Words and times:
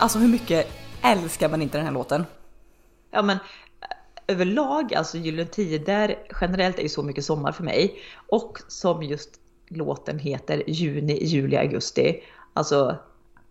Alltså 0.00 0.18
hur 0.18 0.28
mycket 0.28 0.66
älskar 1.02 1.48
man 1.48 1.62
inte 1.62 1.78
den 1.78 1.86
här 1.86 1.92
låten? 1.92 2.26
Ja 3.10 3.22
men 3.22 3.38
överlag, 4.26 4.94
alltså 4.94 5.18
Gyllene 5.18 5.48
Tider 5.48 6.16
generellt 6.40 6.78
är 6.78 6.82
ju 6.82 6.88
så 6.88 7.02
mycket 7.02 7.24
sommar 7.24 7.52
för 7.52 7.64
mig. 7.64 7.94
Och 8.28 8.58
som 8.68 9.02
just 9.02 9.30
låten 9.68 10.18
heter, 10.18 10.62
juni, 10.66 11.24
juli, 11.24 11.56
augusti. 11.56 12.22
Alltså 12.52 12.96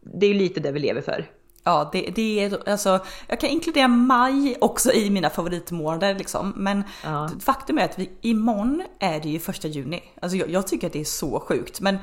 det 0.02 0.26
är 0.26 0.34
ju 0.34 0.40
lite 0.40 0.60
det 0.60 0.72
vi 0.72 0.80
lever 0.80 1.02
för. 1.02 1.32
Ja, 1.64 1.90
det, 1.94 2.10
det 2.16 2.40
är 2.40 2.70
alltså, 2.70 3.00
jag 3.28 3.40
kan 3.40 3.50
inkludera 3.50 3.88
maj 3.88 4.58
också 4.62 4.92
i 4.94 5.10
mina 5.10 5.30
favoritmånader 5.30 6.16
liksom. 6.16 6.54
Men 6.56 6.84
Ja. 7.04 7.30
faktum 7.40 7.78
är 7.78 7.86
att 7.86 8.00
vi, 8.00 8.10
imorgon 8.22 8.84
är 9.00 9.20
det 9.20 9.30
ju 9.30 9.40
första 9.40 9.68
juni. 9.68 10.04
Alltså 10.22 10.38
jag, 10.38 10.50
jag 10.50 10.68
tycker 10.68 10.88
att 10.88 10.94
det 10.94 11.00
är 11.02 11.06
så 11.06 11.40
sjukt. 11.40 11.82
Men 11.82 11.98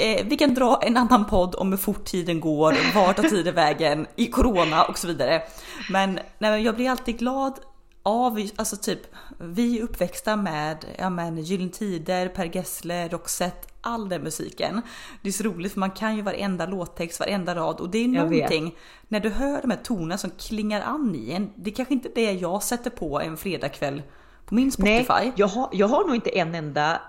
eh, 0.00 0.26
vi 0.26 0.36
kan 0.36 0.54
dra 0.54 0.80
en 0.82 0.96
annan 0.96 1.26
podd 1.26 1.54
om 1.54 1.70
hur 1.70 1.78
fort 1.78 2.04
tiden 2.04 2.40
går, 2.40 2.94
vart 2.94 3.16
tar 3.16 3.22
tiden 3.22 3.54
vägen, 3.54 4.06
i 4.16 4.26
corona 4.26 4.84
och 4.84 4.98
så 4.98 5.06
vidare. 5.06 5.42
Men 5.90 6.18
nej, 6.38 6.62
jag 6.62 6.74
blir 6.74 6.90
alltid 6.90 7.18
glad 7.18 7.60
av, 8.02 8.48
alltså 8.56 8.76
typ, 8.76 9.00
vi 9.38 9.78
är 9.78 9.82
uppväxta 9.82 10.36
med 10.36 10.84
ja, 10.98 11.10
men, 11.10 11.38
Gyllene 11.38 11.70
Tider, 11.70 12.28
Per 12.28 12.56
Gessle, 12.56 13.08
Roxette, 13.08 13.68
all 13.80 14.08
den 14.08 14.22
musiken. 14.22 14.82
Det 15.22 15.28
är 15.28 15.32
så 15.32 15.44
roligt 15.44 15.72
för 15.72 15.80
man 15.80 15.90
kan 15.90 16.16
ju 16.16 16.22
varenda 16.22 16.66
låttext, 16.66 17.20
varenda 17.20 17.54
rad 17.54 17.80
och 17.80 17.90
det 17.90 17.98
är 17.98 18.08
någonting 18.08 18.74
när 19.08 19.20
du 19.20 19.28
hör 19.28 19.60
de 19.62 19.70
här 19.70 19.80
tonerna 19.84 20.18
som 20.18 20.30
klingar 20.30 20.80
an 20.80 21.14
i 21.14 21.32
en. 21.32 21.52
Det 21.56 21.70
är 21.70 21.74
kanske 21.74 21.94
inte 21.94 22.10
det 22.14 22.32
jag 22.32 22.62
sätter 22.62 22.90
på 22.90 23.20
en 23.20 23.36
fredagkväll 23.36 24.02
på 24.44 24.54
min 24.54 24.72
Spotify. 24.72 25.04
Nej, 25.08 25.32
jag 25.36 25.46
har, 25.46 25.68
jag 25.72 25.88
har 25.88 26.06
nog 26.06 26.14
inte 26.14 26.38
en 26.38 26.54
enda 26.54 27.00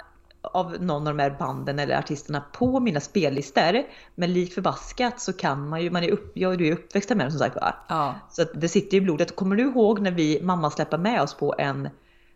av 0.41 0.83
någon 0.83 1.07
av 1.07 1.17
de 1.17 1.21
här 1.23 1.35
banden 1.39 1.79
eller 1.79 1.97
artisterna 1.97 2.43
på 2.53 2.79
mina 2.79 2.99
spellistor. 2.99 3.83
Men 4.15 4.33
lik 4.33 4.53
förbaskat 4.53 5.21
så 5.21 5.33
kan 5.33 5.69
man 5.69 5.81
ju, 5.81 5.91
man 5.91 6.03
är 6.03 6.09
upp, 6.11 6.31
jag 6.37 6.51
och 6.51 6.57
du 6.57 6.67
är 6.67 6.71
uppväxta 6.71 7.15
med 7.15 7.25
dem 7.25 7.31
som 7.31 7.39
sagt 7.39 7.55
va? 7.55 7.75
Ja. 7.87 8.15
Så 8.29 8.41
att 8.41 8.61
det 8.61 8.69
sitter 8.69 8.97
i 8.97 9.01
blodet. 9.01 9.35
Kommer 9.35 9.55
du 9.55 9.63
ihåg 9.63 9.99
när 10.01 10.11
vi, 10.11 10.39
mamma 10.43 10.71
släppte 10.71 10.97
med 10.97 11.21
oss 11.21 11.33
på 11.33 11.55
en, 11.57 11.89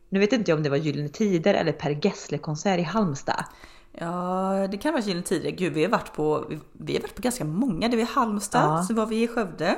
nu 0.09 0.19
vet 0.19 0.33
inte 0.33 0.51
jag 0.51 0.57
om 0.57 0.63
det 0.63 0.69
var 0.69 0.77
Gyllene 0.77 1.09
Tider 1.09 1.53
eller 1.53 1.71
Per 1.71 1.91
Gessle-konsert 2.05 2.79
i 2.79 2.83
Halmstad. 2.83 3.45
Ja, 3.91 4.67
det 4.71 4.77
kan 4.77 4.93
vara 4.93 5.03
Gyllene 5.03 5.23
Tider. 5.23 5.51
Gud, 5.51 5.73
vi 5.73 5.83
har 5.83 5.91
varit 5.91 6.13
på, 6.13 6.45
vi 6.71 6.93
har 6.93 7.01
varit 7.01 7.15
på 7.15 7.21
ganska 7.21 7.45
många. 7.45 7.89
Det 7.89 7.95
var 7.97 8.03
i 8.03 8.07
Halmstad, 8.15 8.61
Ja. 8.79 8.83
så 8.83 8.93
var 8.93 9.05
vi 9.05 9.23
i 9.23 9.27
Skövde. 9.27 9.75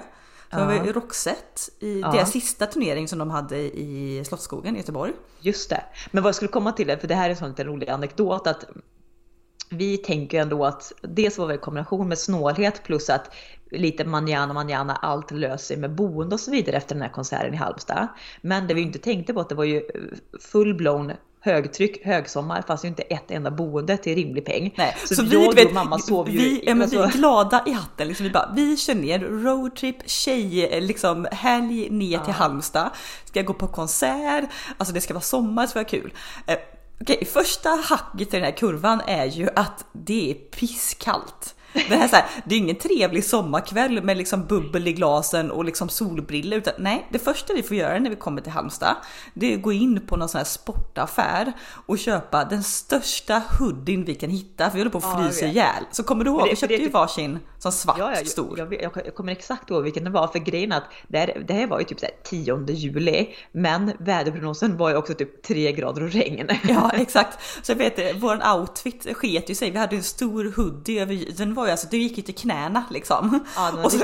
Så 0.51 0.59
Ja. 0.59 0.65
var 0.65 0.73
vi 0.83 0.91
Roxette 0.91 1.61
i 1.79 1.99
Ja. 1.99 2.11
deras 2.11 2.31
sista 2.31 2.65
turnering 2.65 3.07
som 3.07 3.19
de 3.19 3.29
hade 3.29 3.57
i 3.57 4.23
Slottsskogen 4.25 4.75
i 4.75 4.79
Göteborg. 4.79 5.13
Just 5.39 5.69
det. 5.69 5.83
Men 6.11 6.23
vad 6.23 6.27
jag 6.27 6.35
skulle 6.35 6.51
komma 6.51 6.71
till, 6.71 6.97
för 6.97 7.07
det 7.07 7.15
här 7.15 7.25
är 7.25 7.29
en 7.29 7.35
sån 7.35 7.49
liten 7.49 7.67
rolig 7.67 7.89
anekdot, 7.89 8.47
att 8.47 8.65
vi 9.69 9.97
tänker 9.97 10.41
ändå 10.41 10.65
att 10.65 10.93
dels 11.01 11.37
var 11.37 11.47
det 11.47 11.53
en 11.53 11.59
kombination 11.59 12.07
med 12.07 12.17
snålhet 12.17 12.83
plus 12.83 13.09
att 13.09 13.31
lite 13.71 14.05
manjana 14.05 14.53
manjana 14.53 14.95
allt 14.95 15.31
löser 15.31 15.57
sig 15.65 15.77
med 15.77 15.95
boende 15.95 16.35
och 16.35 16.39
så 16.39 16.51
vidare 16.51 16.77
efter 16.77 16.95
den 16.95 17.01
här 17.01 17.09
konserten 17.09 17.53
i 17.53 17.57
Halmstad. 17.57 18.07
Men 18.41 18.67
det 18.67 18.73
vi 18.73 18.81
inte 18.81 18.99
tänkte 18.99 19.33
på 19.33 19.39
att 19.39 19.49
det 19.49 19.55
var 19.55 19.63
ju 19.63 19.81
full-blown 20.39 21.13
högtryck, 21.39 22.05
högsommar, 22.05 22.61
fanns 22.67 22.83
ju 22.83 22.87
inte 22.87 23.01
ett 23.01 23.31
enda 23.31 23.51
boende 23.51 23.97
till 23.97 24.15
rimlig 24.15 24.45
peng. 24.45 24.73
Nej, 24.77 24.95
så, 25.05 25.15
så, 25.15 25.21
jag 25.21 25.29
vi, 25.29 25.47
och 25.47 25.57
vet, 25.57 25.73
mamma 25.73 25.99
sov 25.99 26.29
ju... 26.29 26.37
vi, 26.37 26.63
ja, 26.65 26.75
men 26.75 26.89
vi 26.89 26.97
är 26.97 27.01
alltså- 27.01 27.17
glada 27.17 27.63
i 27.65 27.71
hatten. 27.71 28.07
Liksom, 28.07 28.23
vi, 28.23 28.29
bara, 28.29 28.51
vi 28.55 28.77
kör 28.77 28.95
ner 28.95 29.19
roadtrip, 29.19 30.09
tjej, 30.09 30.81
liksom, 30.81 31.27
helg 31.31 31.89
ner 31.89 32.19
till 32.19 32.33
Halmstad. 32.33 32.89
Ska 33.25 33.41
gå 33.41 33.53
på 33.53 33.67
konsert, 33.67 34.49
alltså 34.77 34.93
det 34.93 35.01
ska 35.01 35.13
vara 35.13 35.21
sommar, 35.21 35.67
ska 35.67 35.79
vara 35.79 35.89
kul. 35.89 36.13
Eh, 36.47 36.57
Okej, 37.01 37.25
första 37.25 37.69
hacket 37.69 38.33
i 38.33 38.37
den 38.37 38.43
här 38.43 38.51
kurvan 38.51 39.01
är 39.07 39.25
ju 39.25 39.49
att 39.55 39.85
det 39.91 40.31
är 40.31 40.33
pisskallt. 40.33 41.55
Det, 41.89 41.95
här, 41.95 42.07
så 42.07 42.15
här, 42.15 42.25
det 42.45 42.55
är 42.55 42.59
ingen 42.59 42.75
trevlig 42.75 43.23
sommarkväll 43.25 44.03
med 44.03 44.17
liksom 44.17 44.45
bubbel 44.45 44.87
i 44.87 44.93
glasen 44.93 45.51
och 45.51 45.65
liksom 45.65 45.89
solbrillor. 45.89 46.57
Utan, 46.59 46.73
nej, 46.77 47.07
det 47.11 47.19
första 47.19 47.53
vi 47.53 47.63
får 47.63 47.77
göra 47.77 47.99
när 47.99 48.09
vi 48.09 48.15
kommer 48.15 48.41
till 48.41 48.51
Halmstad, 48.51 48.95
det 49.33 49.53
är 49.53 49.57
att 49.57 49.61
gå 49.63 49.71
in 49.71 50.01
på 50.07 50.15
någon 50.17 50.29
sån 50.29 50.37
här 50.37 50.45
sportaffär 50.45 51.53
och 51.85 51.97
köpa 51.99 52.45
den 52.45 52.63
största 52.63 53.41
hoodien 53.59 54.05
vi 54.05 54.15
kan 54.15 54.29
hitta. 54.29 54.65
För 54.69 54.73
vi 54.73 54.79
håller 54.79 54.91
på 54.91 54.97
att 54.97 55.03
Ja, 55.03 55.21
jag 55.23 55.33
frysa 55.33 55.45
ihjäl. 55.45 55.83
Så 55.91 56.03
kommer 56.03 56.23
du 56.23 56.29
ihåg, 56.31 56.43
det- 56.43 56.49
vi 56.49 56.55
köpte 56.55 56.77
det- 56.77 56.83
ju 56.83 56.89
varsin 56.89 57.39
sån 57.59 57.71
svart 57.71 57.95
Ja, 57.99 58.13
ja, 58.15 58.25
stor. 58.25 58.59
jag, 58.59 58.73
jag, 58.73 58.91
jag 59.05 59.15
kommer 59.15 59.31
exakt 59.31 59.69
ihåg 59.69 59.83
vilken 59.83 60.03
det 60.03 60.09
var, 60.09 60.27
för 60.27 60.39
grejen 60.39 60.71
att 60.71 60.83
det 61.07 61.17
här, 61.17 61.43
det 61.47 61.53
här 61.53 61.67
var 61.67 61.79
ju 61.79 61.85
typ 61.85 61.99
så 61.99 62.05
här 62.05 62.15
10 62.23 62.65
juli, 62.71 63.27
men 63.51 63.91
väderprognosen 63.99 64.77
var 64.77 64.89
ju 64.89 64.95
också 64.95 65.13
typ 65.13 65.43
3 65.43 65.71
grader 65.71 66.03
och 66.03 66.11
regn. 66.11 66.47
Ja 66.67 66.91
exakt. 66.95 67.39
Så 67.65 67.71
jag 67.71 67.77
vet, 67.77 68.15
vår 68.15 68.41
outfit 68.59 69.07
sket 69.17 69.49
ju 69.49 69.55
sig. 69.55 69.71
Vi 69.71 69.77
hade 69.77 69.95
en 69.95 70.03
stor 70.03 70.53
hoodie 70.55 71.01
över, 71.01 71.37
den 71.37 71.53
var 71.53 71.66
ju 71.67 71.71
alltså, 71.71 71.87
det 71.91 71.97
gick 71.97 72.17
ju 72.17 72.23
till 72.23 72.35
knäna 72.35 72.83
liksom. 72.89 73.45
Ja, 73.55 73.71
var 73.75 73.83
och 73.85 73.91
så 73.91 73.99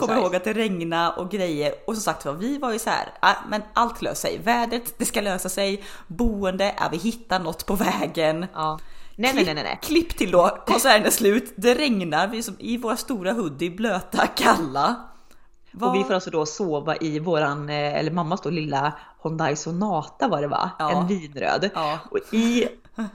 kommer 0.00 0.14
jag 0.14 0.22
ihåg 0.22 0.36
att 0.36 0.44
det 0.44 0.52
regnade 0.52 1.16
och 1.16 1.30
grejer. 1.30 1.74
Och 1.86 1.94
som 1.94 2.02
sagt 2.02 2.24
var, 2.24 2.32
vi 2.32 2.58
var 2.58 2.72
ju 2.72 2.78
så 2.78 2.90
här, 2.90 3.08
"Ah, 3.20 3.34
men 3.48 3.62
allt 3.72 4.02
löser 4.02 4.28
sig. 4.28 4.38
Vädret, 4.38 4.94
det 4.98 5.04
ska 5.04 5.20
lösa 5.20 5.48
sig. 5.48 5.82
Boende, 6.06 6.74
ja, 6.78 6.88
vi 6.92 6.96
hittar 6.96 7.38
något 7.38 7.66
på 7.66 7.74
vägen. 7.74 8.46
Ja. 8.54 8.78
Nej, 9.16 9.34
nej, 9.34 9.44
nej, 9.44 9.54
nej, 9.54 9.64
nej. 9.64 9.78
Klipp 9.82 10.16
till 10.16 10.30
då, 10.30 10.58
konserten 10.66 11.06
är 11.06 11.10
slut, 11.10 11.54
det 11.56 11.74
regnar, 11.74 12.28
vi 12.28 12.42
som 12.42 12.56
i 12.58 12.76
våra 12.76 12.96
stora 12.96 13.32
hoodie, 13.32 13.70
blöta, 13.70 14.26
kalla. 14.26 14.94
Och 15.80 15.94
vi 15.94 16.04
får 16.04 16.14
alltså 16.14 16.30
då 16.30 16.46
sova 16.46 16.96
i 16.96 17.18
våran, 17.18 17.68
eh, 17.68 17.94
eller 17.94 18.10
mammas 18.10 18.40
då 18.40 18.50
lilla 18.50 18.92
Hyundai 19.22 19.56
Sonata 19.56 20.28
var 20.28 20.40
det 20.40 20.48
va? 20.48 20.70
Ja. 20.78 20.90
En 20.90 21.06
vinröd. 21.06 21.70
Ja. 21.74 21.98
Och 22.10 22.34
i, 22.34 22.68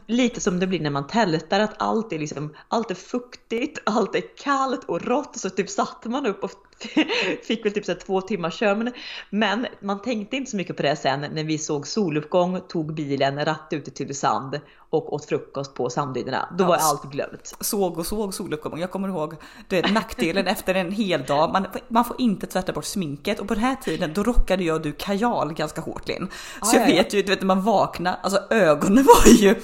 lite 0.07 0.41
som 0.41 0.59
det 0.59 0.67
blir 0.67 0.79
när 0.79 0.89
man 0.89 1.07
tältar, 1.07 1.59
att 1.59 1.81
allt 1.81 2.13
är 2.13 2.19
liksom, 2.19 2.55
allt 2.67 2.91
är 2.91 2.95
fuktigt, 2.95 3.79
allt 3.85 4.15
är 4.15 4.23
kallt 4.43 4.83
och 4.83 5.01
rått. 5.01 5.37
Så 5.39 5.49
typ 5.49 5.69
satte 5.69 6.09
man 6.09 6.25
upp 6.25 6.43
och 6.43 6.51
fick 7.43 7.65
väl 7.65 7.73
typ 7.73 7.85
så 7.85 7.93
två 7.95 8.21
timmars 8.21 8.59
sömn. 8.59 8.91
Men 9.29 9.67
man 9.79 10.01
tänkte 10.01 10.35
inte 10.37 10.51
så 10.51 10.57
mycket 10.57 10.77
på 10.77 10.83
det 10.83 10.95
sen 10.95 11.19
när 11.19 11.43
vi 11.43 11.57
såg 11.57 11.87
soluppgång, 11.87 12.61
tog 12.67 12.93
bilen, 12.93 13.45
ratt 13.45 13.67
ut 13.71 13.83
till 13.83 13.93
Tylösand 13.93 14.59
och 14.89 15.13
åt 15.13 15.25
frukost 15.25 15.73
på 15.73 15.89
Sanddynerna. 15.89 16.49
Då 16.57 16.63
var 16.63 16.75
allt 16.75 17.11
glömt. 17.11 17.55
såg 17.59 17.97
och 17.97 18.05
såg 18.05 18.33
soluppgången. 18.33 18.79
Jag 18.79 18.91
kommer 18.91 19.07
ihåg 19.07 19.35
du 19.67 19.75
vet, 19.75 19.93
nackdelen 19.93 20.47
efter 20.47 20.75
en 20.75 20.91
hel 20.91 21.23
dag. 21.23 21.51
Man, 21.53 21.67
man 21.87 22.05
får 22.05 22.15
inte 22.21 22.47
tvätta 22.47 22.73
bort 22.73 22.85
sminket 22.85 23.39
och 23.39 23.47
på 23.47 23.53
den 23.53 23.63
här 23.63 23.75
tiden 23.75 24.11
då 24.13 24.23
rockade 24.23 24.63
jag 24.63 24.75
och 24.75 24.81
du 24.81 24.91
kajal 24.91 25.53
ganska 25.53 25.81
hårt 25.81 26.07
Linn. 26.07 26.27
Så 26.61 26.77
Ah, 26.77 26.79
jag 26.79 26.89
ja, 26.89 26.93
ja. 26.93 26.95
vet 26.95 27.13
ju, 27.13 27.21
du 27.21 27.29
vet 27.29 27.41
när 27.41 27.47
man 27.47 27.61
vaknar, 27.61 28.19
alltså 28.23 28.39
ögonen 28.49 29.03
var 29.25 29.31
ju... 29.31 29.55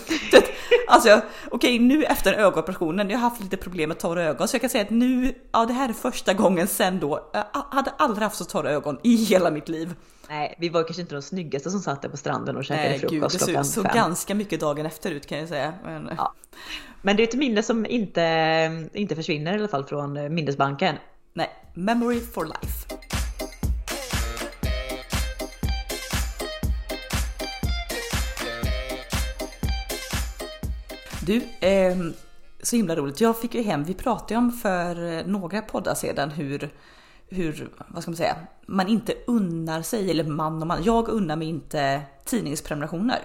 Alltså 0.87 1.21
okej 1.51 1.79
nu 1.79 2.03
efter 2.03 2.33
ögonoperationen, 2.33 3.09
jag 3.09 3.17
har 3.17 3.29
haft 3.29 3.41
lite 3.41 3.57
problem 3.57 3.89
med 3.89 3.99
torra 3.99 4.23
ögon 4.23 4.47
så 4.47 4.55
jag 4.55 4.61
kan 4.61 4.69
säga 4.69 4.83
att 4.83 4.89
nu, 4.89 5.33
ja 5.51 5.65
det 5.65 5.73
här 5.73 5.89
är 5.89 5.93
första 5.93 6.33
gången 6.33 6.67
sen 6.67 6.99
då, 6.99 7.31
jag 7.33 7.63
hade 7.71 7.91
aldrig 7.97 8.23
haft 8.23 8.35
så 8.35 8.45
torra 8.45 8.69
ögon 8.71 8.99
i 9.03 9.15
hela 9.15 9.51
mitt 9.51 9.69
liv. 9.69 9.93
Nej, 10.29 10.55
vi 10.59 10.69
var 10.69 10.83
kanske 10.83 11.01
inte 11.01 11.15
de 11.15 11.21
snyggaste 11.21 11.71
som 11.71 11.79
satt 11.79 12.01
där 12.01 12.09
på 12.09 12.17
stranden 12.17 12.57
och 12.57 12.65
käkade 12.65 12.89
Nej 12.89 12.99
gud, 12.99 13.09
frukost 13.09 13.33
det 13.33 13.39
såg, 13.39 13.47
klockan 13.47 13.65
såg 13.65 13.83
fem. 13.83 13.95
ganska 13.95 14.35
mycket 14.35 14.59
dagen 14.59 14.85
efter 14.85 15.11
ut 15.11 15.27
kan 15.27 15.39
jag 15.39 15.49
säga. 15.49 15.73
Men, 15.83 16.11
Ja. 16.17 16.33
Men 17.01 17.15
det 17.17 17.23
är 17.23 17.27
ett 17.27 17.33
minne 17.33 17.63
som 17.63 17.85
inte, 17.85 18.87
inte 18.93 19.15
försvinner 19.15 19.53
i 19.53 19.59
alla 19.59 19.67
fall 19.67 19.85
från 19.85 20.33
minnesbanken. 20.35 20.95
Nej, 21.33 21.49
memory 21.73 22.21
for 22.21 22.45
life. 22.45 23.16
Du, 31.27 31.41
ehm, 31.59 32.13
så 32.63 32.75
himla 32.75 32.95
roligt. 32.95 33.21
Jag 33.21 33.39
fick 33.39 33.55
ju 33.55 33.61
hem, 33.61 33.83
vi 33.83 33.93
pratade 33.93 34.33
ju 34.33 34.37
om 34.37 34.51
för 34.51 35.17
eh, 35.17 35.25
några 35.25 35.61
poddar 35.61 35.95
sedan 35.95 36.31
hur, 36.31 36.69
hur, 37.29 37.69
vad 37.87 38.01
ska 38.03 38.11
man 38.11 38.17
säga, 38.17 38.35
man 38.65 38.87
inte 38.87 39.13
unnar 39.27 39.81
sig, 39.81 40.11
eller 40.11 40.23
man 40.23 40.61
och 40.61 40.67
man, 40.67 40.83
jag 40.83 41.07
unnar 41.07 41.35
mig 41.35 41.47
inte 41.47 42.01
tidningsprenumerationer. 42.25 43.19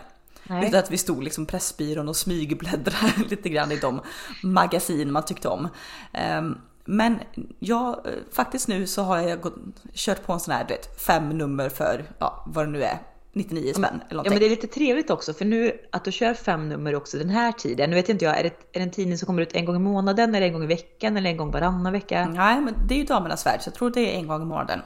Nej. 0.45 0.69
Utan 0.69 0.79
att 0.79 0.91
vi 0.91 0.99
stod 0.99 1.25
liksom 1.25 1.47
Pressbyrån 1.47 2.09
och 2.09 2.17
smygbläddrade 2.17 3.13
lite 3.31 3.49
grann 3.49 3.73
i 3.73 3.77
de 3.77 4.01
magasin 4.43 5.13
man 5.13 5.25
tyckte 5.25 5.49
om. 5.49 5.69
Ehm, 6.13 6.59
Men 6.85 7.19
jag, 7.59 8.07
eh, 8.07 8.13
faktiskt 8.33 8.69
nu 8.69 8.87
så 8.87 9.03
har 9.03 9.19
jag 9.19 9.41
gått, 9.41 9.55
kört 9.95 10.27
på 10.27 10.33
en 10.33 10.41
sån 10.41 10.55
här, 10.55 10.65
du 10.69 10.75
vet, 10.75 11.01
fem 11.01 11.29
nummer 11.29 11.69
för, 11.69 12.05
ja 12.19 12.45
vad 12.47 12.67
det 12.67 12.71
nu 12.71 12.83
är, 12.83 12.99
99 13.33 13.73
spänn 13.73 13.85
eller 13.85 14.01
Ja 14.09 14.15
någonting. 14.15 14.33
men 14.33 14.41
det 14.41 14.47
är 14.47 14.51
lite 14.51 14.67
trevligt 14.67 15.11
också 15.11 15.33
för 15.35 15.45
nu 15.45 15.79
att 15.93 16.05
du 16.05 16.13
kör 16.13 16.35
fem 16.35 16.69
nummer 16.69 16.95
också 16.95 17.19
den 17.19 17.29
här 17.31 17.53
tiden. 17.53 17.91
Nu 17.91 17.97
vet 17.97 18.09
inte 18.09 18.25
jag, 18.25 18.39
är 18.39 18.43
det, 18.43 18.49
är 18.49 18.79
det 18.79 18.81
en 18.81 18.91
tidning 18.91 19.19
som 19.19 19.27
kommer 19.27 19.43
ut 19.43 19.53
en 19.53 19.65
gång 19.65 19.77
i 19.77 19.79
månaden 19.79 20.35
eller 20.35 20.47
en 20.47 20.53
gång 20.53 20.65
i 20.65 20.67
veckan 20.67 21.17
eller 21.17 21.31
en 21.31 21.37
gång 21.37 21.51
varannan 21.51 21.93
vecka? 21.93 22.29
Nej 22.29 22.61
men 22.61 22.75
det 22.89 22.95
är 22.95 22.99
ju 22.99 23.05
Damernas 23.05 23.47
Värld 23.47 23.61
så 23.63 23.69
jag 23.69 23.75
tror 23.75 23.91
det 23.91 24.15
är 24.15 24.19
en 24.19 24.27
gång 24.27 24.43
i 24.43 24.45
månaden. 24.45 24.81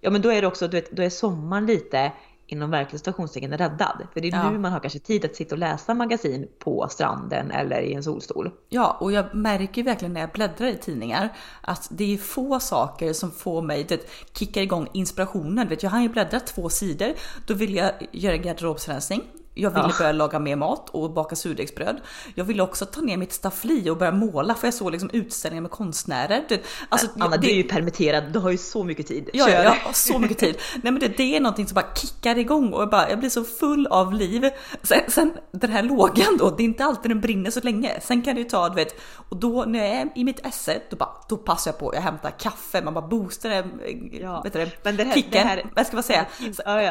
Ja 0.00 0.10
men 0.10 0.22
då 0.22 0.32
är 0.32 0.40
det 0.40 0.46
också, 0.46 0.68
du 0.68 0.76
vet, 0.76 0.90
då 0.90 1.02
är 1.02 1.10
sommaren 1.10 1.66
lite 1.66 2.12
inom 2.52 2.70
verkliga 2.70 2.98
situationstecken 2.98 3.58
räddad. 3.58 4.06
För 4.12 4.20
det 4.20 4.28
är 4.28 4.32
Ja. 4.32 4.50
nu 4.50 4.58
man 4.58 4.72
har 4.72 4.80
kanske 4.80 4.98
tid 4.98 5.24
att 5.24 5.36
sitta 5.36 5.54
och 5.54 5.58
läsa 5.58 5.94
magasin 5.94 6.48
på 6.58 6.88
stranden 6.90 7.50
eller 7.50 7.80
i 7.80 7.94
en 7.94 8.02
solstol. 8.02 8.50
Ja, 8.68 8.96
och 9.00 9.12
jag 9.12 9.34
märker 9.34 9.82
verkligen 9.82 10.12
när 10.12 10.20
jag 10.20 10.30
bläddrar 10.30 10.66
i 10.66 10.76
tidningar 10.76 11.28
att 11.60 11.88
det 11.90 12.14
är 12.14 12.18
få 12.18 12.60
saker 12.60 13.12
som 13.12 13.30
får 13.30 13.62
mig 13.62 13.86
att 13.90 14.36
kicka 14.38 14.62
igång 14.62 14.88
inspirationen. 14.92 15.68
Vet, 15.68 15.82
jag 15.82 15.90
har 15.90 16.00
ju 16.00 16.08
bläddrat 16.08 16.46
två 16.46 16.68
sidor, 16.68 17.12
då 17.46 17.54
vill 17.54 17.74
jag 17.74 17.92
göra 18.12 18.36
garderobsrensning. 18.36 19.22
Jag 19.54 19.70
ville 19.70 19.88
ja. 19.88 19.94
börja 19.98 20.12
laga 20.12 20.38
mer 20.38 20.56
mat 20.56 20.90
och 20.90 21.10
baka 21.10 21.36
surdegsbröd. 21.36 22.00
Jag 22.34 22.44
ville 22.44 22.62
också 22.62 22.86
ta 22.86 23.00
ner 23.00 23.16
mitt 23.16 23.32
staffli 23.32 23.90
och 23.90 23.96
börja 23.96 24.12
måla 24.12 24.54
för 24.54 24.66
jag 24.66 24.74
såg 24.74 24.92
liksom 24.92 25.10
utställningar 25.12 25.62
med 25.62 25.70
konstnärer. 25.70 26.44
Alltså, 26.88 27.06
Anna, 27.18 27.36
det, 27.36 27.46
du 27.46 27.50
är 27.50 27.56
ju 27.56 27.62
permitterad, 27.62 28.32
du 28.32 28.38
har 28.38 28.50
ju 28.50 28.58
så 28.58 28.84
mycket 28.84 29.06
tid. 29.06 29.30
Ja, 29.32 29.46
Kör. 29.46 29.64
jag 29.64 29.70
har 29.70 29.92
så 29.92 30.18
mycket 30.18 30.38
tid. 30.38 30.56
Nej 30.82 30.92
men 30.92 30.98
det, 30.98 31.08
det, 31.08 31.36
är 31.36 31.40
någonting 31.40 31.66
som 31.66 31.74
bara 31.74 31.94
kickar 31.94 32.38
igång 32.38 32.72
och 32.72 32.82
jag, 32.82 32.90
bara, 32.90 33.10
jag 33.10 33.18
blir 33.18 33.30
så 33.30 33.44
full 33.44 33.86
av 33.86 34.14
liv. 34.14 34.50
Sen, 34.82 35.00
sen 35.08 35.32
den 35.50 35.70
här 35.70 35.82
lågan 35.82 36.36
då, 36.38 36.50
det 36.50 36.62
är 36.62 36.64
inte 36.64 36.84
alltid 36.84 37.10
den 37.10 37.20
brinner 37.20 37.50
så 37.50 37.60
länge. 37.60 38.00
Sen 38.00 38.22
kan 38.22 38.34
det 38.34 38.40
ju 38.40 38.48
ta, 38.48 38.68
du 38.68 38.74
vet, 38.74 39.00
och 39.28 39.36
då 39.36 39.64
när 39.64 39.78
jag 39.78 39.88
är 39.88 40.08
i 40.14 40.24
mitt 40.24 40.46
esse, 40.46 40.82
då, 40.90 40.96
bara, 40.96 41.10
då 41.28 41.36
passar 41.36 41.70
jag 41.70 41.78
på, 41.78 41.94
jag 41.94 42.02
hämtar 42.02 42.30
kaffe, 42.30 42.82
man 42.82 42.94
bara 42.94 43.06
boostar 43.06 43.50
den, 43.50 43.80
ja. 44.12 44.40
vet 44.42 44.52
du, 44.52 44.70
men 44.82 44.96
det 44.96 45.04
här, 45.04 45.14
kicken. 45.14 45.30
Det 45.32 45.38
här, 45.38 45.64
vad 45.76 45.86
ska 45.86 45.96
man 45.96 46.02
säga? 46.02 46.26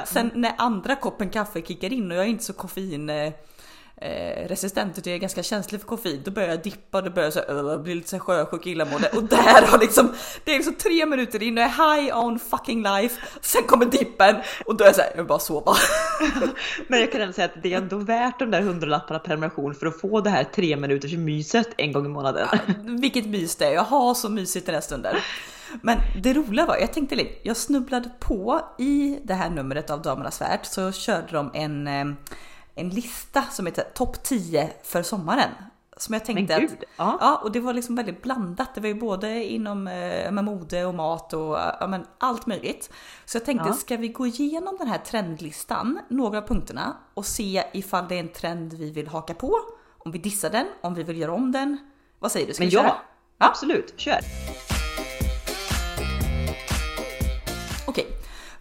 Sen 0.06 0.32
när 0.36 0.54
andra 0.58 0.96
koppen 0.96 1.30
kaffe 1.30 1.62
kickar 1.62 1.94
in 1.94 2.12
och 2.12 2.18
jag 2.18 2.26
är 2.26 2.30
inte 2.30 2.44
så 2.44 2.51
koffein 2.54 3.10
eh, 3.10 3.34
eh, 4.02 4.48
resistent 4.48 5.06
jag 5.06 5.16
är 5.16 5.18
ganska 5.18 5.44
känslig 5.44 5.82
för 5.82 5.88
koffein. 5.88 6.22
Då 6.26 6.32
börjar 6.32 6.50
jag 6.50 6.64
dippa 6.64 7.02
då 7.02 7.10
börjar 7.10 7.26
jag 7.26 7.34
så, 7.34 7.54
uh, 7.54 7.82
bli 7.82 7.96
lite 7.96 8.10
så 8.10 8.20
sjösjuk 8.20 8.68
illamående 8.68 9.10
och 9.10 9.24
där 9.24 9.68
har 9.68 9.80
liksom, 9.80 10.14
det 10.44 10.52
är 10.52 10.56
liksom 10.56 10.76
tre 10.76 11.06
minuter 11.06 11.44
in 11.44 11.58
och 11.58 11.64
jag 11.64 11.70
är 11.70 12.02
high 12.02 12.18
on 12.18 12.40
fucking 12.40 12.84
life. 12.84 13.22
Sen 13.42 13.64
kommer 13.64 13.86
dippen 13.86 14.36
och 14.66 14.76
då 14.76 14.84
är 14.84 14.88
jag 14.88 14.96
såhär, 14.96 15.10
jag 15.10 15.18
vill 15.18 15.28
bara 15.28 15.40
sova. 15.40 15.76
Men 16.88 17.00
jag 17.00 17.12
kan 17.12 17.22
ändå 17.22 17.34
säga 17.34 17.46
att 17.46 17.64
det 17.64 17.74
är 17.74 17.78
ändå 17.78 17.98
värt 17.98 18.40
de 18.40 18.52
där 18.52 18.62
hundralapparna 18.62 19.20
prenumeration 19.20 19.76
för 19.76 19.86
att 19.88 20.02
få 20.02 20.22
det 20.22 20.30
här 20.30 20.44
tre 20.44 20.78
minuters 20.78 21.14
myset 21.14 21.68
en 21.78 21.92
gång 21.92 22.06
i 22.06 22.10
månaden. 22.10 22.48
Ja, 22.52 22.60
vilket 22.86 23.26
mys 23.26 23.56
det 23.56 23.66
är, 23.66 23.72
jag 23.72 23.84
har 23.84 24.14
så 24.14 24.30
mysigt 24.30 24.66
den 24.66 24.76
här 24.76 24.82
stunden. 24.82 25.16
Men 25.82 25.98
det 26.24 26.34
roliga 26.34 26.66
var, 26.66 26.78
jag 26.78 26.94
tänkte 26.94 27.16
lite, 27.16 27.32
jag 27.44 27.58
snubblade 27.58 28.10
på 28.20 28.62
i 28.78 29.20
det 29.24 29.34
här 29.34 29.50
numret 29.50 29.90
av 29.90 30.02
Damernas 30.02 30.42
Värld 30.42 30.60
så 30.64 30.92
körde 30.92 31.28
de 31.32 31.52
en, 31.54 31.88
eh, 31.88 32.06
en 32.76 32.90
lista 32.90 33.44
som 33.44 33.66
heter 33.66 33.84
topp 33.94 34.24
10 34.24 34.70
för 34.84 35.04
sommaren. 35.04 35.50
Som 35.98 36.14
jag 36.14 36.26
tänkte 36.26 36.56
att, 36.56 36.62
ja. 36.98 37.18
ja. 37.20 37.42
och 37.44 37.52
det 37.52 37.60
var 37.60 37.74
liksom 37.74 37.96
väldigt 37.96 38.22
blandat. 38.22 38.76
Det 38.76 38.82
var 38.82 38.88
ju 38.88 38.96
både 38.96 39.44
inom 39.44 39.88
eh, 39.88 40.32
med 40.32 40.44
mode 40.44 40.86
och 40.86 40.96
mat 40.96 41.34
och 41.34 41.58
ja, 41.80 41.88
men 41.88 42.06
allt 42.18 42.46
möjligt. 42.46 42.90
Så 43.26 43.38
jag 43.38 43.46
tänkte, 43.46 43.68
ja. 43.68 43.74
ska 43.74 43.98
vi 43.98 44.08
gå 44.08 44.28
igenom 44.28 44.78
den 44.80 44.88
här 44.88 44.98
trendlistan, 44.98 46.00
några 46.08 46.38
av 46.38 46.48
punkterna 46.48 46.98
och 47.14 47.26
se 47.26 47.64
ifall 47.74 48.08
det 48.08 48.16
är 48.16 48.20
en 48.20 48.32
trend 48.34 48.74
vi 48.74 48.92
vill 48.92 49.08
haka 49.08 49.34
på, 49.34 49.56
om 49.98 50.12
vi 50.12 50.20
dissar 50.20 50.50
den, 50.50 50.66
om 50.82 50.94
vi 50.94 51.04
vill 51.04 51.18
göra 51.18 51.32
om 51.32 51.52
den. 51.52 51.78
Vad 52.20 52.32
säger 52.32 52.48
du? 52.48 52.54
Ska 52.54 52.64
men 52.64 52.70
ja, 52.70 52.82
köra? 52.82 52.96
absolut, 53.38 53.94
kör! 53.98 54.20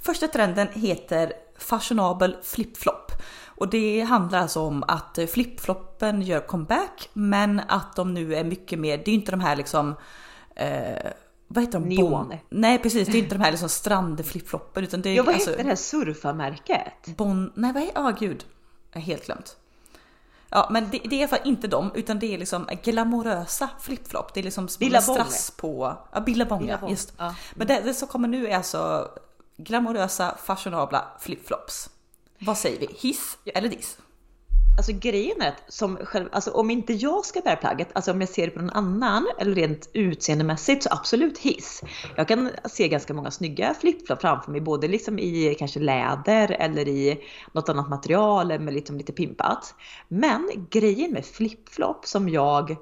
Första 0.03 0.29
trenden 0.29 0.69
heter 0.73 1.33
fashionabel 1.59 2.37
flipflop. 2.43 3.13
Och 3.47 3.69
det 3.69 4.01
handlar 4.01 4.39
alltså 4.39 4.61
om 4.61 4.85
att 4.89 5.19
flipfloppen 5.33 6.23
gör 6.23 6.41
comeback 6.41 7.09
men 7.13 7.61
att 7.69 7.97
de 7.97 8.15
nu 8.15 8.35
är 8.35 8.45
mycket 8.45 8.79
mer, 8.79 8.99
det 8.99 9.11
är 9.11 9.15
inte 9.15 9.31
de 9.31 9.41
här 9.41 9.57
liksom 9.57 9.95
eh, 10.57 11.11
vad 11.49 11.65
heter 11.65 11.81
de? 11.81 11.89
Neon. 11.89 12.35
Nej 12.49 12.79
precis, 12.79 13.09
det 13.09 13.19
är 13.19 13.23
inte 13.23 13.35
de 13.35 13.41
här 13.41 13.51
liksom 13.51 13.69
strandflipfloppen 13.69 14.85
utan 14.85 15.03
det 15.03 15.09
är 15.09 15.15
Ja 15.15 15.23
vad 15.23 15.35
alltså, 15.35 15.51
heter 15.51 15.63
det 15.63 15.69
här 15.69 15.77
surfarmärket? 15.77 17.17
Bon, 17.17 17.53
nej 17.55 17.73
vad 17.73 17.83
är, 17.83 17.91
ja 17.95 18.09
ah, 18.09 18.11
gud. 18.11 18.45
Jag 18.93 19.01
har 19.01 19.07
helt 19.07 19.27
glömt. 19.27 19.57
Ja 20.49 20.69
men 20.71 20.91
det, 20.91 20.99
det 21.05 21.17
är 21.17 21.19
i 21.19 21.23
alla 21.23 21.29
fall 21.29 21.49
inte 21.49 21.69
de 21.69 21.91
utan 21.95 22.19
det 22.19 22.35
är 22.35 22.39
liksom 22.39 22.69
glamorösa 22.83 23.69
flipflop. 23.81 24.35
Det 24.35 24.41
är 24.41 24.45
liksom 24.45 24.69
strass 24.69 25.51
på, 25.57 25.97
ja 26.13 26.21
Billabong 26.21 26.69
ja, 26.69 26.91
just. 26.91 27.13
Ja. 27.19 27.35
Men 27.55 27.67
det, 27.67 27.81
det 27.85 27.95
som 27.95 28.09
kommer 28.09 28.29
nu 28.29 28.47
är 28.47 28.57
alltså 28.57 29.09
glamorösa 29.65 30.37
fashionabla 30.45 31.05
flipflops. 31.21 31.91
Vad 32.39 32.59
säger 32.59 32.81
vi? 32.81 32.89
Hiss 33.01 33.39
eller 33.55 33.69
diss? 33.69 33.99
Alltså 34.77 34.93
grejen 34.93 35.41
är 35.41 35.49
att 35.49 35.73
som 35.73 35.97
själv, 35.97 36.29
alltså 36.33 36.51
om 36.51 36.71
inte 36.71 36.93
jag 36.93 37.25
ska 37.25 37.41
bära 37.41 37.57
plagget, 37.57 37.89
alltså 37.93 38.13
om 38.13 38.21
jag 38.21 38.29
ser 38.31 38.47
det 38.47 38.51
på 38.51 38.61
någon 38.61 38.71
annan 38.71 39.27
eller 39.39 39.55
rent 39.55 39.91
utseendemässigt 39.93 40.83
så 40.83 40.89
absolut 40.93 41.39
hiss. 41.39 41.83
Jag 42.17 42.29
kan 42.29 42.51
se 42.65 42.89
ganska 42.89 43.15
många 43.15 43.31
snygga 43.31 43.75
flipflop 43.75 44.21
framför 44.21 44.53
mig, 44.53 44.61
både 44.61 44.89
liksom 44.89 45.19
i 45.19 45.57
kanske 45.59 45.81
läder 45.81 46.51
eller 46.51 46.89
i 46.89 47.21
något 47.53 47.69
annat 47.69 47.89
material 47.89 48.61
med 48.61 48.75
liksom 48.75 48.97
lite 48.99 49.13
pimpat. 49.13 49.75
Men 50.09 50.67
grejen 50.71 51.13
med 51.13 51.27
flipflop 51.27 52.07
som 52.07 52.29
jag... 52.29 52.77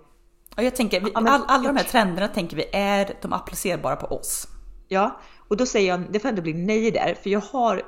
Ja, 0.56 0.62
jag 0.62 0.76
tänker, 0.76 1.00
vi, 1.00 1.10
all, 1.14 1.26
alla 1.26 1.69
de 1.69 1.76
här 1.76 1.84
trenderna 1.84 2.28
tänker 2.28 2.56
vi 2.56 2.64
är 2.72 3.19
de 3.22 3.32
applicerbara 3.32 3.96
på 3.96 4.06
oss. 4.06 4.48
Ja, 4.88 5.20
och 5.48 5.56
då 5.56 5.66
säger 5.66 5.88
jag, 5.88 6.12
det 6.12 6.20
får 6.20 6.28
ändå 6.28 6.42
bli 6.42 6.54
nej 6.54 6.90
där, 6.90 7.16
för 7.22 7.30
jag 7.30 7.40
har, 7.40 7.82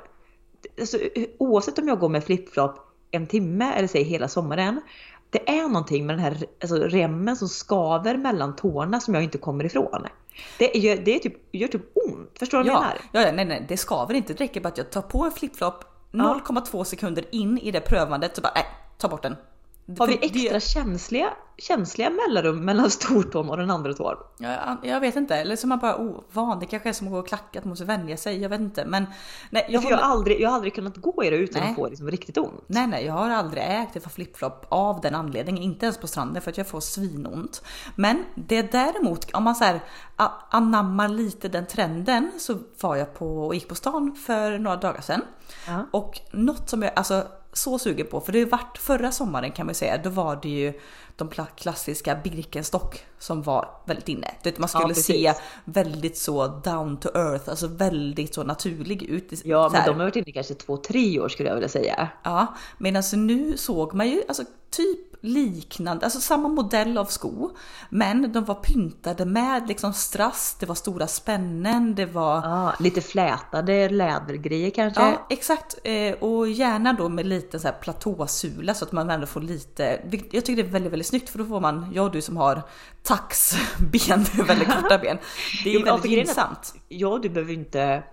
alltså, 0.79 0.97
oavsett 1.37 1.79
om 1.79 1.87
jag 1.87 1.99
går 1.99 2.09
med 2.09 2.23
flipflop 2.23 2.87
en 3.11 3.27
timme 3.27 3.73
eller 3.73 3.87
säg 3.87 4.03
hela 4.03 4.27
sommaren. 4.27 4.81
Det 5.29 5.49
är 5.49 5.67
någonting 5.67 6.05
med 6.05 6.15
den 6.15 6.23
här 6.23 6.37
alltså, 6.61 6.75
remmen 6.75 7.35
som 7.35 7.49
skaver 7.49 8.17
mellan 8.17 8.55
tårna 8.55 8.99
som 8.99 9.13
jag 9.13 9.23
inte 9.23 9.37
kommer 9.37 9.65
ifrån. 9.65 10.07
Det, 10.57 10.77
gör, 10.77 10.95
det 10.95 11.15
är 11.15 11.19
typ, 11.19 11.35
gör 11.51 11.67
typ 11.67 11.81
ont, 11.93 12.39
förstår 12.39 12.63
du 12.63 12.67
ja, 12.67 12.73
vad 12.73 12.83
jag 12.83 12.89
menar? 12.89 13.27
Ja, 13.27 13.31
nej, 13.35 13.45
nej, 13.45 13.65
det 13.69 13.77
skaver 13.77 14.13
inte. 14.13 14.33
Det 14.33 14.43
räcker 14.43 14.61
bara 14.61 14.69
att 14.69 14.77
jag 14.77 14.91
tar 14.91 15.01
på 15.01 15.23
en 15.23 15.31
flipflop 15.31 15.83
0,2 16.11 16.83
sekunder 16.83 17.25
in 17.31 17.57
i 17.57 17.71
det 17.71 17.81
prövandet 17.81 18.35
så 18.35 18.41
bara, 18.41 18.53
nej, 18.55 18.65
ta 18.97 19.07
bort 19.07 19.23
den. 19.23 19.35
Har 19.99 20.07
vi 20.07 20.19
extra 20.21 20.53
det... 20.53 20.59
känsliga, 20.59 21.33
känsliga 21.57 22.09
mellanrum 22.09 22.65
mellan 22.65 22.91
stortån 22.91 23.49
och 23.49 23.57
den 23.57 23.71
andra 23.71 23.93
tån? 23.93 24.15
Ja, 24.37 24.77
jag 24.83 24.99
vet 24.99 25.15
inte, 25.15 25.35
eller 25.35 25.55
så 25.55 25.67
man 25.67 25.79
bara 25.79 25.97
ovan. 25.97 26.59
Det 26.59 26.65
kanske 26.65 26.89
är 26.89 26.93
som 26.93 27.07
att 27.07 27.13
gå 27.13 27.19
och 27.19 27.27
klacka, 27.27 27.59
att 27.59 27.65
man 27.65 27.69
måste 27.69 27.85
vänja 27.85 28.17
sig. 28.17 28.41
Jag 28.41 28.49
vet 28.49 28.59
inte. 28.59 28.85
Men 28.85 29.05
nej, 29.49 29.65
jag, 29.69 29.81
har... 29.81 29.89
jag, 29.89 29.97
har 29.97 30.11
aldrig, 30.11 30.41
jag 30.41 30.49
har 30.49 30.55
aldrig 30.55 30.75
kunnat 30.75 30.97
gå 30.97 31.23
i 31.23 31.29
det 31.29 31.35
utan 31.35 31.61
nej. 31.61 31.69
att 31.69 31.75
få 31.75 31.89
liksom 31.89 32.11
riktigt 32.11 32.37
ont. 32.37 32.63
Nej, 32.67 32.87
nej, 32.87 33.05
jag 33.05 33.13
har 33.13 33.29
aldrig 33.29 33.63
ägt 33.63 33.95
ett 33.95 34.03
par 34.03 34.09
flipflop 34.09 34.65
av 34.69 35.01
den 35.01 35.15
anledningen. 35.15 35.63
Inte 35.63 35.85
ens 35.85 35.97
på 35.97 36.07
stranden 36.07 36.41
för 36.41 36.51
att 36.51 36.57
jag 36.57 36.67
får 36.67 36.79
svinont. 36.79 37.63
Men 37.95 38.25
det 38.35 38.71
däremot, 38.71 39.31
om 39.33 39.43
man 39.43 39.55
så 39.55 39.63
här 39.63 39.79
anammar 40.49 41.07
lite 41.07 41.47
den 41.47 41.67
trenden 41.67 42.31
så 42.39 42.57
var 42.81 42.95
jag 42.95 43.13
på 43.13 43.47
och 43.47 43.55
gick 43.55 43.67
på 43.67 43.75
stan 43.75 44.15
för 44.25 44.59
några 44.59 44.77
dagar 44.77 45.01
sedan. 45.01 45.21
Ja. 45.67 45.85
Och 45.91 46.19
något 46.31 46.69
som 46.69 46.81
jag, 46.81 46.91
alltså 46.95 47.23
så 47.53 47.79
sugen 47.79 48.07
på, 48.07 48.21
för 48.21 48.31
det 48.31 48.45
vart 48.45 48.77
förra 48.77 49.11
sommaren 49.11 49.51
kan 49.51 49.65
man 49.65 49.75
säga, 49.75 49.97
då 49.97 50.09
var 50.09 50.39
det 50.41 50.49
ju 50.49 50.73
de 51.15 51.29
klassiska 51.55 52.15
Birkenstock 52.15 53.05
som 53.19 53.41
var 53.41 53.69
väldigt 53.85 54.09
inne. 54.09 54.27
Det 54.43 54.59
man 54.59 54.69
skulle 54.69 54.87
ja, 54.87 55.33
se 55.33 55.33
väldigt 55.65 56.17
så 56.17 56.47
down 56.47 56.97
to 56.97 57.09
earth, 57.15 57.49
alltså 57.49 57.67
väldigt 57.67 58.33
så 58.33 58.43
naturlig 58.43 59.03
ut. 59.03 59.45
Ja, 59.45 59.69
men 59.73 59.85
de 59.85 59.91
har 59.91 60.05
varit 60.05 60.15
inne 60.15 60.31
kanske 60.31 60.53
två, 60.53 60.77
tre 60.77 61.19
år 61.19 61.29
skulle 61.29 61.49
jag 61.49 61.55
vilja 61.55 61.69
säga. 61.69 62.09
Ja, 62.23 62.55
medan 62.77 63.03
nu 63.13 63.57
såg 63.57 63.93
man 63.93 64.09
ju 64.09 64.23
alltså 64.27 64.43
typ 64.69 65.10
liknande, 65.21 66.05
alltså 66.05 66.19
samma 66.21 66.49
modell 66.49 66.97
av 66.97 67.05
sko. 67.05 67.51
Men 67.89 68.31
de 68.31 68.45
var 68.45 68.55
pyntade 68.55 69.25
med 69.25 69.67
liksom 69.67 69.93
strass, 69.93 70.57
det 70.59 70.65
var 70.65 70.75
stora 70.75 71.07
spännen, 71.07 71.95
det 71.95 72.05
var... 72.05 72.35
Ja, 72.35 72.73
lite 72.79 73.01
flätade 73.01 73.89
lädergrejer 73.89 74.69
kanske? 74.69 75.01
Ja, 75.01 75.27
exakt. 75.29 75.77
Eh, 75.83 76.13
och 76.13 76.49
gärna 76.49 76.93
då 76.93 77.09
med 77.09 77.25
lite 77.25 77.59
så 77.59 77.67
här 77.67 77.75
platåsula 77.81 78.73
så 78.73 78.85
att 78.85 78.91
man 78.91 79.09
ändå 79.09 79.25
får 79.27 79.41
lite... 79.41 80.01
Jag 80.31 80.45
tycker 80.45 80.63
det 80.63 80.69
är 80.69 80.71
väldigt, 80.71 80.91
väldigt 80.91 81.07
snyggt 81.07 81.29
för 81.29 81.39
då 81.39 81.45
får 81.45 81.59
man, 81.59 81.91
jag 81.93 82.05
och 82.05 82.11
du 82.11 82.21
som 82.21 82.37
har 82.37 82.61
taxben, 83.03 84.25
väldigt 84.47 84.67
korta 84.81 84.97
ben. 84.97 85.17
Det 85.63 85.75
är 85.75 85.79
ja, 85.79 85.85
väldigt 85.85 86.11
gynnsamt. 86.11 86.73
Ja, 86.87 87.19
du 87.23 87.29
behöver 87.29 87.53
inte... 87.53 88.03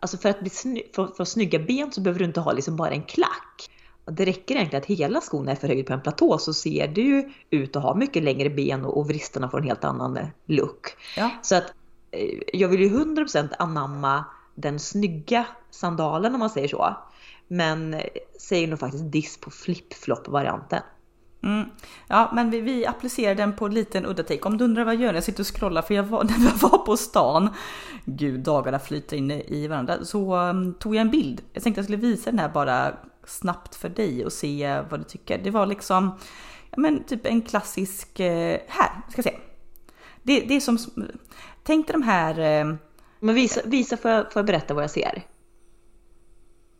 Alltså 0.00 0.18
för 0.18 0.28
att, 0.28 0.40
bli 0.40 0.50
sny 0.50 0.82
för, 0.94 1.06
för 1.06 1.24
snygga 1.24 1.58
ben 1.58 1.92
så 1.92 2.00
behöver 2.00 2.18
du 2.18 2.24
inte 2.24 2.40
ha 2.40 2.52
liksom 2.52 2.76
bara 2.76 2.90
en 2.90 3.02
klack 3.02 3.70
det 4.10 4.24
räcker 4.24 4.54
egentligen 4.54 4.82
att 4.82 4.88
hela 4.88 5.20
skon 5.20 5.48
är 5.48 5.54
förhöjd 5.54 5.86
på 5.86 5.92
en 5.92 6.00
platå 6.00 6.38
så 6.38 6.54
ser 6.54 6.88
du 6.88 7.02
ju 7.02 7.30
ut 7.50 7.76
att 7.76 7.82
ha 7.82 7.94
mycket 7.94 8.22
längre 8.22 8.50
ben 8.50 8.84
och, 8.84 8.96
och 8.96 9.08
vristerna 9.08 9.50
får 9.50 9.58
en 9.58 9.64
helt 9.64 9.84
annan 9.84 10.16
eh, 10.16 10.26
look. 10.46 10.96
Ja. 11.16 11.30
Så 11.42 11.56
att 11.56 11.72
eh, 12.10 12.38
jag 12.52 12.68
vill 12.68 12.80
ju 12.80 12.88
100% 12.88 13.48
anamma 13.58 14.24
den 14.54 14.78
snygga 14.78 15.46
sandalen 15.70 16.34
om 16.34 16.40
man 16.40 16.50
säger 16.50 16.68
så. 16.68 16.96
Men 17.48 17.94
eh, 17.94 18.00
säger 18.40 18.68
nog 18.68 18.78
faktiskt 18.78 19.12
diss 19.12 19.40
på 19.40 19.50
flip-flop-varianten. 19.50 20.82
Mm. 21.42 21.68
Ja, 22.08 22.30
men 22.34 22.50
vi, 22.50 22.60
vi 22.60 22.86
applicerar 22.86 23.34
den 23.34 23.56
på 23.56 23.66
en 23.66 23.74
liten 23.74 24.06
udda 24.06 24.22
take. 24.22 24.40
Om 24.42 24.58
du 24.58 24.64
undrar 24.64 24.84
vad 24.84 24.94
jag 24.94 25.02
gör 25.02 25.08
när 25.08 25.14
jag 25.14 25.24
sitter 25.24 25.42
och 25.42 25.56
scrollar, 25.56 25.82
för 25.82 25.94
jag 25.94 26.02
var, 26.02 26.24
när 26.38 26.44
jag 26.44 26.70
var 26.70 26.78
på 26.78 26.96
stan, 26.96 27.50
gud 28.04 28.40
dagarna 28.40 28.78
flyter 28.78 29.16
in 29.16 29.30
i 29.30 29.66
varandra, 29.68 30.04
så 30.04 30.36
um, 30.36 30.74
tog 30.74 30.94
jag 30.96 31.00
en 31.00 31.10
bild. 31.10 31.42
Jag 31.52 31.62
tänkte 31.62 31.78
jag 31.78 31.84
skulle 31.84 31.98
visa 31.98 32.30
den 32.30 32.38
här 32.38 32.48
bara 32.48 32.92
snabbt 33.28 33.74
för 33.74 33.88
dig 33.88 34.24
och 34.24 34.32
se 34.32 34.82
vad 34.90 35.00
du 35.00 35.04
tycker. 35.04 35.38
Det 35.38 35.50
var 35.50 35.66
liksom, 35.66 36.18
ja 36.70 36.80
men 36.80 37.04
typ 37.04 37.26
en 37.26 37.42
klassisk, 37.42 38.20
eh, 38.20 38.60
här, 38.68 38.90
ska 39.10 39.22
se. 39.22 39.38
Det, 40.22 40.40
det 40.40 40.54
är 40.54 40.60
som, 40.60 40.78
tänk 41.62 41.86
dig 41.86 41.92
de 41.92 42.02
här... 42.02 42.38
Eh, 42.38 42.74
men 43.20 43.34
visa, 43.34 43.60
visa 43.64 43.96
får, 43.96 44.10
jag, 44.10 44.32
får 44.32 44.40
jag 44.40 44.46
berätta 44.46 44.74
vad 44.74 44.82
jag 44.82 44.90
ser? 44.90 45.22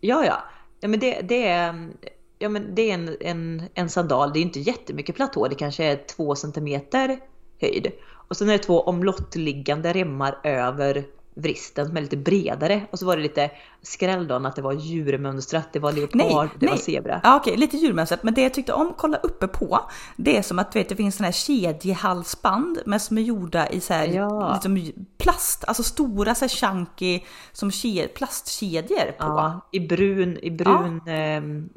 Ja, 0.01 0.25
ja. 0.25 0.43
ja 0.81 0.89
men 0.89 1.01
det, 1.01 1.21
det 1.21 1.47
är, 1.47 1.91
ja, 2.39 2.49
men 2.49 2.75
det 2.75 2.91
är 2.91 2.95
en, 2.95 3.17
en, 3.21 3.63
en 3.75 3.89
sandal, 3.89 4.33
det 4.33 4.39
är 4.39 4.43
inte 4.43 4.61
jättemycket 4.61 5.17
platå, 5.17 5.49
det 5.49 5.55
kanske 5.55 5.85
är 5.85 5.97
två 5.97 6.35
centimeter 6.35 7.19
höjd. 7.61 7.93
Och 8.29 8.37
sen 8.37 8.49
är 8.49 8.53
det 8.53 8.59
två 8.59 8.81
omlottliggande 8.81 9.93
remmar 9.93 10.41
över 10.45 11.05
vristen 11.39 11.87
som 11.87 11.97
är 11.97 12.01
lite 12.01 12.17
bredare. 12.17 12.83
Och 12.91 12.99
så 12.99 13.07
var 13.07 13.17
det 13.17 13.23
lite 13.23 13.51
skräll 13.83 14.29
då 14.29 14.35
att 14.35 14.57
det 14.57 14.63
var 14.63 14.73
djurmönstrat, 14.73 15.69
det 15.73 15.79
var 15.79 15.93
leopard, 15.93 16.17
Nej, 16.17 16.35
det 16.61 16.67
nej. 16.67 16.69
var 16.71 16.77
zebra. 16.77 17.21
Ja, 17.25 17.37
okej, 17.37 17.57
lite 17.57 17.77
djurmässigt. 17.77 18.23
Men 18.23 18.35
det 18.35 18.43
jag 18.43 18.55
tyckte 18.55 18.73
om 18.73 18.95
kolla 18.97 19.17
uppe 19.17 19.49
på, 19.49 19.81
det 20.17 20.37
är 20.37 20.43
som 20.43 20.59
att 20.59 20.73
du 20.73 20.79
vet, 20.79 20.89
det 20.89 20.97
finns 20.97 21.17
såna 21.17 21.27
här 21.27 21.33
kedjehalsband 21.33 22.79
men 22.87 23.01
som 23.01 23.19
är 23.19 23.23
gjorda 23.23 23.69
i 23.69 23.81
så 23.81 23.95
här, 23.95 24.07
Ja. 24.07 24.53
liksom 24.53 24.93
plast, 25.19 25.65
alltså 25.67 25.83
stora 25.83 26.35
så 26.35 26.41
här 26.45 26.49
chunky 26.49 27.21
som 27.53 27.71
ke- 27.71 28.09
plastkedjor 28.09 29.13
på. 29.13 29.25
Ja, 29.27 29.69
i 29.73 29.81
brun, 29.81 30.39
i 30.43 30.51
brun. 30.51 31.01
ehm, 31.09 31.69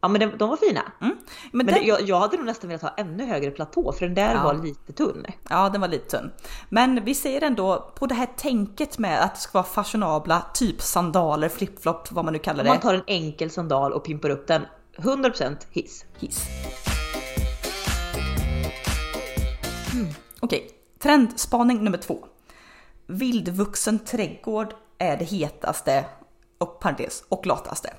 Ja 0.00 0.08
men 0.08 0.20
de, 0.20 0.26
de 0.38 0.48
var 0.48 0.56
fina. 0.56 0.82
Men, 0.98 1.16
Men 1.52 1.66
den, 1.66 1.74
det, 1.74 1.80
jag, 1.80 2.02
jag 2.02 2.18
hade 2.20 2.36
nog 2.36 2.46
nästan 2.46 2.68
velat 2.68 2.82
ha 2.82 2.94
ännu 2.96 3.24
högre 3.26 3.50
platå 3.50 3.92
för 3.92 4.06
den 4.06 4.14
där 4.14 4.34
Ja. 4.34 4.42
var 4.44 4.54
lite 4.54 4.92
tunn. 4.92 5.26
Ja, 5.50 5.68
den 5.68 5.80
var 5.80 5.88
lite 5.88 6.18
tunn. 6.18 6.30
Men 6.68 7.04
vi 7.04 7.14
ser 7.14 7.42
ändå 7.44 7.92
på 7.98 8.06
det 8.06 8.14
här 8.14 8.28
tänket 8.36 8.98
med 8.98 9.22
att 9.24 9.34
det 9.34 9.40
ska 9.40 9.58
vara 9.58 9.64
fashionabla, 9.66 10.42
typ 10.54 10.82
sandaler, 10.82 11.48
flipflop, 11.48 12.12
vad 12.12 12.24
man 12.24 12.32
nu 12.32 12.38
kallar 12.38 12.64
Om 12.64 12.68
man 12.68 12.76
det. 12.76 12.82
tar 12.82 12.94
en 12.94 13.02
enkel 13.06 13.50
sandal 13.50 13.92
och 13.92 14.04
pimpar 14.04 14.30
upp 14.30 14.46
den, 14.46 14.66
100% 14.96 15.56
hiss. 15.70 16.04
Hiss. 16.18 16.42
Okej, 20.40 20.70
trendspaning 20.98 21.84
nummer 21.84 21.98
två. 21.98 22.18
Vildvuxen 23.06 23.98
trädgård 23.98 24.74
är 24.98 25.16
det 25.16 25.24
hetaste 25.24 26.04
och 26.58 26.80
parentes 26.80 27.24
och 27.28 27.46
lataste. 27.46 27.90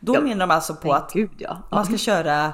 Då 0.00 0.14
Ja, 0.14 0.20
menar 0.20 0.46
de 0.46 0.50
alltså 0.54 0.74
på 0.74 0.92
att 0.92 1.12
gud 1.12 1.30
ja. 1.38 1.58
man 1.70 1.84
ska 1.84 1.96
köra 1.96 2.52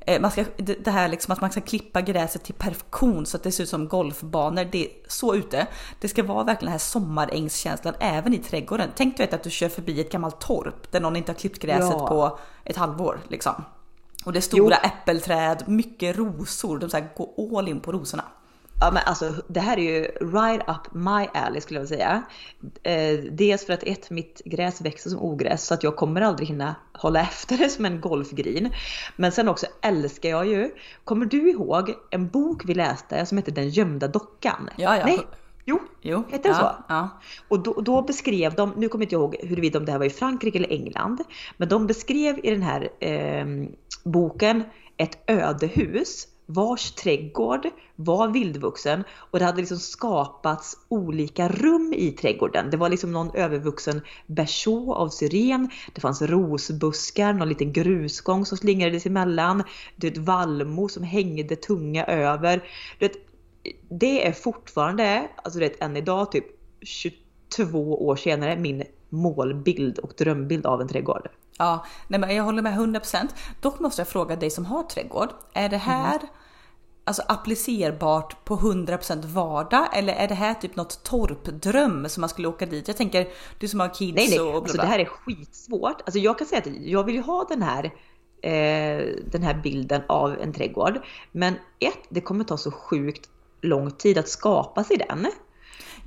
eh, 0.00 0.20
man 0.20 0.30
ska, 0.30 0.44
det 0.56 0.90
här 0.90 1.08
liksom 1.08 1.32
att 1.32 1.40
man 1.40 1.50
ska 1.50 1.60
klippa 1.60 2.00
gräset 2.00 2.44
till 2.44 2.54
perfektion 2.54 3.26
så 3.26 3.36
att 3.36 3.42
det 3.42 3.52
ser 3.52 3.62
ut 3.62 3.68
som 3.68 3.88
golfbanor. 3.88 4.64
Det 4.72 4.84
är 4.86 4.90
så 5.08 5.34
ute. 5.34 5.66
Det 6.00 6.08
ska 6.08 6.22
vara 6.22 6.44
verkligen 6.44 6.66
den 6.66 6.72
här 6.72 6.78
sommarängskänslan 6.78 7.94
även 8.00 8.34
i 8.34 8.38
trädgården. 8.38 8.90
Tänk 8.96 9.16
du 9.16 9.22
vet 9.22 9.32
att 9.34 9.42
du 9.42 9.50
kör 9.50 9.68
förbi 9.68 10.00
ett 10.00 10.12
gammalt 10.12 10.40
torp 10.40 10.90
där 10.92 11.00
någon 11.00 11.16
inte 11.16 11.32
har 11.32 11.36
klippt 11.38 11.58
gräset 11.58 11.90
Ja. 11.98 12.06
på 12.06 12.38
ett 12.64 12.76
halvår 12.76 13.20
liksom. 13.28 13.64
Och 14.24 14.32
det 14.32 14.38
är 14.38 14.40
stora 14.40 14.76
äppelträd, 14.76 15.64
mycket 15.66 16.16
rosor. 16.16 16.78
De 16.78 16.90
så 16.90 16.96
här 16.96 17.08
går 17.16 17.58
all 17.58 17.68
in 17.68 17.80
på 17.80 17.92
rosorna. 17.92 18.24
Ja 18.80 18.90
men 18.90 19.02
alltså 19.06 19.32
det 19.48 19.60
här 19.60 19.78
är 19.78 19.82
ju 19.82 20.02
right 20.20 20.62
up 20.68 20.94
my 20.94 21.26
alley 21.34 21.60
skulle 21.60 21.80
jag 21.80 21.86
vilja 21.86 21.96
säga. 21.96 22.22
Eh, 22.82 23.24
dels 23.32 23.66
för 23.66 23.72
att 23.72 23.82
ett, 23.82 24.10
mitt 24.10 24.42
gräs 24.44 24.80
växer 24.80 25.10
som 25.10 25.22
ogräs 25.22 25.66
så 25.66 25.74
att 25.74 25.82
jag 25.82 25.96
kommer 25.96 26.20
aldrig 26.20 26.48
hinna 26.48 26.74
hålla 26.92 27.20
efter 27.20 27.58
det 27.58 27.68
som 27.68 27.84
en 27.84 28.00
golfgrin. 28.00 28.72
Men 29.16 29.32
sen 29.32 29.48
också 29.48 29.66
älskar 29.82 30.28
jag 30.28 30.46
ju, 30.46 30.70
kommer 31.04 31.26
du 31.26 31.50
ihåg 31.50 31.94
en 32.10 32.28
bok 32.28 32.62
vi 32.64 32.74
läste 32.74 33.26
som 33.26 33.38
hette 33.38 33.50
Den 33.50 33.68
gömda 33.68 34.08
dockan? 34.08 34.70
Ja, 34.76 34.96
ja. 34.96 35.06
Nej, 35.06 35.20
jo, 35.64 35.80
Jo, 36.02 36.24
Heter 36.30 36.48
det 36.48 36.48
ja, 36.48 36.84
så? 36.88 36.92
Ja. 36.94 37.08
Och 37.48 37.60
då, 37.60 37.80
då 37.80 38.02
beskrev 38.02 38.54
de, 38.54 38.72
nu 38.76 38.88
kommer 38.88 39.02
jag 39.02 39.06
inte 39.06 39.14
ihåg 39.14 39.36
huruvida 39.48 39.80
det 39.80 39.92
här 39.92 39.98
var 39.98 40.06
i 40.06 40.10
Frankrike 40.10 40.58
eller 40.58 40.72
England, 40.72 41.24
men 41.56 41.68
de 41.68 41.86
beskrev 41.86 42.38
i 42.42 42.50
den 42.50 42.62
här 42.62 42.88
eh, 43.00 43.46
boken 44.04 44.64
ett 44.96 45.18
ödehus 45.26 46.26
vars 46.46 46.90
trädgård 46.90 47.66
var 47.96 48.28
vildvuxen 48.28 49.04
och 49.30 49.38
det 49.38 49.44
hade 49.44 49.60
liksom 49.60 49.78
skapats 49.78 50.76
olika 50.88 51.48
rum 51.48 51.94
i 51.96 52.12
trädgården. 52.12 52.70
Det 52.70 52.76
var 52.76 52.88
liksom 52.88 53.12
någon 53.12 53.34
övervuxen 53.34 54.00
berså 54.26 54.92
av 54.92 55.08
syren, 55.08 55.70
det 55.94 56.00
fanns 56.00 56.22
rosbuskar, 56.22 57.32
någon 57.32 57.48
liten 57.48 57.72
grusgång 57.72 58.46
som 58.46 58.58
slingrades 58.58 59.06
emellan, 59.06 59.62
det 59.96 60.06
ett 60.08 60.18
vallmo 60.18 60.88
som 60.88 61.02
hängde 61.02 61.56
tunga 61.56 62.04
över. 62.04 62.68
Det, 62.98 63.12
det 63.88 64.26
är 64.26 64.32
fortfarande, 64.32 65.28
alltså 65.36 65.60
det 65.60 65.82
än 65.82 65.96
idag, 65.96 66.32
typ 66.32 66.44
22 66.82 68.06
år 68.06 68.16
senare, 68.16 68.56
min 68.56 68.84
målbild 69.08 69.98
och 69.98 70.12
drömbild 70.18 70.66
av 70.66 70.80
en 70.80 70.88
trädgård. 70.88 71.28
Ja, 71.58 71.86
nej 72.08 72.20
men 72.20 72.36
jag 72.36 72.44
håller 72.44 72.62
med 72.62 72.78
100%. 72.78 73.28
Dock 73.60 73.80
måste 73.80 74.00
jag 74.00 74.08
fråga 74.08 74.36
dig 74.36 74.50
som 74.50 74.64
har 74.64 74.82
trädgård. 74.82 75.28
Är 75.52 75.68
det 75.68 75.76
här 75.76 76.20
alltså 77.04 77.22
applicerbart 77.28 78.44
på 78.44 78.56
100% 78.56 79.24
vardag 79.26 79.88
eller 79.92 80.12
är 80.12 80.28
det 80.28 80.34
här 80.34 80.54
typ 80.54 80.76
något 80.76 81.02
torpdröm 81.02 82.08
som 82.08 82.20
man 82.20 82.30
skulle 82.30 82.48
åka 82.48 82.66
dit? 82.66 82.88
Jag 82.88 82.96
tänker 82.96 83.28
du 83.58 83.68
som 83.68 83.80
har 83.80 83.94
kids 83.94 84.16
Nej, 84.16 84.28
nej, 84.30 84.40
och 84.40 84.52
bla, 84.52 84.60
alltså 84.60 84.76
det 84.76 84.86
här 84.86 84.98
är 84.98 85.04
skitsvårt. 85.04 86.00
Alltså 86.00 86.18
jag 86.18 86.38
kan 86.38 86.46
säga 86.46 86.60
att 86.60 86.80
jag 86.80 87.04
vill 87.04 87.14
ju 87.14 87.22
ha 87.22 87.46
den 87.48 87.62
här, 87.62 87.84
eh, 88.42 89.06
den 89.30 89.42
här 89.42 89.60
bilden 89.62 90.02
av 90.08 90.38
en 90.40 90.52
trädgård. 90.52 90.98
Men 91.32 91.54
ett, 91.78 91.98
det 92.08 92.20
kommer 92.20 92.44
ta 92.44 92.56
så 92.56 92.70
sjukt 92.70 93.28
lång 93.60 93.90
tid 93.90 94.18
att 94.18 94.28
skapa 94.28 94.84
sig 94.84 94.96
den. 94.96 95.26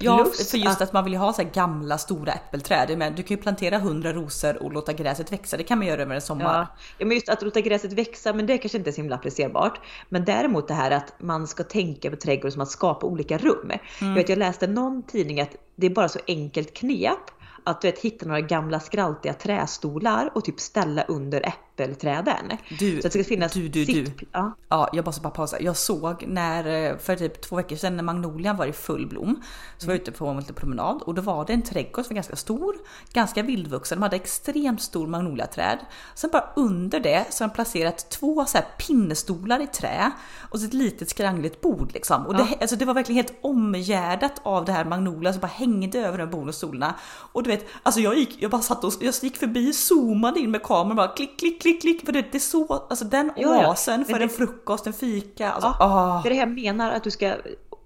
Ja, 0.02 0.18
Plus 0.24 0.52
för 0.52 0.58
just 0.58 0.70
att- 0.70 0.82
att 0.82 0.94
man 0.94 1.04
vill 1.04 1.14
ju 1.14 1.20
ha 1.20 1.34
så 1.34 1.44
gamla 1.54 1.98
stora 1.98 2.32
äppelträd. 2.34 2.98
Men 2.98 3.16
du 3.16 3.24
kan 3.24 3.38
ju 3.38 3.44
plantera 3.44 3.76
100 3.78 4.14
rosor 4.14 4.64
och 4.64 4.74
låta 4.74 4.94
gräset 4.94 5.32
växa. 5.32 5.58
Det 5.58 5.64
kan 5.64 5.78
man 5.78 5.88
göra 5.88 6.02
över 6.02 6.16
en 6.16 6.22
sommar. 6.22 6.68
Ja, 6.98 7.06
men 7.06 7.16
just 7.16 7.30
att 7.30 7.42
låta 7.42 7.62
gräset 7.62 7.94
växa, 7.94 8.34
men 8.34 8.46
det 8.46 8.58
kanske 8.58 8.78
inte 8.78 8.90
är 8.90 8.92
så 8.92 9.02
himla 9.02 9.16
applicerbart. 9.16 9.80
Men 10.10 10.26
däremot 10.26 10.68
det 10.68 10.74
här 10.74 10.92
att 10.92 11.14
man 11.20 11.48
ska 11.48 11.64
tänka 11.64 12.10
på 12.10 12.16
trädgård 12.16 12.52
som 12.54 12.62
att 12.62 12.70
skapa 12.72 13.06
olika 13.08 13.38
rum. 13.38 13.72
Jag, 14.00 14.14
vet, 14.14 14.30
jag 14.30 14.38
läste 14.38 14.68
någon 14.68 15.04
tidning 15.04 15.42
att 15.42 15.56
det 15.76 15.86
är 15.86 15.92
bara 15.92 16.10
så 16.10 16.20
enkelt 16.28 16.74
knep 16.74 17.20
att 17.64 17.82
du 17.82 17.88
vet, 17.92 18.00
hitta 18.00 18.26
några 18.26 18.42
gamla 18.42 18.80
skraltiga 18.80 19.34
trästolar 19.34 20.30
och 20.36 20.46
typ 20.46 20.60
ställa 20.60 21.04
under 21.04 21.42
äppelträden. 21.84 22.58
Du, 22.80 22.96
så 23.02 23.08
det 23.08 23.10
ska 23.12 23.24
finnas 23.24 23.52
du, 23.54 23.68
du, 23.68 23.86
du. 23.86 23.94
sitt- 24.06 24.22
Ja. 24.34 24.56
Ja, 24.70 24.90
jag 24.94 25.06
måste 25.06 25.22
bara 25.22 25.30
pausa. 25.30 25.62
Jag 25.62 25.78
såg 25.78 26.26
när, 26.28 26.92
eh, 26.92 26.98
för 26.98 27.16
typ 27.16 27.42
två 27.42 27.56
veckor 27.56 27.76
sedan 27.76 27.96
när 27.96 28.04
magnolian 28.04 28.58
var 28.58 28.66
i 28.66 28.74
full 28.74 29.08
blom, 29.08 29.42
så 29.78 29.88
var 29.88 29.94
jag 29.94 30.02
ute 30.02 30.12
på 30.12 30.28
en 30.28 30.38
liten 30.38 30.56
promenad 30.56 31.02
och 31.02 31.14
då 31.16 31.22
var 31.22 31.46
det 31.46 31.54
en 31.54 31.62
trädgård 31.62 32.06
som 32.06 32.14
var 32.14 32.16
ganska 32.16 32.36
stor, 32.36 32.76
ganska 33.14 33.44
vildvuxen. 33.44 33.98
De 33.98 34.04
hade 34.04 34.16
extremt 34.16 34.82
stor 34.82 35.08
magnoliaträd. 35.08 35.78
Sen 36.16 36.30
bara 36.34 36.50
under 36.56 37.00
det 37.00 37.26
så 37.30 37.44
har 37.44 37.50
de 37.50 37.54
placerat 37.56 38.10
två 38.10 38.46
så 38.46 38.58
här 38.58 38.66
pinnestolar 38.88 39.62
i 39.62 39.68
trä 39.68 40.12
och 40.50 40.60
så 40.60 40.66
ett 40.66 40.74
litet 40.74 41.10
skrangligt 41.10 41.62
bord 41.62 41.92
liksom. 41.94 42.26
Och 42.26 42.36
det, 42.38 42.48
alltså 42.62 42.76
det 42.76 42.86
var 42.86 42.94
verkligen 42.94 43.16
helt 43.26 43.40
omgärdat 43.42 44.34
av 44.44 44.66
det 44.66 44.72
här 44.72 44.86
magnolia 44.86 45.34
som 45.34 45.40
bara 45.42 45.48
hängde 45.48 46.00
över 46.00 46.18
de 46.18 46.30
borden 46.30 46.48
och 46.50 46.56
stolarna. 46.56 46.96
Och 47.32 47.44
du 47.44 47.50
vet, 47.50 47.66
alltså 47.84 48.02
jag 48.02 48.18
gick, 48.18 48.36
jag 48.42 48.52
bara 48.52 48.62
satt 48.62 48.84
och 48.84 48.94
jag 49.02 49.14
gick 49.22 49.38
förbi, 49.38 49.74
zoomade 49.74 50.40
in 50.40 50.52
med 50.52 50.64
kameran 50.64 50.96
bara 50.96 51.08
klick, 51.08 51.40
klick, 51.40 51.62
klick, 51.62 51.69
klick. 51.74 52.06
För 52.06 52.12
det, 52.14 52.22
det 52.32 52.38
är 52.38 52.40
så, 52.40 52.74
alltså 52.90 53.06
den 53.06 53.32
Ja, 53.36 53.62
ja. 53.62 53.68
oasen 53.70 54.06
för 54.06 54.12
Men 54.14 54.22
en 54.22 54.28
det- 54.28 54.34
frukost, 54.34 54.88
en 54.88 54.94
fika. 54.94 55.52
Alltså, 55.52 55.76
Ja, 55.80 55.86
ah. 55.86 56.22
Det 56.24 56.30
är 56.30 56.34
det 56.34 56.40
jag 56.40 56.50
menar 56.50 56.92
att 56.92 57.04
du 57.04 57.12
ska 57.12 57.34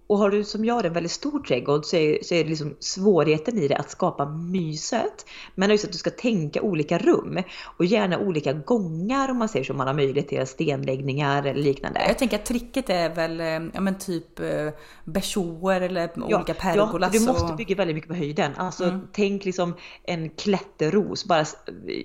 och 0.08 0.18
har 0.18 0.30
du 0.30 0.44
som 0.44 0.66
jag 0.66 0.86
en 0.86 0.94
väldigt 0.94 1.12
stor 1.12 1.40
trädgård 1.40 1.86
så 1.86 1.96
är, 1.96 2.24
så 2.24 2.36
är 2.36 2.44
det 2.44 2.50
liksom 2.50 2.76
svårigheten 2.80 3.58
i 3.58 3.68
det 3.68 3.76
att 3.76 3.92
skapa 3.92 4.26
myset. 4.26 5.26
Men 5.56 5.70
just 5.70 5.86
att 5.86 5.92
du 5.92 5.98
ska 5.98 6.10
tänka 6.10 6.62
olika 6.62 6.98
rum 6.98 7.40
och 7.78 7.86
gärna 7.86 8.20
olika 8.20 8.54
gångar 8.54 9.30
om 9.32 9.38
man 9.38 9.50
säger 9.50 9.66
så, 9.66 9.74
om 9.74 9.78
man 9.78 9.88
har 9.88 9.94
möjlighet 9.94 10.28
till 10.30 10.48
stenläggningar 10.48 11.44
eller 11.44 11.62
liknande. 11.62 12.06
Jag 12.08 12.18
tänker 12.18 12.38
att 12.38 12.46
tricket 12.46 12.90
är 12.90 13.10
väl 13.16 13.40
eh, 13.40 13.48
ja, 13.48 13.82
men 13.82 13.98
typ 13.98 14.40
eh, 14.40 14.70
bersåer 15.06 15.82
eller 15.82 16.10
olika 16.24 16.44
Ja, 16.48 16.54
pergolas. 16.54 17.12
du 17.12 17.20
måste 17.20 17.52
och... 17.52 17.58
bygga 17.58 17.76
väldigt 17.76 17.96
mycket 17.96 18.10
på 18.10 18.16
höjden. 18.16 18.52
Alltså 18.58 18.84
Mm. 18.84 19.08
tänk 19.12 19.46
liksom 19.46 19.74
en 20.04 20.30
klätterros. 20.30 21.26
Bara 21.26 21.46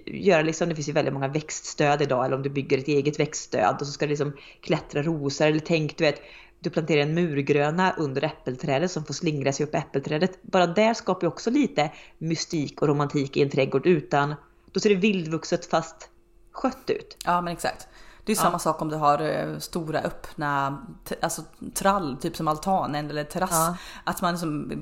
göra 0.06 0.42
liksom, 0.42 0.68
det 0.68 0.74
finns 0.74 0.88
ju 0.88 0.92
väldigt 0.92 1.14
många 1.14 1.28
växtstöd 1.28 2.02
idag. 2.02 2.26
Eller 2.26 2.36
om 2.36 2.42
du 2.42 2.50
bygger 2.50 2.78
ett 2.78 2.88
eget 2.88 3.20
växtstöd 3.20 3.76
och 3.80 3.86
så 3.86 3.92
ska 3.92 4.06
du 4.06 4.10
liksom 4.10 4.32
klättra 4.60 5.02
rosor. 5.02 5.46
Eller 5.46 5.58
tänk 5.58 5.96
du 5.98 6.04
vet, 6.04 6.22
du 6.60 6.70
planterar 6.70 7.02
en 7.02 7.14
murgröna 7.14 7.94
under 7.98 8.24
äppelträdet 8.24 8.90
som 8.90 9.04
får 9.04 9.14
slingra 9.14 9.52
sig 9.52 9.66
upp 9.66 9.74
äppelträdet. 9.74 10.42
Bara 10.42 10.66
där 10.66 10.94
skapar 10.94 11.22
ju 11.22 11.28
också 11.28 11.50
lite 11.50 11.92
mystik 12.18 12.82
och 12.82 12.88
romantik 12.88 13.36
i 13.36 13.42
en 13.42 13.50
trädgård 13.50 13.86
utan, 13.86 14.34
då 14.72 14.80
ser 14.80 14.90
det 14.90 14.96
vildvuxet 14.96 15.66
fast 15.66 16.10
skött 16.52 16.90
ut. 16.90 17.16
Ja 17.24 17.40
men 17.40 17.52
exakt. 17.52 17.88
Det 18.24 18.32
är 18.32 18.36
samma 18.36 18.58
sak 18.58 18.82
om 18.82 18.88
du 18.88 18.96
har 18.96 19.20
eh, 19.20 19.58
stora 19.58 20.00
öppna 20.00 20.82
alltså, 21.20 21.42
trall, 21.74 22.16
typ 22.20 22.36
som 22.36 22.48
altanen 22.48 23.10
eller 23.10 23.24
terrass. 23.24 23.50
Ja. 23.50 23.76
Att 24.04 24.22
man 24.22 24.32
liksom 24.32 24.72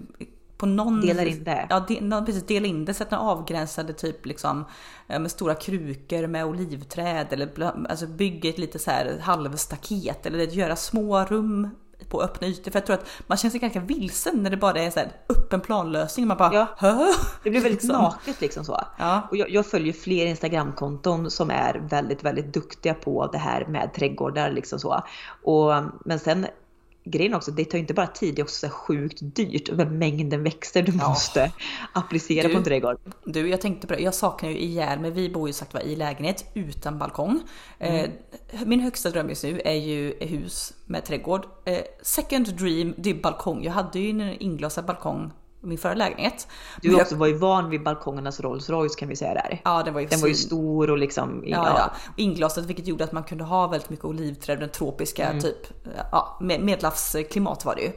på 0.56 0.66
någon... 0.66 1.00
Delar 1.00 1.24
in 1.26 1.44
det. 1.44 1.66
Ja, 1.70 1.84
de, 1.88 2.24
precis. 2.26 2.46
Dela 2.46 2.66
in 2.66 2.84
det. 2.84 2.94
Sätta 2.94 3.18
avgränsade 3.18 3.92
typ 3.92 4.26
liksom 4.26 4.64
med 5.06 5.30
stora 5.30 5.54
krukor 5.54 6.26
med 6.26 6.44
olivträd 6.44 7.26
eller 7.30 7.48
alltså 7.88 8.06
bygga 8.06 8.50
ett 8.50 8.58
lite 8.58 8.78
så 8.78 8.90
här 8.90 9.18
halvstaket 9.22 10.26
eller 10.26 10.38
göra 10.38 10.76
små 10.76 11.24
rum 11.24 11.70
på 12.08 12.22
öppna 12.22 12.46
ytor. 12.46 12.70
För 12.70 12.78
jag 12.78 12.86
tror 12.86 12.96
att 12.96 13.06
man 13.26 13.38
känner 13.38 13.50
sig 13.50 13.60
ganska 13.60 13.80
vilsen 13.80 14.42
när 14.42 14.50
det 14.50 14.56
bara 14.56 14.80
är 14.80 14.90
så 14.90 15.00
här 15.00 15.12
öppen 15.28 15.60
planlösning. 15.60 16.26
Man 16.26 16.36
bara 16.36 16.54
Ja. 16.54 16.66
Hö? 16.76 17.06
Det 17.42 17.50
blir 17.50 17.60
väldigt 17.60 17.82
Liksom. 17.82 18.02
naket 18.02 18.40
liksom 18.40 18.64
så. 18.64 18.80
Ja. 18.98 19.28
Och 19.30 19.36
jag, 19.36 19.50
jag 19.50 19.66
följer 19.66 19.92
fler 19.92 20.26
Instagramkonton 20.26 21.30
som 21.30 21.50
är 21.50 21.86
väldigt, 21.90 22.24
väldigt 22.24 22.54
duktiga 22.54 22.94
på 22.94 23.26
det 23.26 23.38
här 23.38 23.66
med 23.66 23.94
trädgårdar 23.94 24.50
liksom 24.50 24.78
så. 24.78 25.02
Och, 25.42 25.72
men 26.04 26.18
sen 26.18 26.46
grejen 27.10 27.34
också, 27.34 27.50
det 27.50 27.64
tar 27.64 27.78
ju 27.78 27.80
inte 27.82 27.94
bara 27.94 28.06
tid, 28.06 28.34
det 28.34 28.40
är 28.40 28.44
också 28.44 28.66
så 28.66 28.72
sjukt 28.72 29.18
dyrt 29.22 29.70
med 29.72 29.92
mängden 29.92 30.42
växter 30.42 30.82
du 30.82 30.92
måste 30.92 31.52
applicera 31.92 32.48
Du- 32.48 32.52
på 32.54 32.58
en 32.58 32.64
trädgård. 32.64 32.96
Du, 33.24 33.48
jag 33.48 33.60
tänkte 33.60 33.86
på 33.86 33.94
det. 33.94 34.00
Jag 34.00 34.14
saknar 34.14 34.50
ju 34.50 34.58
ihjäl 34.58 35.00
mig. 35.00 35.10
Vi 35.10 35.30
bor 35.30 35.48
ju 35.48 35.52
sagt 35.52 35.74
var 35.74 35.80
i 35.80 35.96
lägenhet 35.96 36.44
utan 36.54 36.98
balkong. 36.98 37.40
Eh, 37.78 38.10
min 38.66 38.80
högsta 38.80 39.10
dröm 39.10 39.28
just 39.28 39.44
nu 39.44 39.60
är 39.64 39.74
ju 39.74 40.14
hus 40.20 40.72
med 40.86 41.04
trädgård. 41.04 41.46
Eh, 41.64 41.78
second 42.02 42.54
dream, 42.54 42.94
det 42.96 43.10
är 43.10 43.14
balkong. 43.14 43.64
Jag 43.64 43.72
hade 43.72 43.98
ju 43.98 44.10
en 44.10 44.20
inglasad 44.42 44.84
balkong 44.84 45.30
min 45.60 45.78
förra 45.78 45.94
lägenhet. 45.94 46.48
Du 46.82 46.90
jag- 46.92 47.00
också 47.00 47.16
var 47.16 47.26
ju 47.26 47.36
van 47.38 47.70
vid 47.70 47.82
balkongernas 47.82 48.40
Rolls 48.40 48.70
Royce 48.70 48.94
kan 48.98 49.08
vi 49.08 49.16
säga 49.16 49.34
där. 49.34 49.60
Ja, 49.64 49.82
den 49.82 49.94
var 49.94 50.00
ju 50.00 50.06
Den 50.06 50.20
var 50.20 50.28
ju 50.28 50.34
stor 50.34 50.90
och 50.90 50.98
liksom... 50.98 51.42
Ja, 51.46 51.66
ja. 51.78 51.84
Och 52.12 52.18
Inglasat 52.18 52.64
vilket 52.64 52.86
gjorde 52.86 53.04
att 53.04 53.12
man 53.12 53.24
kunde 53.24 53.44
ha 53.44 53.66
väldigt 53.66 53.90
mycket 53.90 54.04
olivträd, 54.04 54.60
den 54.60 54.68
tropiska 54.70 55.26
Mm. 55.26 55.40
typ, 55.42 55.58
ja, 56.12 56.36
med- 56.40 56.60
medelhavsklimat 56.60 57.64
var 57.64 57.74
det 57.74 57.82
ju. 57.82 57.92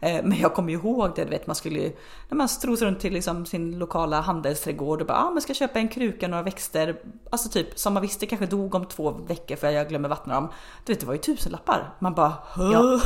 Eh, 0.00 0.24
Men 0.24 0.38
jag 0.38 0.54
kommer 0.54 0.70
ju 0.72 0.78
ihåg 0.78 1.12
det, 1.16 1.24
du 1.24 1.30
vet 1.30 1.46
man 1.46 1.56
skulle 1.56 1.78
ju, 1.80 1.92
när 2.28 2.36
man 2.36 2.48
strosade 2.48 2.90
runt 2.90 3.00
till 3.00 3.12
liksom 3.12 3.46
sin 3.46 3.78
lokala 3.78 4.20
handelsträdgård 4.20 5.00
och 5.00 5.06
bara, 5.06 5.18
ah, 5.18 5.30
men 5.30 5.42
ska 5.42 5.54
köpa 5.54 5.78
en 5.78 5.88
kruka, 5.88 6.28
några 6.28 6.42
växter, 6.42 7.00
alltså 7.30 7.48
typ 7.48 7.78
som 7.78 7.94
man 7.94 8.02
visste 8.02 8.26
kanske 8.26 8.46
dog 8.46 8.74
om 8.74 8.86
två 8.86 9.10
veckor 9.10 9.56
för 9.56 9.70
jag 9.70 9.88
glömmer 9.88 10.08
vattna 10.08 10.34
dem. 10.34 10.48
Du 10.84 10.92
vet 10.92 11.00
det 11.00 11.06
var 11.06 11.14
ju 11.14 11.20
tusenlappar. 11.20 11.94
Man 11.98 12.14
bara, 12.14 12.32
Ja. 12.56 12.72
ja. 12.72 13.00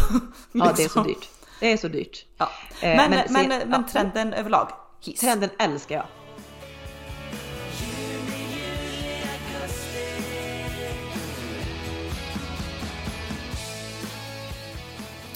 Ja, 0.53 0.73
det 0.77 0.85
är 0.85 0.89
så 0.89 1.03
dyrt. 1.03 1.29
Det 1.63 1.73
är 1.73 1.77
så 1.77 1.89
dyrt. 1.89 2.27
Ja. 2.39 2.49
Eh, 2.81 2.97
Men, 2.97 2.97
men 2.97 3.11
men, 3.11 3.29
se- 3.29 3.49
men, 3.49 3.71
ja. 3.71 3.85
trenden 3.93 4.33
överlag, 4.35 4.69
hiss. 5.05 5.21
Trenden 5.21 5.51
älskar 5.59 5.95
jag. 5.97 6.05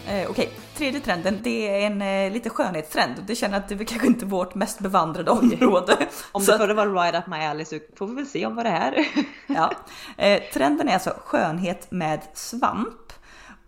Eh, 0.08 0.30
Okej, 0.30 0.50
tredje 0.76 1.00
trenden 1.00 1.38
det 1.42 1.68
är 1.68 1.86
en 1.86 2.02
eh, 2.02 2.32
lite 2.32 2.50
skönhetstrend. 2.50 3.14
Det 3.26 3.34
känner 3.34 3.58
att 3.58 3.68
det 3.68 3.74
är 3.74 3.84
kanske 3.84 4.06
inte 4.06 4.26
vårt 4.26 4.54
mest 4.54 4.78
bevandrade 4.78 5.30
område. 5.30 5.96
Om 6.32 6.44
det 6.44 6.58
förra 6.58 6.74
var 6.74 6.86
right 7.02 7.14
up 7.14 7.26
my 7.26 7.36
alley 7.44 7.64
så 7.64 7.78
får 7.96 8.06
vi 8.06 8.14
väl 8.14 8.26
se 8.26 8.46
om 8.46 8.56
vad 8.56 8.64
det 8.66 8.70
är. 8.70 9.06
Ja. 9.46 9.72
Eh, 10.18 10.42
trenden 10.52 10.88
är 10.88 10.94
alltså 10.94 11.14
skönhet 11.24 11.90
med 11.90 12.20
svamp. 12.34 13.12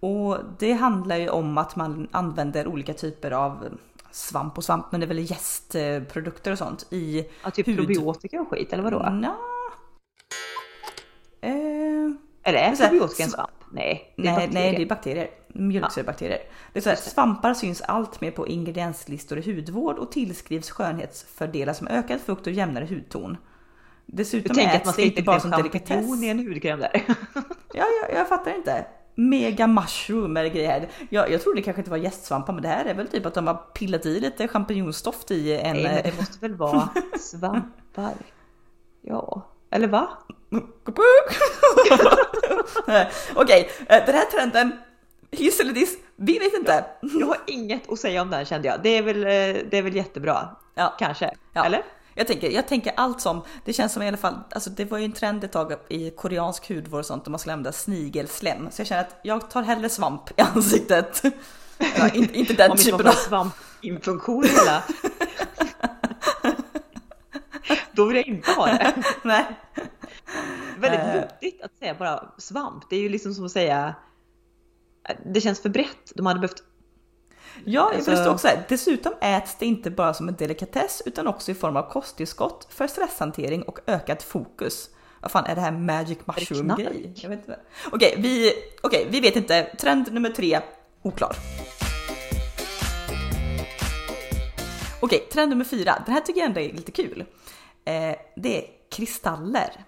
Och 0.01 0.39
det 0.59 0.73
handlar 0.73 1.17
ju 1.17 1.29
om 1.29 1.59
att 1.59 1.77
man 1.77 2.09
använder 2.11 2.67
olika 2.67 2.95
typer 2.95 3.31
av 3.31 3.79
svamp 4.11 4.59
och 4.59 4.65
svamp, 4.65 4.87
men 4.93 5.01
det 5.01 5.07
är 5.07 5.09
väl 5.09 5.31
jästprodukter 5.31 6.53
och 6.53 6.59
sånt 6.59 6.87
i 6.91 7.27
Ja, 7.45 7.51
typ 7.51 7.69
hud. 7.69 7.77
probiotika 7.77 8.41
och 8.41 8.49
skit, 8.49 8.73
eller 8.73 8.83
vadå? 8.83 9.11
Nja. 9.11 9.35
Eh, 11.41 11.51
Eller 12.43 12.59
är 12.59 12.77
probiotika 12.77 13.23
en 13.23 13.29
sv- 13.29 13.33
svamp? 13.35 13.51
Nej, 13.73 14.15
det 14.17 14.23
är 14.23 14.25
nej, 14.27 14.35
bakterier. 14.35 14.63
nej, 14.71 14.77
det 14.77 14.83
är 14.83 14.87
bakterier. 14.87 15.29
Mjölksyrabakterier. 15.49 16.39
Det 16.73 16.79
är 16.79 16.83
så 16.83 16.89
här, 16.89 16.97
svampar 16.97 17.55
syns 17.55 17.83
allt 17.83 18.21
mer 18.21 18.31
på 18.31 18.49
ingredienslistor 18.49 19.39
i 19.39 19.55
hudvård 19.55 19.99
och 19.99 20.13
tillskrivs 20.13 20.71
skönhetsfördelar 20.71 21.73
som 21.73 21.89
ökad 21.89 22.21
fukt 22.21 22.47
och 22.47 22.53
jämnare 22.53 22.87
hudton. 22.87 23.37
Dessutom 24.07 24.57
tänker 24.57 24.71
att 24.75 24.77
äts 24.77 24.85
man 24.87 24.91
det 24.93 24.93
ska 24.93 25.03
inte 25.03 25.19
inte 25.21 25.23
bara 25.27 25.41
som 25.41 25.51
bara 25.51 25.57
delikatess. 25.57 25.89
champinjon 25.89 26.25
i 26.25 26.29
en 26.29 26.39
hudkräm 26.39 26.81
där. 26.81 27.03
Ja, 27.75 27.85
jag, 28.03 28.19
jag 28.19 28.29
fattar 28.29 28.55
inte. 28.57 28.87
Mega 29.19 29.67
mushroom 29.67 30.35
det 30.35 30.49
grejer. 30.49 30.89
Jag, 31.11 31.31
jag 31.31 31.43
trodde 31.43 31.59
det 31.59 31.63
kanske 31.63 31.81
inte 31.81 31.91
var 31.91 31.99
gästsvampar 31.99 32.53
men 32.53 32.63
det 32.63 32.69
här 32.69 32.85
är 32.85 32.95
väl 32.95 33.09
typ 33.09 33.27
att 33.27 33.35
de 33.35 33.47
har 33.47 33.55
pillat 33.55 34.07
i 34.07 34.21
lite 34.21 34.49
champinjonstoft 34.49 35.31
i 35.31 35.57
en... 35.57 35.77
Nej, 35.77 35.83
men 35.83 35.97
eh, 35.97 36.03
det 36.03 36.17
måste 36.17 36.39
väl 36.39 36.55
vara 36.57 36.89
svampar? 37.21 38.15
Ja, 39.03 39.43
eller 39.71 39.89
va? 39.89 40.09
Okej, 43.35 43.71
eh, 43.89 44.05
den 44.07 44.15
här 44.15 44.25
trenden, 44.25 44.73
hiss 45.31 45.61
eller 45.61 45.73
diss, 45.73 45.99
vi 46.17 46.39
vet 46.39 46.55
inte. 46.55 46.85
Jag 47.03 47.27
har 47.27 47.39
inget 47.47 47.93
att 47.93 47.99
säga 47.99 48.23
om 48.23 48.31
den 48.31 48.45
kände 48.45 48.69
jag. 48.69 48.83
Det 48.83 48.89
är 48.89 49.03
väl, 49.03 49.17
eh, 49.17 49.63
det 49.71 49.79
är 49.79 49.83
väl 49.83 49.97
jättebra. 49.97 50.49
Ja. 50.75 50.95
Kanske. 50.99 51.35
Ja. 51.53 51.65
Eller? 51.65 51.83
Jag 52.19 52.27
tänker, 52.27 52.51
jag 52.51 52.69
tänker 52.69 52.93
allt 52.97 53.21
som, 53.21 53.43
det 53.65 53.73
känns 53.73 53.93
som 53.93 54.03
i 54.03 54.09
alla 54.09 54.17
fall, 54.17 54.39
alltså 54.51 54.71
det 54.71 54.85
var 54.85 54.99
ju 54.99 55.05
en 55.05 55.13
trend 55.13 55.45
ett 55.45 55.53
tag 55.53 55.73
i 55.89 56.11
koreansk 56.11 56.69
hudvård 56.69 57.01
och 57.01 57.07
sånt 57.07 57.25
där 57.25 57.31
man 57.31 57.39
skulle 57.39 57.53
använda 57.53 57.73
snigelslem. 57.73 58.71
Så 58.71 58.81
jag 58.81 58.87
känner 58.87 59.03
att 59.03 59.21
jag 59.23 59.51
tar 59.51 59.63
hellre 59.63 59.89
svamp 59.89 60.31
i 60.37 60.43
ansiktet. 60.43 61.23
Ja, 61.99 62.09
inte, 62.15 62.39
inte 62.39 62.53
den 62.53 62.77
typen 62.77 63.07
av... 63.07 63.13
svampinfunktion 63.13 64.45
hela. 64.45 64.83
Då 67.93 68.05
vill 68.05 68.17
jag 68.17 68.27
inte 68.27 68.51
ha 68.51 68.67
det. 68.67 68.95
Nej. 69.23 69.45
Väldigt 70.79 71.01
Eh. 71.01 71.15
luddigt 71.15 71.63
att 71.65 71.79
säga 71.79 71.95
bara 71.95 72.33
svamp. 72.39 72.85
Det 72.91 72.97
är 72.97 73.01
ju 73.01 73.09
liksom 73.09 73.35
som 73.35 73.45
att 73.45 73.53
säga 73.53 73.95
det 75.35 75.41
känns 75.41 75.61
för 75.61 75.69
brett. 75.69 76.13
De 76.15 76.27
hade 76.27 76.41
behövt 76.41 76.63
Ja, 77.65 77.83
Alltså- 77.95 78.05
för 78.05 78.11
det 78.11 78.17
står 78.17 78.33
också 78.33 78.49
här, 78.49 78.65
dessutom 78.69 79.13
äts 79.21 79.57
det 79.59 79.67
inte 79.67 79.91
bara 79.91 80.15
som 80.15 80.29
en 80.29 80.35
delikatess 80.37 81.03
utan 81.07 81.27
också 81.27 81.51
i 81.51 81.55
form 81.55 81.77
av 81.77 81.91
kosttillskott 81.91 82.67
för 82.71 82.87
stresshantering 82.87 83.63
och 83.63 83.79
ökat 83.87 84.23
fokus. 84.23 84.91
Vad 85.21 85.31
fan 85.31 85.47
är 85.47 85.55
det 85.55 85.61
här 85.61 85.73
magic 85.73 86.19
mushroom 86.25 86.69
grej? 86.79 87.13
Jag 87.17 87.29
vet 87.31 87.39
inte. 87.39 87.59
Okej, 87.93 88.15
vi, 88.19 88.53
okej, 88.83 89.07
vi 89.11 89.21
vet 89.21 89.37
inte. 89.37 89.63
Trend 89.81 90.13
nummer 90.13 90.31
tre, 90.31 90.61
oklar. 91.03 91.37
Okej, 95.01 95.29
trend 95.33 95.51
nummer 95.51 95.65
fyra. 95.65 96.03
Den 96.07 96.15
här 96.15 96.21
tycker 96.21 96.41
jag 96.41 96.47
ändå 96.49 96.61
är 96.61 96.73
lite 96.73 96.93
kul. 96.93 97.25
Eh, 97.85 98.15
det 98.37 98.59
är 98.59 98.65
kristaller. 98.91 99.85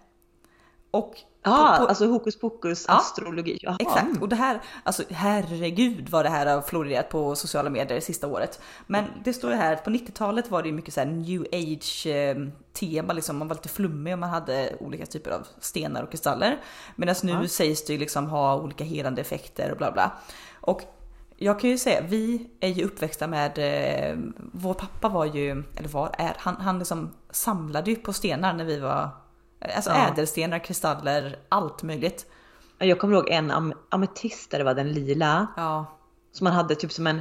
Och 0.91 1.15
Ja, 1.43 1.77
på- 1.79 1.87
alltså 1.87 2.07
hokus 2.07 2.39
pokus 2.39 2.85
Ja. 2.89 2.95
astrologi. 2.99 3.59
Jaha. 3.63 3.77
Exakt, 3.81 4.23
och 4.23 4.29
det 4.29 4.37
här, 4.37 4.61
alltså 4.83 5.03
herregud 5.11 6.09
vad 6.09 6.25
det 6.25 6.29
här 6.29 6.47
har 6.55 6.63
florerat 6.63 7.09
på 7.09 7.35
sociala 7.37 7.71
medier 7.71 7.95
det 7.95 8.01
sista 8.01 8.27
året. 8.27 8.61
Men 8.87 9.05
det 9.25 9.33
står 9.33 9.51
ju 9.51 9.57
här 9.57 9.73
att 9.73 9.85
på 9.85 9.91
90-talet 9.91 10.51
var 10.51 10.63
det 10.63 10.69
ju 10.69 10.75
mycket 10.75 10.95
så 10.95 11.01
här 11.01 11.07
new 11.07 11.47
age 11.53 12.07
eh, 12.07 12.37
tema, 12.73 13.13
liksom 13.13 13.39
man 13.39 13.49
var 13.49 13.55
lite 13.55 13.69
flummig 13.69 14.13
och 14.13 14.19
man 14.19 14.31
hade 14.31 14.73
olika 14.81 15.07
typer 15.07 15.31
av 15.31 15.47
stenar 15.61 16.03
och 16.03 16.11
kristaller. 16.11 16.59
Medan 16.97 17.15
nu 17.23 17.33
Ja. 17.33 17.49
sägs 17.49 17.85
det 17.85 17.93
ju 17.93 17.99
liksom 17.99 18.27
ha 18.27 18.57
olika 18.57 18.85
helande 18.85 19.21
effekter 19.21 19.71
och 19.71 19.77
bla 19.79 19.93
bla. 19.93 20.13
Och 20.61 20.83
jag 21.37 21.61
kan 21.61 21.71
ju 21.71 21.79
säga, 21.79 22.01
vi 22.09 22.47
är 22.61 22.69
ju 22.69 22.85
uppväxta 22.85 23.27
med, 23.27 23.59
eh, 23.59 24.19
vår 24.53 24.75
pappa 24.75 25.09
var 25.09 25.25
ju, 25.25 25.51
eller 25.77 25.89
var, 25.89 26.11
är, 26.19 26.33
han, 26.39 26.57
han 26.57 26.79
liksom 26.79 27.11
samlade 27.31 27.91
ju 27.91 27.97
på 27.97 28.13
stenar 28.13 28.53
när 28.53 28.65
vi 28.65 28.79
var, 28.79 29.09
alltså 29.61 29.91
Ja. 29.91 30.09
ädelstenar, 30.09 30.59
kristaller, 30.59 31.39
allt 31.49 31.83
möjligt. 31.83 32.27
Jag 32.79 32.99
kommer 32.99 33.15
ihåg 33.15 33.29
en 33.29 33.51
am 33.51 33.73
ametist 33.89 34.51
där 34.51 34.59
det 34.59 34.65
var 34.65 34.75
den 34.75 34.93
lila. 34.93 35.47
Ja, 35.57 35.99
Som 36.33 36.45
man 36.45 36.53
hade 36.53 36.75
typ 36.75 36.93
som 36.93 37.07
en... 37.07 37.21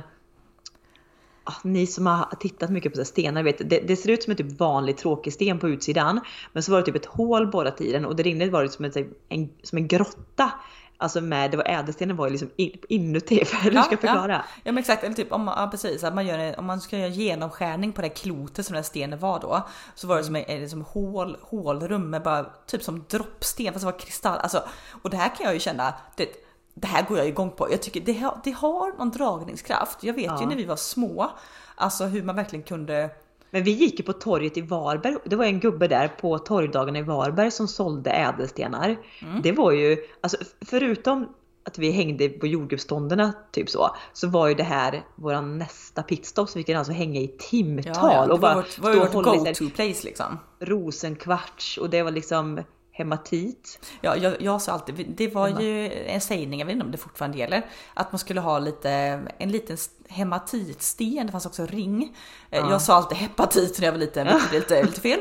Ah, 1.43 1.53
ni 1.63 1.87
som 1.87 2.07
har 2.07 2.25
tittat 2.39 2.69
mycket 2.69 2.93
på 2.93 3.05
stenar 3.05 3.43
vet, 3.43 3.69
det, 3.69 3.79
det 3.79 3.95
ser 3.95 4.09
ut 4.09 4.23
som 4.23 4.31
en 4.31 4.37
typ 4.37 4.59
vanlig 4.59 4.97
tråkig 4.97 5.33
sten 5.33 5.59
på 5.59 5.69
utsidan. 5.69 6.19
Men 6.53 6.63
så 6.63 6.71
var 6.71 6.79
det 6.79 6.85
typ 6.85 6.95
ett 6.95 7.05
hål 7.05 7.47
borrat 7.47 7.81
i 7.81 7.91
den 7.91 8.05
och 8.05 8.15
där 8.15 8.27
inne 8.27 8.49
var 8.49 8.63
det 8.63 8.69
som 8.69 8.85
en, 9.29 9.49
som 9.63 9.77
en 9.77 9.87
grotta. 9.87 10.51
Alltså 11.01 11.21
med, 11.21 11.51
det 11.51 11.57
var 11.57 11.67
ädelstenen 11.67 12.15
var 12.15 12.25
ju 12.25 12.31
liksom 12.31 12.49
in, 12.55 12.77
inuti. 12.89 13.45
För 13.45 13.57
hur 13.57 13.71
Ja, 13.71 13.83
ska 13.83 13.93
jag 13.93 13.99
förklara? 14.01 14.33
Ja, 14.33 14.41
ja 14.63 14.71
men 14.71 14.77
exakt, 14.77 15.03
eller 15.03 15.15
typ 15.15 15.31
om 15.31 15.43
man, 15.43 15.61
ja, 15.63 15.67
precis, 15.71 16.03
att 16.03 16.13
man 16.15 16.27
gör 16.27 16.59
om 16.59 16.65
man 16.65 16.81
ska 16.81 16.97
göra 16.97 17.07
genomskärning 17.09 17.91
på 17.93 18.01
det 18.01 18.07
här 18.07 18.15
klotet 18.15 18.65
som 18.65 18.73
den 18.73 18.83
här 18.83 18.87
stenen 18.87 19.19
var 19.19 19.39
då. 19.39 19.67
Så 19.95 20.07
var 20.07 20.17
det 20.17 20.23
som 20.23 20.35
en 20.35 20.69
som 20.69 20.81
hål, 20.81 21.37
hålrum 21.41 22.09
med 22.09 22.23
bara 22.23 22.45
typ 22.65 22.83
som 22.83 23.05
droppsten 23.09 23.73
fast 23.73 23.85
det 23.85 23.91
var 23.91 23.99
kristall. 23.99 24.37
Alltså, 24.39 24.63
och 25.01 25.09
det 25.09 25.17
här 25.17 25.35
kan 25.35 25.45
jag 25.45 25.53
ju 25.53 25.59
känna, 25.59 25.93
det, 26.15 26.27
det 26.73 26.87
här 26.87 27.05
går 27.07 27.17
jag 27.17 27.27
igång 27.27 27.51
på. 27.51 27.71
Jag 27.71 27.81
tycker 27.81 28.01
det 28.01 28.13
har, 28.13 28.39
det 28.43 28.51
har 28.51 28.97
någon 28.97 29.11
dragningskraft. 29.11 30.03
Jag 30.03 30.13
vet 30.13 30.23
ju 30.23 30.43
Ja. 30.43 30.45
när 30.49 30.55
vi 30.55 30.65
var 30.65 30.75
små, 30.75 31.31
alltså 31.75 32.05
hur 32.05 32.23
man 32.23 32.35
verkligen 32.35 32.63
kunde 32.63 33.09
Men 33.51 33.63
vi 33.63 33.71
gick 33.71 33.99
ju 33.99 34.05
på 34.05 34.13
torget 34.13 34.57
i 34.57 34.61
Varberg. 34.61 35.15
Det 35.25 35.35
var 35.35 35.45
en 35.45 35.59
gubbe 35.59 35.87
där 35.87 36.07
på 36.07 36.37
torgdagarna 36.37 36.99
i 36.99 37.01
Varberg 37.01 37.51
som 37.51 37.67
sålde 37.67 38.09
ädelstenar. 38.09 38.97
Mm. 39.21 39.41
Det 39.41 39.51
var 39.51 39.71
ju, 39.71 39.97
alltså 40.21 40.37
förutom 40.65 41.27
att 41.63 41.77
vi 41.77 41.91
hängde 41.91 42.29
på 42.29 42.47
jordgubbsstånderna 42.47 43.33
typ 43.51 43.69
så, 43.69 43.95
så 44.13 44.27
var 44.27 44.47
ju 44.47 44.53
det 44.53 44.63
här 44.63 45.03
våran 45.15 45.57
nästa 45.57 46.03
pitstop 46.03 46.49
så 46.49 46.59
vi 46.59 46.63
kunde 46.63 46.79
alltså 46.79 46.93
hänga 46.93 47.19
i 47.19 47.27
timtal 47.27 47.93
Ja, 47.95 48.13
ja, 48.13 48.25
det 48.25 48.33
och 48.33 48.39
bara 48.39 48.55
var 48.55 48.61
vårt, 48.61 48.79
var 48.79 48.95
vårt 48.95 49.25
go-to 49.25 49.69
place 49.69 50.07
liksom. 50.07 50.39
rosenkvarts 50.59 51.77
och 51.77 51.89
det 51.89 52.03
var 52.03 52.11
liksom 52.11 52.59
hematit. 52.99 53.79
Ja, 54.01 54.15
jag, 54.17 54.41
jag 54.41 54.61
sa 54.61 54.71
alltid, 54.71 55.13
det 55.17 55.27
var 55.27 55.47
ju 55.61 55.91
en 56.05 56.21
sägning, 56.21 56.59
jag 56.59 56.65
vet 56.67 56.73
inte 56.73 56.85
om 56.85 56.91
det 56.91 56.97
fortfarande 56.97 57.37
gäller, 57.37 57.65
att 57.93 58.11
man 58.11 58.19
skulle 58.19 58.39
ha 58.41 58.59
lite, 58.59 58.89
en 59.37 59.51
liten 59.51 59.77
hematitsten, 60.09 61.25
det 61.25 61.31
fanns 61.31 61.45
också 61.45 61.65
ring. 61.65 62.03
Eh, 62.51 62.59
Ja. 62.59 62.71
Jag 62.71 62.81
sa 62.81 62.93
alltid 62.95 63.17
hepatit 63.17 63.79
när 63.79 63.85
jag 63.85 63.91
var 63.91 63.99
liten, 63.99 64.27
vilket 64.27 64.49
blev 64.49 64.61
lite, 64.61 64.83
lite 64.87 65.01
fel. 65.01 65.19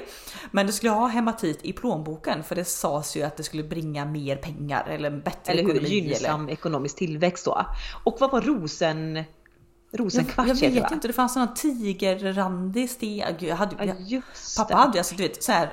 Men 0.51 0.67
du 0.67 0.73
skulle 0.73 0.91
ha 0.93 1.07
hematit 1.07 1.59
i 1.63 1.73
plånboken 1.73 2.43
för 2.45 2.55
det 2.55 2.65
sades 2.65 3.17
ju 3.17 3.23
att 3.23 3.37
det 3.37 3.43
skulle 3.43 3.63
bringa 3.65 4.05
mer 4.05 4.37
pengar 4.37 4.87
eller 4.89 5.11
bättre 5.11 5.53
Eller 5.53 5.63
hur? 5.63 5.71
ekonomi. 5.75 5.95
Gynnsam 5.95 6.49
ekonomisk 6.49 6.97
tillväxt 6.97 7.45
då. 7.45 7.67
Och 8.05 8.17
vad 8.21 8.31
var 8.31 8.41
rosen... 8.41 9.25
Jag, 9.91 10.01
Rosenkvarts 10.01 10.49
jag 10.49 10.59
det, 10.59 10.69
vet 10.69 10.83
va? 10.83 10.89
inte, 10.95 11.07
det 11.09 11.13
fanns 11.15 11.37
någon 11.37 11.55
tigerrandig 11.55 12.91
sten. 12.91 13.35
Gud, 13.41 13.49
jag 13.49 13.57
hade, 13.57 13.77
Ja 13.79 13.85
jag, 13.85 14.01
just 14.01 14.57
pappa 14.57 14.69
det. 14.75 14.81
hade 14.81 14.93
ju 14.93 14.99
alltså 14.99 15.15
du 15.15 15.23
vet 15.23 15.43
så 15.43 15.53
här 15.53 15.73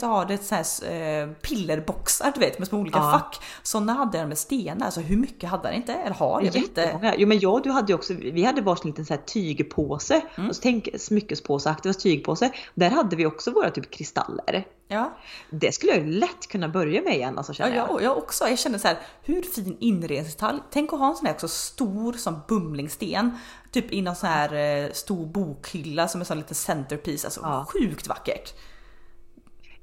du 0.00 0.06
har 0.06 0.30
ett 0.30 0.44
sån 0.44 0.58
här 0.58 0.92
eh, 1.22 1.28
pillerboxar 1.32 2.32
du 2.34 2.40
vet 2.40 2.58
med 2.58 2.68
små 2.68 2.78
olika 2.78 2.98
Ja. 2.98 3.10
fack. 3.12 3.40
Sådana 3.62 3.92
hade 3.92 4.18
den 4.18 4.28
med 4.28 4.38
stenar, 4.38 4.86
alltså 4.86 5.00
hur 5.00 5.16
mycket 5.16 5.50
hade 5.50 5.62
den 5.68 5.74
inte? 5.74 5.92
Eller 5.94 6.14
har 6.14 6.42
jag 6.42 6.56
inte. 6.56 7.14
Jo 7.18 7.28
men 7.28 7.38
jag 7.38 7.52
och 7.54 7.62
du 7.62 7.70
hade 7.70 7.92
ju 7.92 7.94
också, 7.94 8.14
vi 8.14 8.44
hade 8.44 8.60
varsin 8.62 8.90
liten 8.90 9.06
så 9.06 9.14
här 9.14 9.20
tygpåse. 9.22 10.20
Mm. 10.36 10.50
Och 10.50 10.56
så 10.56 10.62
tänk 10.62 10.88
smyckespåse, 10.98 11.70
Aktivas 11.70 11.96
tygpåse. 11.96 12.50
Där 12.74 12.90
hade 12.90 13.16
vi 13.16 13.26
också 13.26 13.50
våra 13.50 13.70
typ 13.70 13.90
kristaller. 13.90 14.66
Ja, 14.88 15.16
Det 15.50 15.72
skulle 15.74 15.92
jag 15.92 16.06
lätt 16.06 16.46
kunna 16.48 16.68
börja 16.68 17.02
med 17.02 17.14
igen 17.14 17.38
alltså 17.38 17.52
ja 17.52 17.54
känner 17.54 17.76
jag. 17.76 17.90
jag, 17.90 18.02
jag 18.02 18.18
också. 18.18 18.48
Jag 18.48 18.58
känner 18.58 18.78
så 18.78 18.88
här, 18.88 18.98
hur 19.22 19.42
fin 19.42 19.76
inredningsdetalj. 19.80 20.58
Tänk 20.70 20.92
att 20.92 20.98
ha 20.98 21.08
en 21.10 21.16
sån 21.16 21.26
här 21.26 21.34
också 21.34 21.48
stor 21.48 22.12
som 22.12 22.40
bumlingsten. 22.48 23.38
Typ 23.70 23.92
i 23.92 24.02
någon 24.02 24.16
sån 24.16 24.28
här 24.28 24.54
eh, 24.84 24.92
stor 24.92 25.26
bokhylla 25.26 26.08
som 26.08 26.20
är 26.20 26.24
sån 26.24 26.38
liten 26.38 26.54
centerpiece. 26.54 27.24
Alltså 27.24 27.40
Ja. 27.42 27.66
sjukt 27.72 28.06
vackert. 28.08 28.54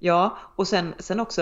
Ja, 0.05 0.37
och 0.55 0.67
sen, 0.67 0.93
sen 0.99 1.19
också, 1.19 1.41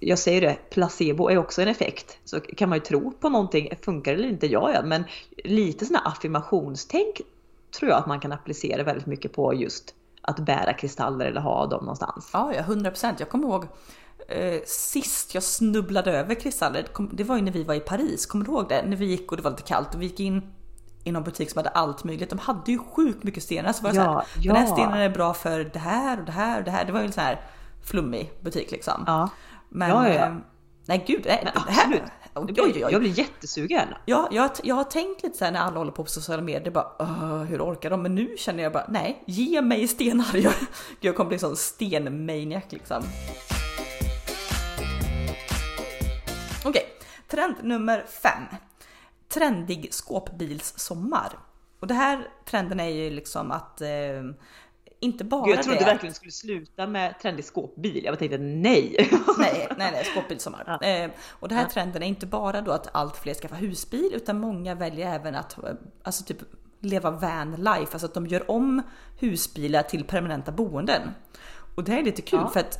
jag 0.00 0.18
säger 0.18 0.40
det, 0.40 0.56
placebo 0.70 1.28
är 1.28 1.38
också 1.38 1.62
en 1.62 1.68
effekt. 1.68 2.18
Så 2.24 2.40
kan 2.40 2.68
man 2.68 2.78
ju 2.78 2.84
tro 2.84 3.10
på 3.10 3.28
någonting, 3.28 3.72
funkar 3.82 4.12
det 4.12 4.18
eller 4.18 4.28
inte? 4.28 4.46
Ja, 4.46 4.72
ja, 4.74 4.82
men 4.82 5.04
lite 5.44 5.86
sådana 5.86 6.04
här 6.04 6.12
affirmationstänk 6.12 7.20
tror 7.78 7.90
jag 7.90 7.98
att 7.98 8.06
man 8.06 8.20
kan 8.20 8.32
applicera 8.32 8.82
väldigt 8.82 9.06
mycket 9.06 9.32
på 9.32 9.54
just 9.54 9.94
att 10.20 10.38
bära 10.38 10.72
kristaller 10.72 11.26
eller 11.26 11.40
ha 11.40 11.66
dem 11.66 11.80
någonstans. 11.80 12.30
Ja, 12.32 12.52
ja 12.54 12.62
100%. 12.62 13.14
Jag 13.18 13.28
kommer 13.28 13.48
ihåg 13.48 13.66
eh, 14.28 14.60
sist 14.66 15.34
jag 15.34 15.42
snubblade 15.42 16.18
över 16.18 16.34
kristaller. 16.34 16.86
Det 17.12 17.24
var 17.24 17.36
ju 17.36 17.42
när 17.42 17.52
vi 17.52 17.64
var 17.64 17.74
i 17.74 17.80
Paris. 17.80 18.26
Kommer 18.26 18.44
du 18.44 18.50
ihåg 18.50 18.68
det? 18.68 18.82
När 18.86 18.96
vi 18.96 19.06
gick 19.06 19.30
och 19.30 19.36
det 19.36 19.42
var 19.42 19.50
lite 19.50 19.62
kallt 19.62 19.94
och 19.94 20.02
vi 20.02 20.06
gick 20.06 20.20
in 20.20 20.42
i 21.04 21.12
någon 21.12 21.22
butik 21.22 21.50
som 21.50 21.58
hade 21.58 21.68
allt 21.70 22.04
möjligt. 22.04 22.30
De 22.30 22.38
hade 22.38 22.72
ju 22.72 22.78
sjukt 22.78 23.22
mycket 23.22 23.42
stenar. 23.42 23.72
Så 23.72 23.82
var 23.82 23.94
jag 23.94 24.04
Ja, 24.06 24.24
så 24.34 24.38
här, 24.40 24.46
den 24.46 24.56
här 24.56 24.66
ja. 24.66 24.72
stenen 24.72 25.00
är 25.00 25.08
bra 25.10 25.34
för 25.34 25.64
det 25.64 25.78
här 25.78 26.18
och 26.18 26.24
det 26.24 26.32
här 26.32 26.58
och 26.58 26.64
det 26.64 26.70
här. 26.70 26.84
Det 26.84 26.92
var 26.92 27.00
ju 27.00 27.06
en 27.06 27.12
sån 27.12 27.24
här 27.24 27.40
flummig 27.84 28.30
butik 28.40 28.70
liksom. 28.70 29.04
Ja, 29.06 29.28
Men, 29.68 29.88
Ja, 29.90 30.08
ja, 30.08 30.14
ja. 30.14 30.26
eh, 30.26 30.34
nej 30.86 31.04
gud, 31.06 31.22
nej, 31.26 31.48
det 31.66 31.72
här, 31.72 32.02
oj, 32.34 32.52
Det 32.52 32.62
oj, 32.62 32.72
oj. 32.84 32.88
jag 32.92 33.00
blir 33.00 33.18
jättesugen. 33.18 33.88
Ja, 34.04 34.28
jag, 34.30 34.50
jag 34.62 34.74
har 34.74 34.84
tänkt 34.84 35.22
lite 35.22 35.38
så 35.38 35.44
här 35.44 35.52
när 35.52 35.60
alla 35.60 35.78
håller 35.78 35.92
på 35.92 36.04
på 36.04 36.10
sociala 36.10 36.42
medier, 36.42 36.70
bara 36.70 36.86
"Åh, 36.98 37.42
hur 37.42 37.62
orkar 37.62 37.90
de? 37.90 38.02
Men 38.02 38.14
nu 38.14 38.34
känner 38.38 38.62
jag 38.62 38.72
bara 38.72 38.86
nej, 38.88 39.22
ge 39.26 39.62
mig 39.62 39.88
stenar. 39.88 40.36
Jag, 40.36 40.52
jag 41.00 41.16
kommer 41.16 41.28
bli 41.28 41.34
en 41.36 41.40
sån 41.40 41.56
stenmaniac 41.56 42.62
liksom. 42.68 43.02
Okej, 46.64 46.82
trend 47.30 47.54
nummer 47.62 48.04
fem. 48.22 48.42
Trendig 49.34 49.88
skåpbilssommar. 49.94 51.38
Och 51.80 51.86
det 51.86 51.94
här 51.94 52.28
trenden 52.44 52.80
är 52.80 52.88
ju 52.88 53.10
liksom 53.10 53.50
att 53.50 53.80
eh, 53.80 53.88
inte 55.00 55.24
bara 55.24 55.46
Gud, 55.46 55.56
jag 55.56 55.62
trodde 55.64 55.78
det. 55.78 55.84
verkligen 55.84 56.12
det 56.12 56.16
skulle 56.16 56.32
sluta 56.32 56.86
med 56.86 57.14
trendig 57.22 57.44
skåpbil. 57.44 58.04
Jag 58.04 58.18
tänkte 58.18 58.38
nej. 58.38 58.96
Nej, 59.38 59.68
nej, 59.78 59.90
nej, 59.92 60.04
skåpbilssommar. 60.04 60.78
Ja. 60.80 60.86
Eh, 60.88 61.10
och 61.30 61.48
det 61.48 61.54
här 61.54 61.62
Ja. 61.62 61.68
trenden 61.70 62.02
är 62.02 62.06
inte 62.06 62.26
bara 62.26 62.60
då 62.60 62.72
att 62.72 62.88
allt 62.94 63.16
fler 63.16 63.34
skaffar 63.34 63.56
husbil, 63.56 64.10
utan 64.14 64.38
många 64.40 64.74
väljer 64.74 65.14
även 65.14 65.34
att 65.34 65.58
eh, 65.58 65.70
alltså 66.02 66.24
typ 66.24 66.38
leva 66.80 67.10
van 67.10 67.50
life, 67.56 67.92
alltså 67.92 68.06
att 68.06 68.14
de 68.14 68.26
gör 68.26 68.50
om 68.50 68.82
husbilar 69.18 69.82
till 69.82 70.04
permanenta 70.04 70.52
boenden. 70.52 71.02
Och 71.74 71.84
det 71.84 71.92
här 71.92 71.98
är 71.98 72.04
lite 72.04 72.22
kul 72.22 72.38
Ja. 72.42 72.48
för 72.50 72.60
att 72.60 72.78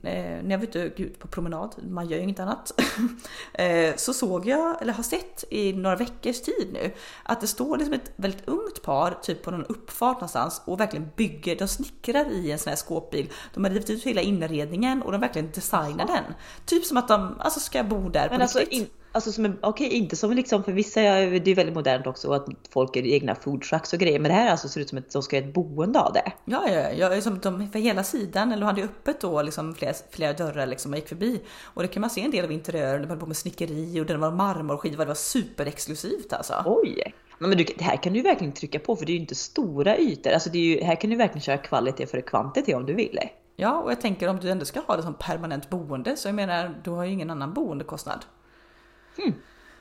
när 0.00 0.50
jag 0.50 0.58
var 0.58 0.64
ute 0.64 0.78
ut 0.78 1.18
på 1.18 1.28
promenad, 1.28 1.74
man 1.88 2.08
gör 2.08 2.16
ju 2.16 2.22
inget 2.22 2.40
annat, 2.40 2.80
eh, 3.52 3.96
så 3.96 4.12
såg 4.12 4.46
jag, 4.46 4.82
eller 4.82 4.92
har 4.92 5.02
sett 5.02 5.44
i 5.50 5.72
några 5.72 5.96
veckors 5.96 6.40
tid 6.40 6.70
nu, 6.72 6.92
att 7.22 7.40
det 7.40 7.46
står 7.46 7.76
liksom 7.76 7.94
ett 7.94 8.12
väldigt 8.16 8.48
ungt 8.48 8.82
par 8.82 9.18
typ 9.22 9.42
på 9.42 9.50
någon 9.50 9.64
uppfart 9.64 10.16
någonstans 10.16 10.62
och 10.64 10.80
verkligen 10.80 11.10
bygger, 11.16 11.56
de 11.56 11.68
snickrar 11.68 12.32
i 12.32 12.50
en 12.50 12.58
sån 12.58 12.70
här 12.70 12.76
skåpbil. 12.76 13.30
De 13.54 13.64
har 13.64 13.70
rivit 13.70 13.90
ut 13.90 14.04
hela 14.04 14.20
inredningen 14.20 15.02
och 15.02 15.12
de 15.12 15.20
verkligen 15.20 15.50
designar 15.50 16.06
den. 16.06 16.34
Typ 16.64 16.84
som 16.84 16.96
att 16.96 17.08
de 17.08 17.40
alltså, 17.40 17.60
ska 17.60 17.84
bo 17.84 18.08
där 18.08 18.28
Men 18.28 18.38
på 18.38 18.42
alltså, 18.42 18.58
riktigt. 18.58 18.78
in, 18.78 18.86
alltså 19.16 19.32
som 19.32 19.44
en, 19.44 19.58
okej, 19.62 19.88
inte 19.88 20.16
som 20.16 20.32
liksom, 20.32 20.64
för 20.64 20.72
vissa, 20.72 21.00
det 21.00 21.50
är 21.50 21.54
väldigt 21.54 21.74
modernt 21.74 22.06
också 22.06 22.32
att 22.32 22.46
folk 22.70 22.96
är 22.96 23.06
egna 23.06 23.34
food 23.34 23.62
trucks 23.62 23.92
och 23.92 23.98
grejer. 23.98 24.20
Men 24.20 24.28
det 24.28 24.34
här 24.34 24.50
alltså 24.50 24.68
ser 24.68 24.80
ut 24.80 24.88
som 24.88 24.98
att 24.98 25.10
de 25.10 25.22
ska 25.22 25.36
göra 25.36 25.46
ett 25.46 25.54
boende 25.54 26.00
av 26.00 26.12
det. 26.12 26.32
Ja, 26.44 26.70
ja, 26.70 26.90
ja, 26.90 27.20
som 27.20 27.38
de 27.38 27.70
för 27.70 27.78
hela 27.78 28.04
sidan, 28.04 28.52
eller 28.52 28.60
de 28.60 28.66
hade 28.66 28.80
ju 28.80 28.86
öppet 28.86 29.20
då 29.20 29.42
liksom 29.42 29.74
flera, 29.74 29.94
flera 30.10 30.32
dörrar 30.32 30.66
liksom 30.66 30.90
man 30.90 31.00
gick 31.00 31.08
förbi. 31.08 31.40
Och 31.64 31.82
det 31.82 31.88
kan 31.88 32.00
man 32.00 32.10
se 32.10 32.20
en 32.20 32.30
del 32.30 32.44
av 32.44 32.52
interiören, 32.52 33.02
de 33.02 33.08
höll 33.08 33.18
på 33.18 33.26
med 33.26 33.36
snickeri 33.36 34.00
och 34.00 34.06
det 34.06 34.16
var 34.16 34.30
marmorskiva, 34.30 35.04
det 35.04 35.08
var 35.08 35.14
superexklusivt 35.14 36.32
alltså. 36.32 36.62
Oj! 36.66 37.14
Men 37.38 37.50
du, 37.50 37.64
det 37.64 37.84
här 37.84 37.96
kan 37.96 38.12
du 38.12 38.18
ju 38.18 38.22
verkligen 38.22 38.52
trycka 38.52 38.78
på 38.78 38.96
för 38.96 39.06
det 39.06 39.12
är 39.12 39.14
ju 39.14 39.20
inte 39.20 39.34
stora 39.34 39.98
ytor. 39.98 40.30
Alltså 40.30 40.50
det 40.50 40.58
ju, 40.58 40.80
här 40.80 40.94
kan 40.94 41.10
du 41.10 41.16
verkligen 41.16 41.40
köra 41.42 41.58
kvalitet 41.58 42.06
för 42.06 42.20
kvantitet 42.20 42.76
om 42.76 42.86
du 42.86 42.94
vill. 42.94 43.20
Ja, 43.56 43.80
och 43.80 43.90
jag 43.90 44.00
tänker 44.00 44.28
om 44.28 44.36
du 44.36 44.50
ändå 44.50 44.64
ska 44.64 44.80
ha 44.80 44.96
det 44.96 45.02
som 45.02 45.14
permanent 45.14 45.70
boende, 45.70 46.16
så 46.16 46.28
jag 46.28 46.34
menar, 46.34 46.80
du 46.84 46.90
har 46.90 47.04
ju 47.04 47.12
ingen 47.12 47.30
annan 47.30 47.54
boendekostnad. 47.54 48.24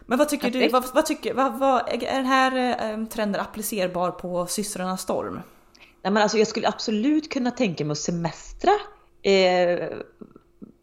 Men 0.05 0.17
vad 0.17 0.29
tycker 0.29 0.51
du, 0.51 0.67
vad, 0.67 0.83
vad 0.93 1.05
tycker, 1.05 1.33
vad, 1.33 1.59
vad, 1.59 1.81
är 1.87 1.97
den 1.97 2.25
här 2.25 2.75
eh, 2.91 3.05
trenden 3.05 3.41
applicerbar 3.41 4.11
på 4.11 4.45
systrarna 4.45 4.97
Storm? 4.97 5.33
Nej, 6.03 6.13
men 6.13 6.17
alltså 6.17 6.37
jag 6.37 6.47
skulle 6.47 6.67
absolut 6.67 7.31
kunna 7.31 7.51
tänka 7.51 7.85
mig 7.85 7.91
att 7.91 7.97
semestra 7.97 8.71
eh, 9.23 9.97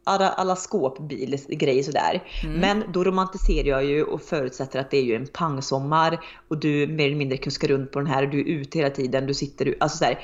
alla, 0.04 0.28
alla 0.28 0.56
skåpbilsgrejer 0.56 1.82
sådär. 1.82 2.22
Men 2.58 2.84
då 2.92 3.04
romantiserar 3.04 3.68
jag 3.68 3.84
ju 3.84 4.02
och 4.02 4.22
förutsätter 4.22 4.80
att 4.80 4.90
det 4.90 4.96
är 4.96 5.02
ju 5.02 5.14
en 5.16 5.26
pangsommar 5.26 6.24
och 6.48 6.58
du 6.58 6.86
mer 6.86 7.06
eller 7.06 7.16
mindre 7.16 7.38
kuskar 7.38 7.68
runt 7.68 7.92
på 7.92 7.98
den 7.98 8.08
här 8.08 8.22
och 8.22 8.30
du 8.30 8.40
är 8.40 8.44
ute 8.44 8.78
hela 8.78 8.90
tiden. 8.90 9.26
Du 9.26 9.34
sitter, 9.34 9.76
alltså 9.80 9.98
så 9.98 10.04
här, 10.04 10.18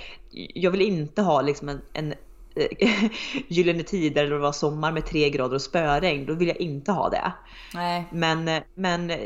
jag 0.54 0.70
vill 0.70 0.82
inte 0.82 1.22
ha 1.22 1.42
liksom 1.42 1.68
en, 1.68 1.80
en 1.92 2.14
Gyllene 3.48 3.82
Tider 3.82 4.22
eller 4.24 4.34
det 4.36 4.42
var 4.42 4.52
sommar 4.52 4.92
med 4.92 5.06
tre 5.06 5.30
grader 5.30 5.54
och 5.54 5.62
spöregn. 5.62 6.26
Då 6.26 6.34
vill 6.34 6.48
jag 6.48 6.56
inte 6.56 6.92
ha 6.92 7.08
det. 7.08 7.32
Nej, 7.74 8.04
Men, 8.12 8.48
eh, 8.48 8.62
men 8.74 9.10
eh, 9.10 9.18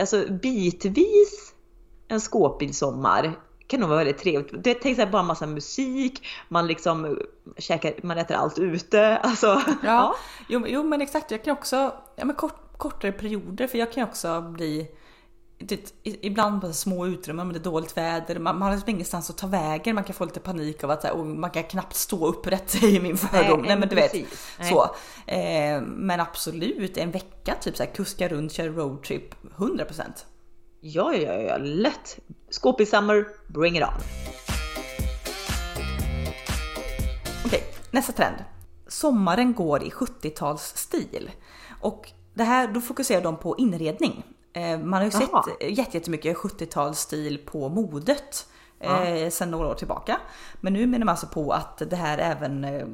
alltså 0.00 0.24
bitvis 0.42 1.54
en 2.08 2.20
skåpbilssommar 2.20 3.32
kan 3.66 3.80
nog 3.80 3.88
vara 3.88 3.98
väldigt 3.98 4.18
trevligt. 4.18 4.64
Det 4.64 4.74
tänk 4.74 4.96
så 4.96 5.02
här 5.04 5.10
bara 5.10 5.22
massa 5.22 5.46
musik, 5.46 6.26
man 6.48 6.66
liksom 6.66 7.04
eh, 7.04 7.12
käkar, 7.58 7.94
man 8.02 8.18
äter 8.18 8.36
allt 8.36 8.58
ute. 8.58 9.16
Alltså, 9.22 9.62
Ja, 9.82 10.16
Jo, 10.48 10.58
men- 10.60 10.70
jo 10.70 10.82
men 10.82 11.00
exakt. 11.02 11.30
Jag 11.30 11.44
kan 11.44 11.52
också, 11.52 11.92
ja 12.16 12.24
men 12.24 12.36
kort, 12.36 12.78
kortare 12.78 13.12
perioder 13.12 13.66
för 13.66 13.78
jag 13.78 13.92
kan 13.92 14.02
också 14.08 14.40
bli 14.40 14.88
det, 15.58 15.94
Ibland 16.02 16.60
på 16.60 16.72
små 16.72 17.06
utrymmen, 17.06 17.46
men 17.46 17.54
det 17.54 17.60
är 17.60 17.64
dåligt 17.64 17.96
väder, 17.96 18.38
man, 18.38 18.58
man 18.58 18.68
har 18.68 18.76
liksom 18.76 18.90
ingenstans 18.90 19.30
att 19.30 19.38
ta 19.38 19.46
vägen, 19.46 19.94
man 19.94 20.04
kan 20.04 20.14
få 20.14 20.24
lite 20.24 20.40
panik 20.40 20.84
av 20.84 20.90
att 20.90 21.04
här, 21.04 21.12
och 21.12 21.26
man 21.26 21.50
kan 21.50 21.64
knappt 21.64 21.96
stå 21.96 22.26
upprätt 22.26 22.74
i 22.82 23.00
min 23.00 23.16
fördom. 23.16 23.62
Nej, 23.62 23.78
men 23.78 23.88
du 23.88 23.94
vet. 23.94 24.12
Nej. 24.12 24.26
Så. 24.70 24.82
Eh, 25.26 25.80
men 25.82 26.20
absolut, 26.20 26.96
en 26.96 27.10
vecka 27.10 27.54
typ 27.60 27.76
så 27.76 27.82
här, 27.82 27.90
kuska 27.90 28.28
runt, 28.28 28.52
köra 28.52 28.68
roadtrip, 28.68 29.34
100%. 29.56 30.02
Ja, 30.80 31.14
ja, 31.14 31.32
ja, 31.32 31.56
lätt. 31.56 32.18
Skåpbilssummer, 32.50 33.26
bring 33.46 33.76
it 33.76 33.82
on. 33.82 33.88
Okej, 37.46 37.64
nästa 37.90 38.12
trend. 38.12 38.36
Sommaren 38.88 39.54
går 39.54 39.82
i 39.82 39.90
70-talsstil. 39.90 41.30
Och 41.80 42.12
det 42.34 42.44
här, 42.44 42.68
då 42.68 42.80
fokuserar 42.80 43.22
de 43.22 43.36
på 43.36 43.56
inredning. 43.58 44.24
Eh, 44.56 44.78
Man 44.78 44.92
har 44.92 45.04
ju 45.04 45.10
Jaha. 45.12 45.42
sett 45.42 45.70
jätte- 45.78 45.96
jättemycket 45.98 46.36
70-talsstil 46.36 47.38
på 47.46 47.68
modet. 47.68 48.46
Ja. 48.80 49.04
Eh, 49.04 49.30
sen 49.30 49.50
några 49.50 49.68
år 49.68 49.74
tillbaka. 49.74 50.20
Men 50.60 50.72
nu 50.72 50.86
menar 50.86 51.04
man 51.04 51.12
alltså 51.12 51.26
på 51.26 51.50
att 51.52 51.82
det 51.90 51.96
här 51.96 52.18
även 52.18 52.64
eh, 52.64 52.86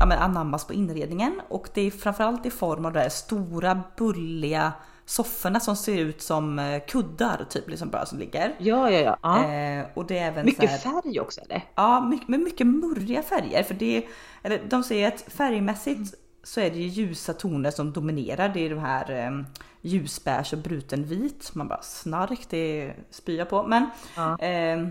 ja, 0.00 0.16
anammas 0.16 0.64
på 0.66 0.72
inredningen. 0.72 1.40
Och 1.48 1.68
det 1.74 1.80
är 1.86 1.90
framförallt 1.90 2.46
i 2.46 2.50
form 2.50 2.86
av 2.86 2.92
de 2.92 2.98
här 2.98 3.08
stora 3.08 3.82
bulliga 3.96 4.72
sofforna 5.04 5.60
som 5.60 5.76
ser 5.76 5.98
ut 5.98 6.22
som 6.22 6.80
kuddar 6.88 7.46
typ 7.50 7.68
liksom 7.70 7.90
bara 7.90 8.06
som 8.06 8.18
ligger. 8.18 8.54
Ja, 8.58 8.90
ja, 8.90 8.98
ja. 9.00 9.16
ja. 9.22 9.52
Eh, 9.52 9.86
och 9.94 10.06
det 10.06 10.18
är 10.18 10.28
även 10.28 10.44
Mycket 10.46 10.70
här, 10.70 10.78
färg 10.78 11.20
också 11.20 11.40
eller? 11.40 11.64
Ja, 11.74 12.00
mycket, 12.00 12.28
mycket 12.28 12.66
murriga 12.66 13.22
färger. 13.22 13.62
För 13.62 13.74
det, 13.74 14.06
eller 14.42 14.60
de 14.68 14.82
säger 14.82 15.08
att 15.08 15.20
färgmässigt 15.20 16.14
så 16.42 16.60
är 16.60 16.70
det 16.70 16.78
ju 16.78 16.86
ljusa 16.88 17.32
toner 17.32 17.70
som 17.70 17.92
dominerar. 17.92 18.48
Det 18.48 18.60
är 18.66 18.70
de 18.70 18.78
här 18.78 19.10
eh, 19.26 19.44
ljusbeige 19.80 20.56
och 20.56 20.62
bruten 20.62 21.04
vit. 21.04 21.50
Man 21.54 21.68
bara 21.68 21.82
snark, 21.82 22.40
det 22.50 22.94
spyr 23.10 23.38
jag 23.38 23.48
på. 23.48 23.62
Men 23.66 23.86
Ja. 24.16 24.38
eh, 24.38 24.86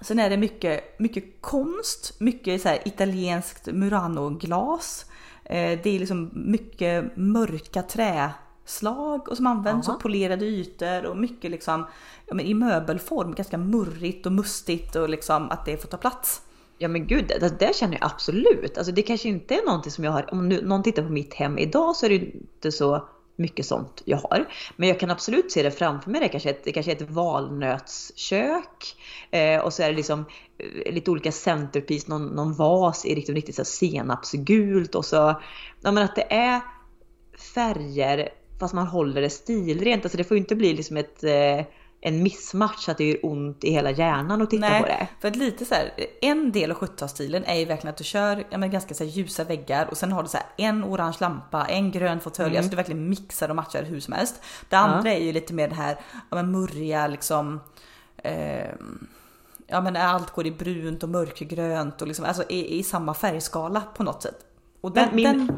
sen 0.00 0.18
är 0.18 0.30
det 0.30 0.36
mycket, 0.36 0.98
mycket 0.98 1.24
konst, 1.40 2.20
mycket 2.20 2.62
så 2.62 2.68
här 2.68 2.78
italienskt 2.88 3.66
Murano-glas. 3.66 5.06
Eh, 5.44 5.80
det 5.82 5.90
är 5.90 5.98
liksom 5.98 6.30
mycket 6.32 7.16
mörka 7.16 7.82
träslag 7.82 9.28
och 9.28 9.36
som 9.36 9.46
används 9.46 9.88
Aha. 9.88 9.96
och 9.96 10.02
polerade 10.02 10.44
ytor 10.44 11.04
och 11.06 11.16
mycket 11.16 11.50
liksom 11.50 11.86
ja, 12.26 12.34
men 12.34 12.46
i 12.46 12.54
möbelform, 12.54 13.34
ganska 13.34 13.58
murrigt 13.58 14.26
och 14.26 14.32
mustigt 14.32 14.96
och 14.96 15.08
liksom 15.08 15.50
att 15.50 15.64
det 15.64 15.76
får 15.76 15.88
ta 15.88 15.96
plats. 15.96 16.40
Ja 16.78 16.88
men 16.88 17.06
gud, 17.06 17.24
det, 17.28 17.34
alltså, 17.34 17.56
det 17.58 17.76
känner 17.76 17.98
jag 18.00 18.04
absolut. 18.04 18.78
Alltså 18.78 18.92
det 18.92 19.02
kanske 19.02 19.28
inte 19.28 19.54
är 19.54 19.66
någonting 19.66 19.92
som 19.92 20.04
jag 20.04 20.12
har, 20.12 20.32
om 20.32 20.48
nu, 20.48 20.62
någon 20.62 20.82
tittar 20.82 21.02
på 21.02 21.12
mitt 21.12 21.34
hem 21.34 21.58
idag 21.58 21.96
så 21.96 22.06
är 22.06 22.10
det 22.10 22.14
inte 22.14 22.72
så 22.72 23.08
mycket 23.36 23.66
sånt 23.66 24.02
jag 24.04 24.16
har. 24.16 24.48
Men 24.76 24.88
jag 24.88 25.00
kan 25.00 25.10
absolut 25.10 25.52
se 25.52 25.62
det 25.62 25.70
framför 25.70 26.10
mig. 26.10 26.20
Det 26.20 26.28
kanske 26.28 26.48
är 26.48 26.54
ett, 26.54 26.64
det 26.64 26.72
kanske 26.72 26.92
är 26.92 26.96
ett 26.96 27.10
valnötskök. 27.10 28.96
Eh, 29.30 29.60
och 29.60 29.72
så 29.72 29.82
är 29.82 29.90
det 29.90 29.96
liksom 29.96 30.24
eh, 30.58 30.92
lite 30.92 31.10
olika 31.10 31.32
centerpiece, 31.32 32.08
någon, 32.08 32.26
någon 32.26 32.54
vas 32.54 33.04
i 33.04 33.14
riktigt, 33.14 33.34
riktigt 33.34 33.56
så 33.56 33.64
senapsgult. 33.64 34.94
Och 34.94 35.04
så, 35.04 35.40
ja 35.80 35.92
men 35.92 35.98
att 35.98 36.16
det 36.16 36.32
är 36.32 36.60
färger 37.54 38.28
fast 38.60 38.74
man 38.74 38.86
håller 38.86 39.20
det 39.20 39.30
stilrent. 39.30 40.04
Alltså 40.04 40.18
det 40.18 40.24
får 40.24 40.36
ju 40.36 40.40
inte 40.40 40.56
bli 40.56 40.72
liksom 40.72 40.96
ett 40.96 41.24
eh, 41.24 41.60
en 42.06 42.22
missmatch 42.22 42.88
att 42.88 42.98
det 42.98 43.04
gör 43.08 43.18
ont 43.26 43.64
i 43.64 43.70
hela 43.70 43.90
hjärnan 43.90 44.42
att 44.42 44.50
titta 44.50 44.68
Nej, 44.68 44.80
på 44.82 44.86
det. 44.88 45.06
för 45.20 45.28
att 45.28 45.36
lite 45.36 45.64
så 45.64 45.74
här, 45.74 45.92
en 46.20 46.52
del 46.52 46.70
av 46.70 46.76
70-talsstilen 46.78 47.42
är 47.46 47.54
ju 47.54 47.64
verkligen 47.64 47.90
att 47.90 47.96
du 47.96 48.04
kör 48.04 48.44
ja, 48.50 48.58
men 48.58 48.70
ganska 48.70 48.94
så 48.94 49.04
ljusa 49.04 49.44
väggar 49.44 49.86
och 49.90 49.96
sen 49.96 50.12
har 50.12 50.22
du 50.22 50.28
så 50.28 50.38
en 50.56 50.84
orange 50.84 51.16
lampa, 51.20 51.64
en 51.64 51.90
grön 51.90 52.20
fåtölj, 52.20 52.46
Mm. 52.46 52.58
alltså 52.58 52.70
du 52.70 52.76
verkligen 52.76 53.08
mixar 53.08 53.48
och 53.48 53.56
matchar 53.56 53.82
hur 53.82 54.00
som 54.00 54.14
helst. 54.14 54.42
Det 54.68 54.76
andra 54.76 55.12
är 55.12 55.20
ju 55.20 55.32
lite 55.32 55.54
mer 55.54 55.68
det 55.68 55.74
här 55.74 55.96
ja, 56.30 56.36
men 56.36 56.50
murriga 56.50 57.06
liksom 57.06 57.60
eh, 58.16 58.70
Ja 59.66 59.80
men 59.80 59.96
allt 59.96 60.30
går 60.30 60.46
i 60.46 60.50
brunt 60.50 61.02
och 61.02 61.08
mörkgrönt 61.08 62.02
och 62.02 62.08
liksom, 62.08 62.24
alltså 62.24 62.42
i, 62.48 62.78
i 62.78 62.82
samma 62.82 63.14
färgskala 63.14 63.82
på 63.96 64.02
något 64.02 64.22
sätt. 64.22 64.38
Och 64.80 64.92
den, 64.92 65.06
Men 65.06 65.16
min- 65.16 65.24
den, 65.46 65.56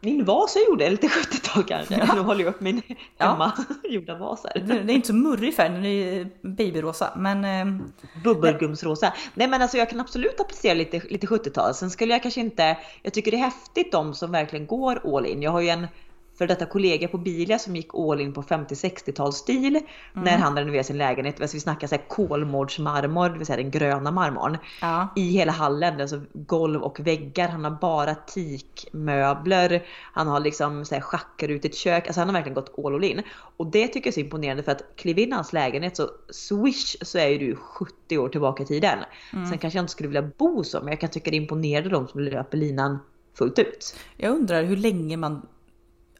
Min 0.00 0.24
vas 0.24 0.56
jag 0.56 0.64
gjorde 0.64 0.90
lite 0.90 1.06
70-tal 1.06 1.64
kanske. 1.64 1.94
Ja. 1.94 2.14
Nu 2.14 2.20
håller 2.20 2.44
jag 2.44 2.50
upp 2.54 2.60
min 2.60 2.82
Ja. 3.16 3.26
hemma 3.26 3.52
gjorda 3.84 4.18
vaser. 4.18 4.52
den 4.66 4.90
är 4.90 4.94
inte 4.94 5.08
så 5.08 5.14
murrig 5.14 5.54
färg, 5.54 5.68
den 5.72 5.84
är 5.84 6.28
babyrosa 6.56 7.12
men 7.16 7.44
eh, 7.44 7.82
Bubbelgumsrosa. 8.24 9.12
Nej 9.34 9.48
men 9.48 9.62
alltså 9.62 9.76
jag 9.78 9.90
kan 9.90 10.00
absolut 10.00 10.40
applicera 10.40 10.74
lite, 10.74 11.02
lite 11.10 11.26
70-tal. 11.26 11.74
Sen 11.74 11.90
skulle 11.90 12.12
jag 12.12 12.22
kanske 12.22 12.40
inte, 12.40 12.76
jag 13.02 13.12
tycker 13.12 13.30
det 13.30 13.36
är 13.36 13.40
häftigt 13.40 13.92
de 13.92 14.14
som 14.14 14.32
verkligen 14.32 14.66
går 14.66 15.16
all 15.16 15.26
in. 15.26 15.42
Jag 15.42 15.50
har 15.50 15.60
ju 15.60 15.68
en 15.68 15.86
för 16.38 16.46
detta 16.46 16.66
kollega 16.66 17.08
på 17.08 17.18
Bilia 17.18 17.58
som 17.58 17.76
gick 17.76 17.94
all 17.94 18.20
in 18.20 18.32
på 18.32 18.42
50-60-talsstil 18.42 19.80
när 20.12 20.38
han 20.38 20.56
renoverade 20.56 20.84
sin 20.84 20.98
lägenhet. 20.98 21.40
Alltså 21.40 21.56
vi 21.56 21.60
snackar 21.60 21.86
så 21.86 21.94
här 21.94 22.04
kolmårdsmarmor, 22.08 23.28
det 23.28 23.38
vill 23.38 23.46
säga 23.46 23.56
den 23.56 23.70
gröna 23.70 24.10
marmorn. 24.10 24.58
ja. 24.80 25.08
I 25.16 25.30
hela 25.30 25.52
hallen, 25.52 26.00
alltså 26.00 26.20
golv 26.32 26.82
och 26.82 27.00
väggar. 27.00 27.48
Han 27.48 27.64
har 27.64 27.70
bara 27.70 28.14
teakmöbler. 28.14 29.86
Han 30.12 30.28
har 30.28 30.40
liksom 30.40 30.84
så 30.84 30.94
här 30.94 31.02
schackrutigt 31.02 31.76
kök. 31.76 32.06
Alltså 32.06 32.20
han 32.20 32.28
har 32.28 32.34
verkligen 32.34 32.54
gått 32.54 32.74
all, 32.84 32.94
all 32.94 33.04
in. 33.04 33.22
Och 33.56 33.66
det 33.66 33.88
tycker 33.88 34.06
jag 34.06 34.06
är 34.06 34.12
så 34.12 34.20
imponerande 34.20 34.62
för 34.62 34.72
att 34.72 34.82
kliv 34.96 35.18
in 35.18 35.28
i 35.28 35.32
hans 35.32 35.52
lägenhet 35.52 35.96
så 35.96 36.10
swish 36.30 36.96
så 37.02 37.18
är 37.18 37.28
ju 37.28 37.38
du 37.38 37.56
70 37.56 38.18
år 38.18 38.28
tillbaka 38.28 38.62
i 38.62 38.66
tiden. 38.66 38.98
Sen 39.30 39.58
kanske 39.58 39.78
jag 39.78 39.82
inte 39.82 39.92
skulle 39.92 40.08
vilja 40.08 40.30
bo 40.38 40.64
så 40.64 40.78
men 40.78 40.88
jag 40.88 41.00
kan 41.00 41.10
tycka 41.10 41.30
det 41.30 41.36
är 41.36 41.40
imponerande 41.40 41.90
de 41.90 42.08
som 42.08 42.20
löper 42.20 42.58
linan 42.58 42.98
fullt 43.34 43.58
ut. 43.58 43.96
Jag 44.16 44.32
undrar 44.32 44.62
hur 44.62 44.76
länge 44.76 45.16
man 45.16 45.46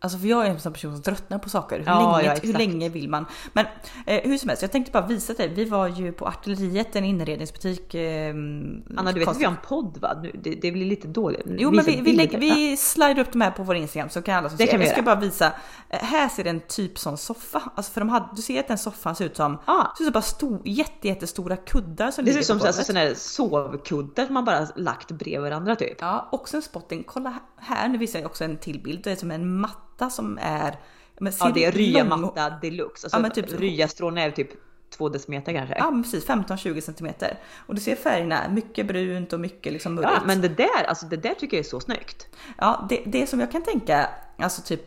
Alltså 0.01 0.19
för 0.19 0.27
jag 0.27 0.47
är 0.47 0.51
en 0.51 0.61
sån 0.61 0.73
person 0.73 0.93
som 0.95 1.03
tröttnar 1.03 1.39
på 1.39 1.49
saker. 1.49 1.79
Hur, 1.79 1.87
Ja, 1.87 2.17
länge, 2.17 2.29
ja, 2.35 2.41
hur 2.43 2.53
länge 2.53 2.89
vill 2.89 3.09
man? 3.09 3.27
Men 3.53 3.67
eh, 4.07 4.21
hur 4.25 4.39
som 4.39 4.49
helst, 4.49 4.63
jag 4.63 4.73
tänkte 4.73 4.93
bara 4.93 5.07
visa 5.07 5.33
dig. 5.33 5.49
Vi 5.49 5.65
var 5.65 5.89
ju 5.89 6.13
på 6.13 6.27
Artilleriet, 6.27 6.97
en 6.97 7.05
inredningsbutik. 7.05 7.95
Eh, 7.95 8.31
Anna 8.97 9.13
du 9.13 9.19
vet 9.21 9.29
att 9.29 9.41
vi 9.41 9.45
har 9.45 9.53
en 9.53 9.59
podd 9.67 9.99
va? 10.01 10.19
Nu, 10.23 10.33
det, 10.43 10.51
det 10.55 10.73
blir 10.73 10.87
lite 10.87 11.09
dåligt. 11.09 11.43
Jo 11.47 11.71
men 11.71 11.85
vi, 11.85 12.01
vi, 12.01 12.13
lägger, 12.13 12.39
vi 12.39 12.77
slider 12.77 13.19
upp 13.19 13.33
de 13.33 13.41
här 13.41 13.51
på 13.51 13.63
vår 13.63 13.77
Instagram 13.77 14.09
så 14.09 14.23
kan 14.23 14.35
alla 14.37 14.49
som 14.49 14.57
Det 14.59 14.65
ser. 14.65 14.71
kan 14.71 14.81
vi 14.81 14.87
Jag 14.87 14.95
ska 14.95 15.03
bara 15.03 15.15
visa. 15.21 15.53
Eh, 15.89 15.99
Här 16.03 16.29
ser 16.29 16.45
det 16.45 16.51
en 16.51 16.61
typ 16.61 16.99
som 16.99 17.17
soffa. 17.17 17.63
Alltså 17.75 17.93
för 17.93 18.01
de 18.01 18.09
hade, 18.09 18.27
du 18.37 18.43
ser 18.43 18.61
att 18.61 18.69
den 18.69 18.79
soffan 18.79 19.15
ser 19.17 19.25
ut 19.25 19.37
som 19.37 19.59
Ah. 19.65 19.85
ser 19.97 20.05
ut 20.05 20.07
som 20.07 20.13
bara 20.13 20.23
stor, 20.23 20.61
jätte, 20.65 21.09
jättestora 21.09 21.57
kuddar 21.57 22.11
som 22.11 22.25
Det 22.25 22.33
ser 22.33 22.41
ut 22.41 22.47
som 22.47 22.61
alltså, 22.63 22.83
sådana 22.85 23.01
här 23.07 23.15
sovkuddar 23.15 24.25
som 24.25 24.35
man 24.35 24.45
bara 24.45 24.67
lagt 24.77 25.11
bredvid 25.13 25.41
varandra 25.41 25.77
typ. 25.77 25.97
Ja, 26.01 26.29
också 26.33 26.57
en 26.57 26.63
spotting. 26.63 27.05
Kolla 27.07 27.35
här, 27.57 27.89
nu 27.89 27.99
visar 27.99 28.19
jag 28.19 28.27
också 28.27 28.45
en 28.45 28.57
till 28.59 28.83
bild. 28.83 29.05
Det 29.05 29.11
är 29.13 29.17
som 29.17 29.31
en 29.31 29.61
matta 29.61 29.79
som 30.11 30.39
är 30.43 30.77
men 31.21 31.33
Ja 31.41 31.51
det 31.55 31.65
är 31.65 31.73
lång- 31.73 31.79
ryamatta 31.79 32.51
deluxe. 32.51 33.07
Alltså, 33.07 33.17
Ja, 33.19 33.23
men 33.23 33.31
typ- 33.31 33.61
Ryastrån 33.61 34.19
är 34.19 34.31
typ 34.31 34.49
två 34.97 35.09
decimeter 35.09 35.53
kanske. 35.53 35.75
Ja 35.79 35.91
precis, 36.05 36.27
15-20 36.27 36.81
centimeter. 36.81 37.39
Och 37.67 37.75
du 37.75 37.81
ser 37.81 37.97
färgerna, 37.97 38.49
mycket 38.51 38.87
brunt 38.87 39.33
och 39.33 39.41
mycket 39.41 39.73
liksom 39.73 39.95
murrigt. 39.95 40.13
Ja, 40.15 40.21
men 40.27 40.41
det 40.41 40.49
där, 40.49 40.85
alltså 40.89 41.07
det 41.07 41.17
där 41.17 41.35
tycker 41.35 41.57
jag 41.57 41.65
är 41.65 41.69
så 41.69 41.81
snyggt. 41.81 42.29
Ja, 42.59 42.87
det, 42.89 43.03
det 43.07 43.27
som 43.27 43.41
jag 43.41 43.53
kan 43.53 43.63
tänka, 43.63 44.09
alltså 44.39 44.63
typ 44.63 44.83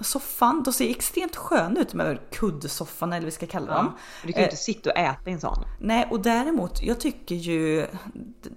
soffan, 0.00 0.62
de 0.62 0.72
ser 0.72 0.90
extremt 0.90 1.36
sköna 1.36 1.80
ut 1.80 1.94
med 1.94 2.18
kuddsoffan 2.32 3.12
eller 3.12 3.20
vad 3.20 3.24
vi 3.24 3.30
ska 3.30 3.46
kalla 3.46 3.74
dem. 3.74 3.92
Du 4.26 4.32
kan 4.32 4.40
ju 4.42 4.44
Eh, 4.46 4.50
inte 4.52 4.56
sitta 4.62 4.90
och 4.90 4.96
äta 4.98 5.30
i 5.30 5.32
en 5.32 5.40
sån. 5.40 5.64
Nej, 5.80 6.08
och 6.10 6.20
däremot, 6.20 6.82
jag 6.82 7.00
tycker 7.00 7.34
ju, 7.34 7.86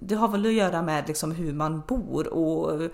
det 0.00 0.14
har 0.14 0.28
väl 0.28 0.46
att 0.46 0.52
göra 0.52 0.82
med 0.82 1.08
liksom 1.08 1.32
hur 1.32 1.52
man 1.52 1.82
bor 1.88 2.28
och 2.28 2.90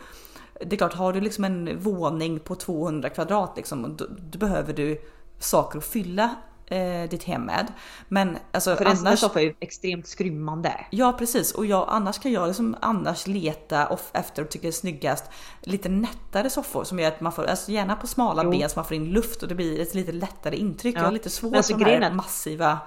det 0.60 0.76
är 0.76 0.76
klart, 0.76 0.94
har 0.94 1.12
du 1.12 1.20
liksom 1.20 1.44
en 1.44 1.80
våning 1.80 2.40
på 2.40 2.54
200 2.54 3.08
kvadrat 3.08 3.52
liksom, 3.56 3.96
då, 3.96 4.06
då 4.08 4.38
behöver 4.38 4.72
du 4.72 5.00
saker 5.38 5.78
att 5.78 5.84
fylla 5.84 6.34
eh, 6.66 7.08
ditt 7.10 7.24
hem 7.24 7.42
med. 7.42 7.66
Men 8.08 8.38
alltså 8.52 8.76
För 8.76 8.84
en 8.84 8.98
annars... 8.98 9.20
soffa 9.20 9.40
är 9.40 9.44
ju 9.44 9.54
extremt 9.60 10.06
skrymmande. 10.06 10.86
Ja 10.90 11.12
precis 11.18 11.52
och 11.52 11.66
jag, 11.66 11.86
annars 11.88 12.18
kan 12.18 12.32
jag 12.32 12.46
liksom 12.46 12.76
annars 12.80 13.26
leta 13.26 13.98
efter 14.12 14.42
och 14.42 14.48
tycker 14.48 14.62
det 14.62 14.70
är 14.70 14.72
snyggast 14.72 15.24
lite 15.62 15.88
nättare 15.88 16.50
soffor 16.50 16.84
som 16.84 16.98
gör 16.98 17.08
att 17.08 17.20
man 17.20 17.32
får, 17.32 17.44
alltså 17.44 17.72
gärna 17.72 17.96
på 17.96 18.06
smala 18.06 18.44
Jo. 18.44 18.50
ben 18.50 18.70
så 18.70 18.78
man 18.78 18.84
får 18.84 18.96
in 18.96 19.10
luft 19.10 19.42
och 19.42 19.48
det 19.48 19.54
blir 19.54 19.80
ett 19.80 19.94
lite 19.94 20.12
lättare 20.12 20.56
intryck. 20.56 20.94
Ja. 20.94 20.98
Jag 20.98 21.04
har 21.06 21.12
lite 21.12 21.30
svårt 21.30 21.56
alltså, 21.56 21.78
för 21.78 21.84
de 21.84 22.04
här 22.04 22.12
massiva 22.12 22.78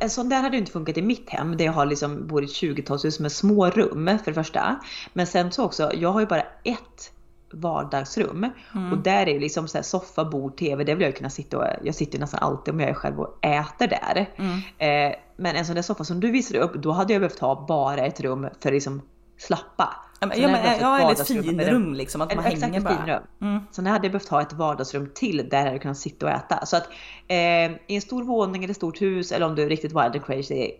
En 0.00 0.10
sån 0.10 0.28
där 0.28 0.42
hade 0.42 0.56
ju 0.56 0.60
inte 0.60 0.72
funkat 0.72 0.96
i 0.96 1.02
mitt 1.02 1.30
hem 1.30 1.56
där 1.56 1.64
jag 1.64 1.72
har 1.72 1.86
liksom 1.86 2.26
bor 2.26 2.42
i 2.42 2.44
ett 2.44 2.52
20-talshus 2.52 3.22
med 3.22 3.32
små 3.32 3.70
rum 3.70 4.18
för 4.24 4.30
det 4.30 4.34
första. 4.34 4.80
Men 5.12 5.26
sen 5.26 5.52
så 5.52 5.64
också, 5.64 5.90
jag 5.94 6.12
har 6.12 6.20
ju 6.20 6.26
bara 6.26 6.42
ett 6.64 7.12
vardagsrum 7.52 8.46
Mm. 8.74 8.92
och 8.92 8.98
där 8.98 9.28
är 9.28 9.40
liksom 9.40 9.68
så 9.68 9.78
här 9.78 9.82
soffa, 9.82 10.24
bord, 10.24 10.56
TV. 10.56 10.84
Där 10.84 10.94
vill 10.94 11.02
jag 11.02 11.16
kunna 11.16 11.30
sitta 11.30 11.58
och 11.58 11.64
jag 11.82 11.94
sitter 11.94 12.12
ju 12.12 12.20
nästan 12.20 12.40
alltid 12.42 12.74
om 12.74 12.80
jag 12.80 12.90
är 12.90 12.94
själv 12.94 13.20
och 13.20 13.44
äter 13.44 13.86
där. 13.86 14.30
Mm. 14.36 14.58
Eh, 14.78 15.16
men 15.36 15.56
en 15.56 15.66
sån 15.66 15.74
där 15.74 15.82
soffa 15.82 16.04
som 16.04 16.20
du 16.20 16.30
visade 16.30 16.60
upp, 16.60 16.74
då 16.74 16.92
hade 16.92 17.12
jag 17.12 17.20
behövt 17.20 17.38
ha 17.38 17.66
bara 17.68 18.06
ett 18.06 18.20
rum 18.20 18.48
för 18.60 18.72
liksom 18.72 19.02
slappa. 19.38 19.94
Ja 20.22 20.26
men, 20.26 20.40
ja, 20.40 20.48
hade 20.48 20.52
jag 20.52 20.52
men, 20.52 20.62
behövt 20.62 20.80
ja, 20.80 21.12
ett 21.12 21.30
eller 21.30 21.42
finrum 21.42 21.94
liksom, 21.94 22.20
att 22.20 22.34
man 22.34 22.44
exakt, 22.44 22.62
hänger 22.62 22.80
bara. 22.80 22.96
finrum. 22.96 23.22
Mm. 23.40 23.60
Så 23.72 23.82
nu 23.82 23.90
hade 23.90 24.08
behövt 24.10 24.28
ha 24.28 24.42
ett 24.42 24.52
vardagsrum 24.52 25.10
till 25.14 25.48
där 25.50 25.66
jag 25.72 25.82
kunnat 25.82 25.98
sitta 25.98 26.26
och 26.26 26.32
äta. 26.32 26.66
Så 26.66 26.76
att 26.76 26.88
eh, 27.28 27.36
i 27.36 27.94
en 27.94 28.00
stor 28.00 28.22
våning 28.24 28.64
eller 28.64 28.74
stort 28.74 29.02
hus 29.02 29.32
eller 29.32 29.46
om 29.46 29.54
du 29.54 29.62
är 29.62 29.68
riktigt 29.68 29.92
wild 29.92 30.16
and 30.16 30.24
crazy, 30.24 30.70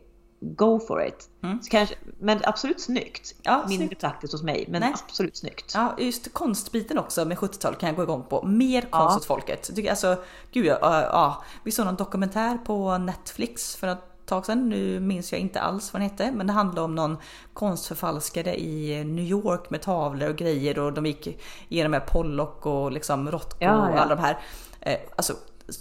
go 0.40 0.80
for 0.80 1.06
it. 1.06 1.28
Så 1.62 1.70
kanske, 1.70 1.94
men 2.20 2.40
absolut 2.44 2.80
snyggt. 2.80 3.34
Ja, 3.42 3.64
Mindre 3.68 3.86
snyggt. 3.86 4.00
praktiskt 4.00 4.32
hos 4.32 4.42
mig, 4.42 4.66
men 4.68 4.80
Nej. 4.80 4.94
absolut 5.04 5.36
snyggt. 5.36 5.72
Ja, 5.74 5.94
just 5.98 6.32
konstbiten 6.32 6.98
också 6.98 7.24
med 7.24 7.38
70-tal 7.38 7.74
kan 7.74 7.86
jag 7.86 7.96
gå 7.96 8.02
igång 8.02 8.24
på. 8.28 8.42
Mer 8.46 8.80
konst 8.80 8.92
Ja. 8.92 9.16
åt 9.16 9.24
folket. 9.24 9.70
Alltså, 9.90 10.16
gud 10.52 10.66
ja, 10.66 10.78
ja. 11.02 11.42
Vi 11.64 11.70
såg 11.70 11.86
någon 11.86 11.96
dokumentär 11.96 12.58
på 12.64 12.98
Netflix 12.98 13.76
för 13.76 13.86
ett 13.86 13.98
tag 14.34 14.46
sedan. 14.46 14.68
Nu 14.68 15.00
minns 15.00 15.32
jag 15.32 15.40
inte 15.40 15.60
alls 15.60 15.92
vad 15.92 16.02
den 16.02 16.10
hette, 16.10 16.32
men 16.32 16.46
det 16.46 16.52
handlade 16.52 16.80
om 16.80 16.94
någon 16.94 17.16
konstförfalskare 17.54 18.60
i 18.60 19.04
New 19.04 19.24
York 19.24 19.70
med 19.70 19.82
tavlor 19.82 20.28
och 20.30 20.36
grejer 20.36 20.78
och 20.78 20.92
de 20.92 21.06
gick 21.06 21.38
igenom 21.68 21.90
med 21.90 22.06
Pollock 22.06 22.66
och 22.66 22.92
liksom 22.92 23.30
Rothko 23.30 23.56
Ja, 23.60 23.88
och 23.88 23.96
ja. 23.96 24.00
alla 24.00 24.14
de 24.14 24.20
här. 24.22 24.38
Eh, 24.80 24.98
alltså, 25.16 25.32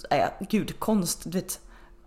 eh, 0.10 0.26
gud, 0.50 0.80
konst, 0.80 1.22
du 1.24 1.30
vet. 1.40 1.60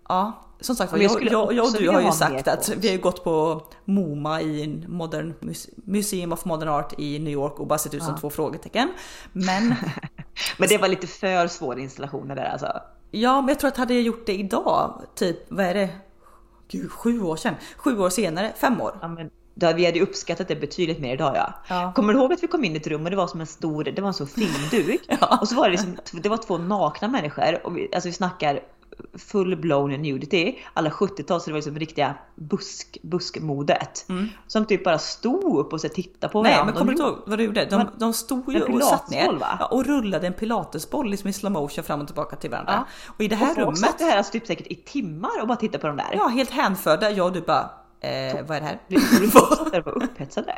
Ja, 0.09 0.33
som 0.61 0.77
sagt 0.77 0.93
jag 0.93 1.03
jag, 1.03 1.53
jag, 1.53 1.65
och 1.67 1.73
du 1.79 1.89
har 1.89 2.01
ju 2.01 2.13
sagt 2.13 2.49
att 2.49 2.69
vi 2.77 2.91
har 2.91 2.99
gått 2.99 3.25
på 3.25 3.63
MoMA 3.85 4.41
i 4.43 4.85
Modern 4.89 5.35
Muse- 5.41 5.71
Museum 5.77 6.33
of 6.33 6.45
Modern 6.45 6.69
Art 6.69 6.95
i 6.99 7.19
New 7.19 7.33
York 7.33 7.61
och 7.61 7.67
bara 7.67 7.79
sett 7.79 7.95
ut 7.95 8.03
som 8.03 8.13
Ja. 8.15 8.21
två 8.21 8.31
frågetecken. 8.31 8.93
Men 9.33 9.69
Men 10.59 10.69
det 10.69 10.79
var 10.79 10.89
lite 10.89 11.07
för 11.07 11.47
svåra 11.49 11.81
installationer 11.81 12.37
där 12.37 12.45
alltså. 12.45 12.81
ja, 13.11 13.41
men 13.41 13.49
jag 13.49 13.59
tror 13.59 13.69
att 13.69 13.77
hade 13.77 13.95
jag 13.95 14.03
gjort 14.03 14.27
det 14.27 14.35
idag, 14.35 15.03
typ 15.15 15.37
vad 15.49 15.67
är 15.67 15.75
det? 15.75 15.89
Gud, 16.69 16.91
sju 16.91 17.23
år 17.23 17.37
sedan. 17.37 17.55
Sju 17.77 17.99
år 17.99 18.11
senare, 18.11 18.53
fem 18.57 18.81
år. 18.81 18.99
Ja, 19.03 19.09
men, 19.09 19.31
då, 19.55 19.73
vi 19.73 19.87
hade 19.87 20.01
uppskattat 20.01 20.49
det 20.49 20.57
betydligt 20.57 20.99
mer 20.99 21.15
idag 21.15 21.37
ja. 21.37 21.55
Ja. 21.69 21.93
Kommer 21.95 22.13
du 22.13 22.19
ihåg 22.19 22.33
att 22.33 22.43
vi 22.43 22.47
kom 22.47 22.65
in 22.65 22.73
i 22.73 22.77
ett 22.77 22.87
rum 22.87 23.05
och 23.05 23.11
det 23.11 23.17
var 23.17 23.27
som 23.27 23.41
en 23.41 23.47
stor, 23.47 23.85
det 23.85 24.03
var 24.03 24.09
en 24.09 24.15
stor 24.15 24.27
filmduk. 24.27 25.01
Ja. 25.21 25.39
Och 25.41 25.49
så 25.49 25.55
var 25.55 25.65
det 25.65 25.71
liksom, 25.71 25.97
det 26.13 26.29
var 26.29 26.37
två 26.37 26.59
nakna 26.59 27.09
människor 27.09 27.67
och 27.67 27.77
vi, 27.77 27.89
alltså 27.95 28.09
vi 28.09 28.13
snackar 28.13 28.61
full 29.19 29.57
blown 29.57 29.91
nudity. 29.91 30.59
Alla 30.75 30.91
70-tal 30.91 31.41
så 31.41 31.47
det 31.47 31.53
var 31.53 31.59
liksom 31.59 31.79
riktiga 31.79 32.15
busk, 32.35 32.99
buskmodet. 33.03 34.07
Som 34.47 34.65
typ 34.67 34.85
bara 34.85 34.99
stod 34.99 35.59
upp 35.59 35.73
och 35.73 35.81
så 35.81 35.89
tittade 35.89 36.33
på 36.33 36.39
Mm. 36.39 36.51
Nej, 36.51 36.53
varandra. 36.59 36.75
men 36.75 36.79
kommer 36.79 36.93
du 36.93 37.03
ihåg 37.03 37.23
vad 37.27 37.39
du 37.39 37.45
gjorde? 37.45 37.65
De, 37.65 37.89
de 37.99 38.13
stod 38.13 38.53
ju 38.53 38.63
och 38.63 38.83
satt 38.83 39.11
ner 39.11 39.39
ja, 39.41 39.67
och 39.67 39.87
rullade 39.87 40.27
en 40.27 40.33
pilatesboll 40.33 41.11
liksom 41.11 41.31
i 41.31 41.33
slow 41.33 41.53
motion 41.53 41.85
fram 41.85 42.01
och 42.01 42.07
tillbaka 42.07 42.37
till 42.37 42.51
varandra. 42.51 42.85
Och 43.07 43.21
i 43.21 43.29
det 43.29 43.37
här 43.37 43.49
och 43.51 43.55
folk 43.55 43.67
rummet, 43.67 43.79
satt 43.79 44.01
här 44.01 44.17
alltså 44.17 44.33
typ 44.33 44.47
säkert 44.47 44.67
i 44.67 44.75
timmar 44.75 45.41
och 45.41 45.49
bara 45.49 45.57
tittade 45.57 45.79
på 45.79 45.87
de 45.87 45.97
där. 45.97 46.11
ja 46.13 46.27
helt 46.27 46.51
hänförda, 46.51 47.11
jag 47.11 47.27
och 47.27 47.33
du 47.33 47.41
bara, 47.41 47.71
eh, 48.01 48.43
vad 48.47 48.57
är 48.57 48.61
det 48.61 48.67
här? 48.67 48.79
Och 49.79 49.87
var 49.87 50.03
upphetsade. 50.05 50.55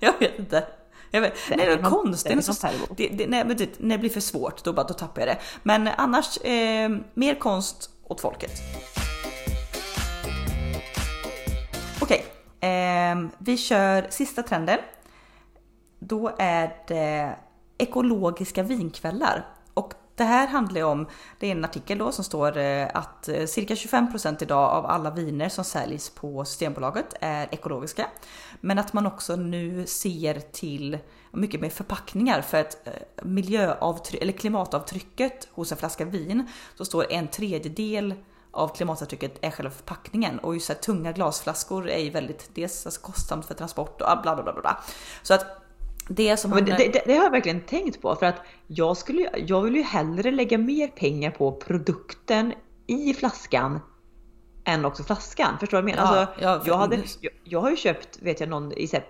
Jag 0.00 0.12
vet 0.20 0.38
inte. 0.38 0.64
Jag 1.10 1.20
vet. 1.20 1.34
Nej, 1.48 1.58
det 1.58 1.64
är 1.64 1.78
är 1.78 1.82
någon- 1.82 1.92
konst. 1.92 2.26
det 2.26 2.32
är 2.32 2.40
så, 2.40 2.68
det, 2.96 3.08
det, 3.08 3.26
nej, 3.26 3.44
det, 3.44 3.70
när 3.78 3.96
det 3.96 3.98
blir 4.00 4.10
för 4.10 4.20
svårt 4.20 4.64
då, 4.64 4.72
bara, 4.72 4.86
då 4.86 4.94
tappar 4.94 5.20
jag 5.20 5.28
det. 5.28 5.38
Men 5.62 5.88
annars, 5.96 6.36
eh, 6.36 6.90
mer 7.14 7.34
konst 7.34 7.90
åt 8.04 8.20
folket. 8.20 8.50
Okej, 12.00 12.24
ehm, 12.60 13.30
vi 13.38 13.56
kör 13.56 14.06
sista 14.10 14.42
trenden. 14.42 14.78
Då 15.98 16.32
är 16.38 16.76
det 16.88 17.36
ekologiska 17.78 18.62
vinkvällar. 18.62 19.46
Det 20.18 20.24
här 20.24 20.46
handlar 20.46 20.76
ju 20.76 20.84
om, 20.84 21.06
det 21.38 21.46
är 21.46 21.52
en 21.52 21.64
artikel 21.64 21.98
då 21.98 22.12
som 22.12 22.24
står 22.24 22.56
eh, 22.58 22.88
att 22.94 23.28
eh, 23.28 23.46
cirka 23.46 23.74
25% 23.74 24.42
idag 24.42 24.70
av 24.70 24.86
alla 24.86 25.10
viner 25.10 25.48
som 25.48 25.64
säljs 25.64 26.10
på 26.10 26.44
Systembolaget 26.44 27.14
är 27.20 27.48
ekologiska. 27.50 28.06
Men 28.60 28.78
att 28.78 28.92
man 28.92 29.06
också 29.06 29.36
nu 29.36 29.86
ser 29.86 30.40
till 30.40 30.98
mycket 31.32 31.60
mer 31.60 31.70
förpackningar 31.70 32.42
för 32.42 32.60
att 32.60 32.86
eh, 32.86 32.92
miljöavtryck, 33.22 34.22
eller 34.22 34.32
klimatavtrycket 34.32 35.48
hos 35.50 35.72
en 35.72 35.78
flaska 35.78 36.04
vin 36.04 36.46
så 36.74 36.84
står 36.84 37.12
en 37.12 37.28
tredjedel 37.28 38.14
av 38.50 38.68
klimatavtrycket 38.68 39.38
är 39.40 39.50
själva 39.50 39.70
förpackningen 39.70 40.38
och 40.38 40.54
just 40.54 40.66
så 40.66 40.72
här, 40.72 40.80
tunga 40.80 41.12
glasflaskor 41.12 41.88
är 41.88 41.98
ju 41.98 42.10
väldigt 42.10 42.50
dels 42.54 42.86
alltså, 42.86 43.00
kostsamt 43.00 43.46
för 43.46 43.54
transport 43.54 44.00
och 44.00 44.22
bla 44.22 44.34
bla 44.34 44.42
bla 44.42 44.52
bla. 44.52 44.82
Så 45.22 45.34
att 45.34 45.67
det 46.08 46.36
som 46.36 46.50
Men 46.50 46.64
det, 46.64 46.76
det, 46.76 47.02
det 47.06 47.16
har 47.16 47.24
jag 47.24 47.30
verkligen 47.30 47.60
tänkt 47.60 48.02
på 48.02 48.16
för 48.16 48.26
att 48.26 48.42
jag 48.66 48.96
skulle 48.96 49.30
jag 49.36 49.62
vill 49.62 49.76
ju 49.76 49.82
hellre 49.82 50.30
lägga 50.30 50.58
mer 50.58 50.88
pengar 50.88 51.30
på 51.30 51.52
produkten 51.52 52.52
i 52.86 53.14
flaskan 53.14 53.80
än 54.64 54.84
också 54.84 55.02
flaskan. 55.02 55.58
Förstår 55.60 55.78
du 55.78 55.82
vad 55.82 55.90
jag 55.90 55.96
menar? 55.96 56.14
Ja, 56.14 56.20
alltså, 56.20 56.42
ja, 56.44 56.60
för- 56.60 56.68
jag, 56.68 56.76
hade, 56.76 56.96
jag, 57.20 57.32
jag 57.44 57.60
har 57.60 57.70
ju 57.70 57.76
köpt, 57.76 58.18
vet 58.22 58.40
jag, 58.40 58.48
någon 58.48 58.72
i 58.72 58.86
så 58.88 58.96
här 58.96 59.06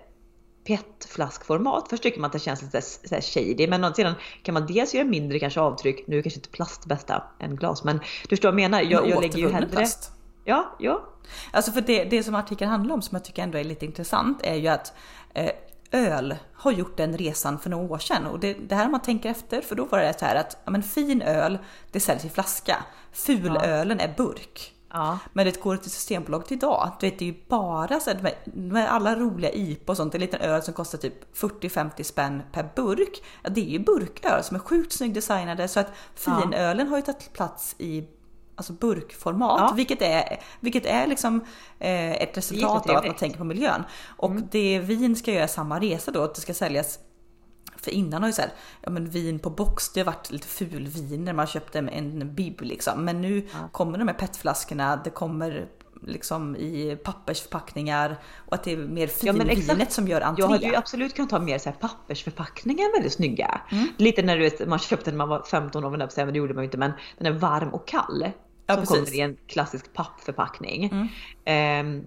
PET-flaskformat. 0.67 1.87
Först 1.89 2.03
tycker 2.03 2.19
man 2.19 2.27
att 2.27 2.33
det 2.33 2.39
känns 2.39 2.61
lite 2.61 2.81
så 2.81 3.15
här 3.15 3.21
shady, 3.21 3.67
men 3.67 3.93
sedan 3.93 4.13
kan 4.43 4.53
man 4.53 4.65
dels 4.67 4.93
göra 4.93 5.05
mindre 5.05 5.39
kanske 5.39 5.59
avtryck. 5.59 6.07
Nu 6.07 6.17
är 6.17 6.21
kanske 6.21 6.37
inte 6.37 6.49
plast 6.49 6.85
bästa 6.85 7.23
än 7.39 7.55
glas, 7.55 7.83
men 7.83 7.97
du 7.97 8.29
förstår 8.29 8.51
vad 8.51 8.61
jag 8.61 8.69
menar. 8.69 8.81
Jag, 8.81 9.09
jag 9.09 9.21
lägger 9.21 9.37
ju 9.37 9.49
hellre... 9.49 9.69
plast. 9.69 10.11
Ja, 10.45 10.75
ja. 10.79 11.03
Alltså 11.51 11.71
för 11.71 11.81
det, 11.81 12.03
det 12.03 12.23
som 12.23 12.35
artikeln 12.35 12.71
handlar 12.71 12.95
om 12.95 13.01
som 13.01 13.15
jag 13.15 13.23
tycker 13.25 13.43
ändå 13.43 13.57
är 13.57 13.63
lite 13.63 13.85
intressant 13.85 14.39
är 14.43 14.55
ju 14.55 14.67
att 14.67 14.93
eh, 15.33 15.51
öl 15.91 16.35
har 16.53 16.71
gjort 16.71 16.97
den 16.97 17.17
resan 17.17 17.59
för 17.59 17.69
några 17.69 17.93
år 17.93 17.97
sedan 17.97 18.25
och 18.25 18.39
det, 18.39 18.53
det 18.53 18.75
här 18.75 18.89
man 18.89 19.01
tänker 19.01 19.29
efter 19.29 19.61
för 19.61 19.75
då 19.75 19.85
var 19.85 19.99
det 19.99 20.19
så 20.19 20.25
här 20.25 20.35
att 20.35 20.57
ja, 20.65 20.71
men 20.71 20.83
fin 20.83 21.21
öl 21.21 21.57
det 21.91 21.99
säljs 21.99 22.25
i 22.25 22.29
flaska, 22.29 22.83
fulölen 23.11 23.99
är 23.99 24.13
burk. 24.17 24.73
ja. 24.93 25.19
Men 25.33 25.45
det 25.45 25.61
går 25.61 25.77
till 25.77 25.91
Systembolaget 25.91 26.51
idag, 26.51 26.91
du 26.99 27.09
vet 27.09 27.19
det 27.19 27.25
är 27.25 27.31
ju 27.33 27.39
bara 27.47 27.99
så 27.99 28.09
här, 28.09 28.35
med, 28.45 28.89
alla 28.89 29.15
roliga 29.15 29.51
IPA 29.51 29.91
och 29.91 29.97
sånt, 29.97 30.15
en 30.15 30.21
liten 30.21 30.41
öl 30.41 30.63
som 30.63 30.73
kostar 30.73 30.97
typ 30.97 31.35
40-50 31.35 32.03
spänn 32.03 32.41
per 32.51 32.69
burk. 32.75 33.23
Ja, 33.43 33.49
det 33.49 33.61
är 33.61 33.69
ju 33.69 33.79
burköl 33.79 34.43
som 34.43 34.55
är 34.55 34.59
sjukt 34.59 34.93
snyggt 34.93 35.15
designade 35.15 35.67
så 35.67 35.79
att 35.79 35.91
finölen 36.15 36.87
har 36.87 36.97
ju 36.97 37.01
tagit 37.03 37.33
plats 37.33 37.75
i 37.77 38.07
alltså 38.59 38.73
burkformat, 38.73 39.59
Ja. 39.59 39.73
vilket 39.75 40.01
är, 40.01 40.39
vilket 40.59 40.85
är 40.85 41.07
liksom 41.07 41.41
eh, 41.79 42.11
ett 42.11 42.37
resultat 42.37 42.89
av 42.89 42.95
att 42.97 43.05
man 43.05 43.15
tänker 43.15 43.37
på 43.37 43.43
miljön. 43.43 43.83
Och 44.17 44.31
det 44.51 44.79
vin 44.79 45.15
ska 45.15 45.31
göra 45.31 45.47
samma 45.47 45.79
resa 45.79 46.11
då, 46.11 46.21
att 46.23 46.35
det 46.35 46.41
ska 46.41 46.53
säljas 46.53 46.99
för 47.75 47.91
innan 47.91 48.21
har 48.21 48.29
ju 48.29 48.33
så 48.33 48.41
här, 48.41 48.51
ja 48.81 48.89
men 48.89 49.09
vin 49.09 49.39
på 49.39 49.49
box, 49.49 49.93
det 49.93 49.99
har 49.99 50.05
varit 50.05 50.31
lite 50.31 50.47
fulvin 50.47 51.25
när 51.25 51.33
man 51.33 51.47
köpte 51.47 51.79
en 51.79 52.35
bib 52.35 52.61
liksom. 52.61 53.05
Men 53.05 53.21
nu 53.21 53.47
kommer 53.71 53.97
de 53.97 54.07
här 54.07 54.15
petflaskorna, 54.15 55.01
det 55.03 55.09
kommer 55.09 55.67
liksom 56.07 56.55
i 56.55 56.97
pappersförpackningar 57.03 58.17
och 58.47 58.53
att 58.55 58.63
det 58.63 58.71
är 58.73 58.77
mer 58.77 59.01
Ja, 59.01 59.33
finvinet 59.33 59.57
exakt. 59.57 59.91
som 59.91 60.07
gör 60.07 60.21
entré. 60.21 60.43
Jag 60.43 60.49
hade 60.49 60.65
ju 60.65 60.75
absolut 60.75 61.15
kunnat 61.15 61.31
ha 61.31 61.39
mer 61.39 61.57
så 61.57 61.69
här 61.69 61.77
pappersförpackningar 61.79 62.97
väldigt 62.97 63.13
snygga. 63.13 63.61
Mm. 63.71 63.87
Lite 63.97 64.21
när 64.21 64.37
du 64.37 64.43
vet, 64.43 64.67
man 64.67 64.79
köpte 64.79 65.11
när 65.11 65.17
man 65.17 65.29
var 65.29 65.43
15 65.43 65.83
år, 65.85 65.89
men 65.89 66.33
det 66.33 66.37
gjorde 66.37 66.53
man 66.53 66.63
ju 66.63 66.65
inte, 66.65 66.77
men 66.77 66.91
den 67.17 67.27
är 67.35 67.39
varm 67.39 67.69
och 67.69 67.87
kall. 67.87 68.31
Ja, 68.69 68.75
som 68.75 68.83
precis. 68.83 68.97
kommer 68.97 69.17
i 69.17 69.21
en 69.21 69.37
klassisk 69.47 69.93
pappförpackning. 69.93 70.85
Mm. 70.85 71.07
Ehm, 71.45 72.05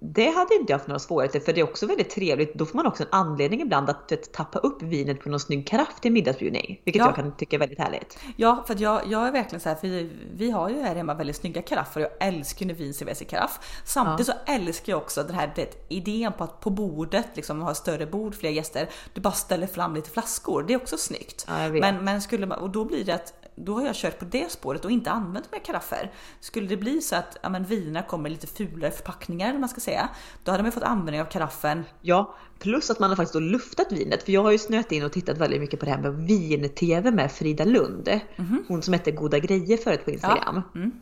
det 0.00 0.30
hade 0.30 0.54
inte 0.54 0.72
jag 0.72 0.78
haft 0.78 0.88
några 0.88 0.98
svårigheter 0.98 1.40
för 1.40 1.52
det 1.52 1.60
är 1.60 1.64
också 1.64 1.86
väldigt 1.86 2.10
trevligt. 2.10 2.54
Då 2.54 2.66
får 2.66 2.76
man 2.76 2.86
också 2.86 3.02
en 3.02 3.08
anledning 3.12 3.60
ibland 3.62 3.90
att 3.90 4.12
vet, 4.12 4.32
tappa 4.32 4.58
upp 4.58 4.82
vinet 4.82 5.20
på 5.20 5.28
någon 5.28 5.40
snygg 5.40 5.66
karaff 5.66 6.00
till 6.00 6.12
middagsbjudning. 6.12 6.80
Vilket 6.84 7.00
Ja. 7.00 7.06
jag 7.06 7.14
kan 7.14 7.36
tycka 7.36 7.56
är 7.56 7.60
väldigt 7.60 7.78
härligt. 7.78 8.18
Ja, 8.36 8.64
för 8.66 8.76
jag, 8.82 9.00
jag 9.06 9.28
är 9.28 9.32
verkligen 9.32 9.60
så 9.60 9.68
här, 9.68 9.76
för 9.76 9.88
vi, 9.88 10.10
vi 10.34 10.50
har 10.50 10.68
ju 10.68 10.80
här 10.82 10.94
hemma 10.94 11.14
väldigt 11.14 11.36
snygga 11.36 11.62
karaffer 11.62 12.00
och 12.04 12.10
jag 12.12 12.28
älskar 12.28 12.66
när 12.66 12.74
vin 12.74 12.94
serveras 12.94 13.22
i 13.22 13.24
karaff. 13.24 13.82
Samtidigt 13.84 14.26
så 14.26 14.32
älskar 14.46 14.92
jag 14.92 15.02
också 15.02 15.22
den 15.22 15.34
här 15.34 15.52
det, 15.56 15.86
idén 15.88 16.32
på 16.32 16.44
att 16.44 16.60
på 16.60 16.70
bordet, 16.70 17.26
liksom 17.34 17.60
ha 17.60 17.74
större 17.74 18.06
bord, 18.06 18.34
fler 18.34 18.50
gäster, 18.50 18.88
du 19.14 19.20
bara 19.20 19.32
ställer 19.32 19.66
fram 19.66 19.94
lite 19.94 20.10
flaskor. 20.10 20.64
Det 20.68 20.74
är 20.74 20.76
också 20.76 20.96
snyggt. 20.98 21.46
Ja, 21.48 21.68
vet. 21.68 21.80
men, 21.80 22.04
men 22.04 22.22
skulle 22.22 22.46
man, 22.46 22.58
och 22.58 22.70
då 22.70 22.84
blir 22.84 23.04
det 23.04 23.14
att 23.14 23.32
då 23.56 23.74
har 23.74 23.86
jag 23.86 23.94
kört 23.94 24.18
på 24.18 24.24
det 24.24 24.52
spåret 24.52 24.84
och 24.84 24.90
inte 24.90 25.10
använt 25.10 25.52
mer 25.52 25.58
karaffer. 25.58 26.12
Skulle 26.40 26.66
det 26.66 26.76
bli 26.76 27.00
så 27.00 27.16
att 27.16 27.36
ja, 27.42 27.48
men, 27.48 27.64
vinerna 27.64 28.02
kommer 28.02 28.28
i 28.28 28.32
lite 28.32 28.46
fulare 28.46 28.90
förpackningar, 28.90 29.48
eller 29.48 29.58
man 29.58 29.68
ska 29.68 29.80
säga, 29.80 30.08
då 30.44 30.50
hade 30.50 30.62
man 30.62 30.72
fått 30.72 30.82
användning 30.82 31.20
av 31.20 31.24
karaffen. 31.24 31.84
Ja, 32.00 32.36
plus 32.58 32.90
att 32.90 32.98
man 32.98 33.10
har 33.10 33.16
faktiskt 33.16 33.32
då 33.32 33.40
luftat 33.40 33.92
vinet. 33.92 34.22
För 34.22 34.32
jag 34.32 34.42
har 34.42 34.50
ju 34.50 34.58
snöat 34.58 34.92
in 34.92 35.04
och 35.04 35.12
tittat 35.12 35.38
väldigt 35.38 35.60
mycket 35.60 35.80
på 35.80 35.86
det 35.86 35.92
här 35.92 36.02
med 36.02 36.14
vin-tv 36.14 37.10
med 37.10 37.32
Frida 37.32 37.64
Lund. 37.64 38.20
Hon 38.68 38.82
som 38.82 38.92
hette 38.92 39.10
Goda 39.10 39.38
Grejer 39.38 39.76
förut 39.76 40.04
på 40.04 40.10
Instagram. 40.10 40.62
Mm. 40.74 40.92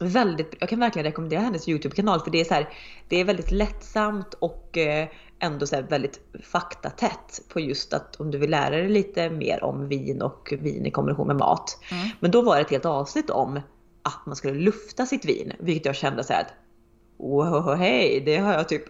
Väldigt, 0.00 0.54
jag 0.58 0.68
kan 0.68 0.80
verkligen 0.80 1.04
rekommendera 1.04 1.40
hennes 1.40 1.68
Youtube-kanal 1.68 2.20
för 2.20 2.30
det 2.30 2.40
är 2.40 2.44
så 2.44 2.54
här, 2.54 2.68
det 3.08 3.20
är 3.20 3.24
väldigt 3.24 3.50
lättsamt 3.50 4.34
och 4.34 4.78
eh, 4.78 5.08
ändå 5.38 5.66
så 5.66 5.82
väldigt 5.82 6.20
faktatätt 6.42 7.40
på 7.48 7.60
just 7.60 7.92
att 7.92 8.16
om 8.20 8.30
du 8.30 8.38
vill 8.38 8.50
lära 8.50 8.70
dig 8.76 8.88
lite 8.88 9.30
mer 9.30 9.64
om 9.64 9.88
vin 9.88 10.22
och 10.22 10.52
vin 10.60 10.86
i 10.86 10.90
kombination 10.90 11.26
med 11.26 11.36
mat. 11.36 11.78
Mm. 11.90 12.08
Men 12.20 12.30
då 12.30 12.42
var 12.42 12.56
det 12.56 12.60
ett 12.62 12.70
helt 12.70 12.84
avsnitt 12.84 13.30
om 13.30 13.60
att 14.02 14.26
man 14.26 14.36
skulle 14.36 14.54
lufta 14.60 15.06
sitt 15.06 15.24
vin, 15.24 15.52
vilket 15.58 15.86
jag 15.86 15.94
kände 15.96 16.24
så 16.24 16.32
här 16.32 16.40
att 16.40 16.52
wow, 17.18 17.74
hej, 17.74 18.22
det 18.26 18.36
har 18.36 18.52
jag 18.52 18.68
typ 18.68 18.84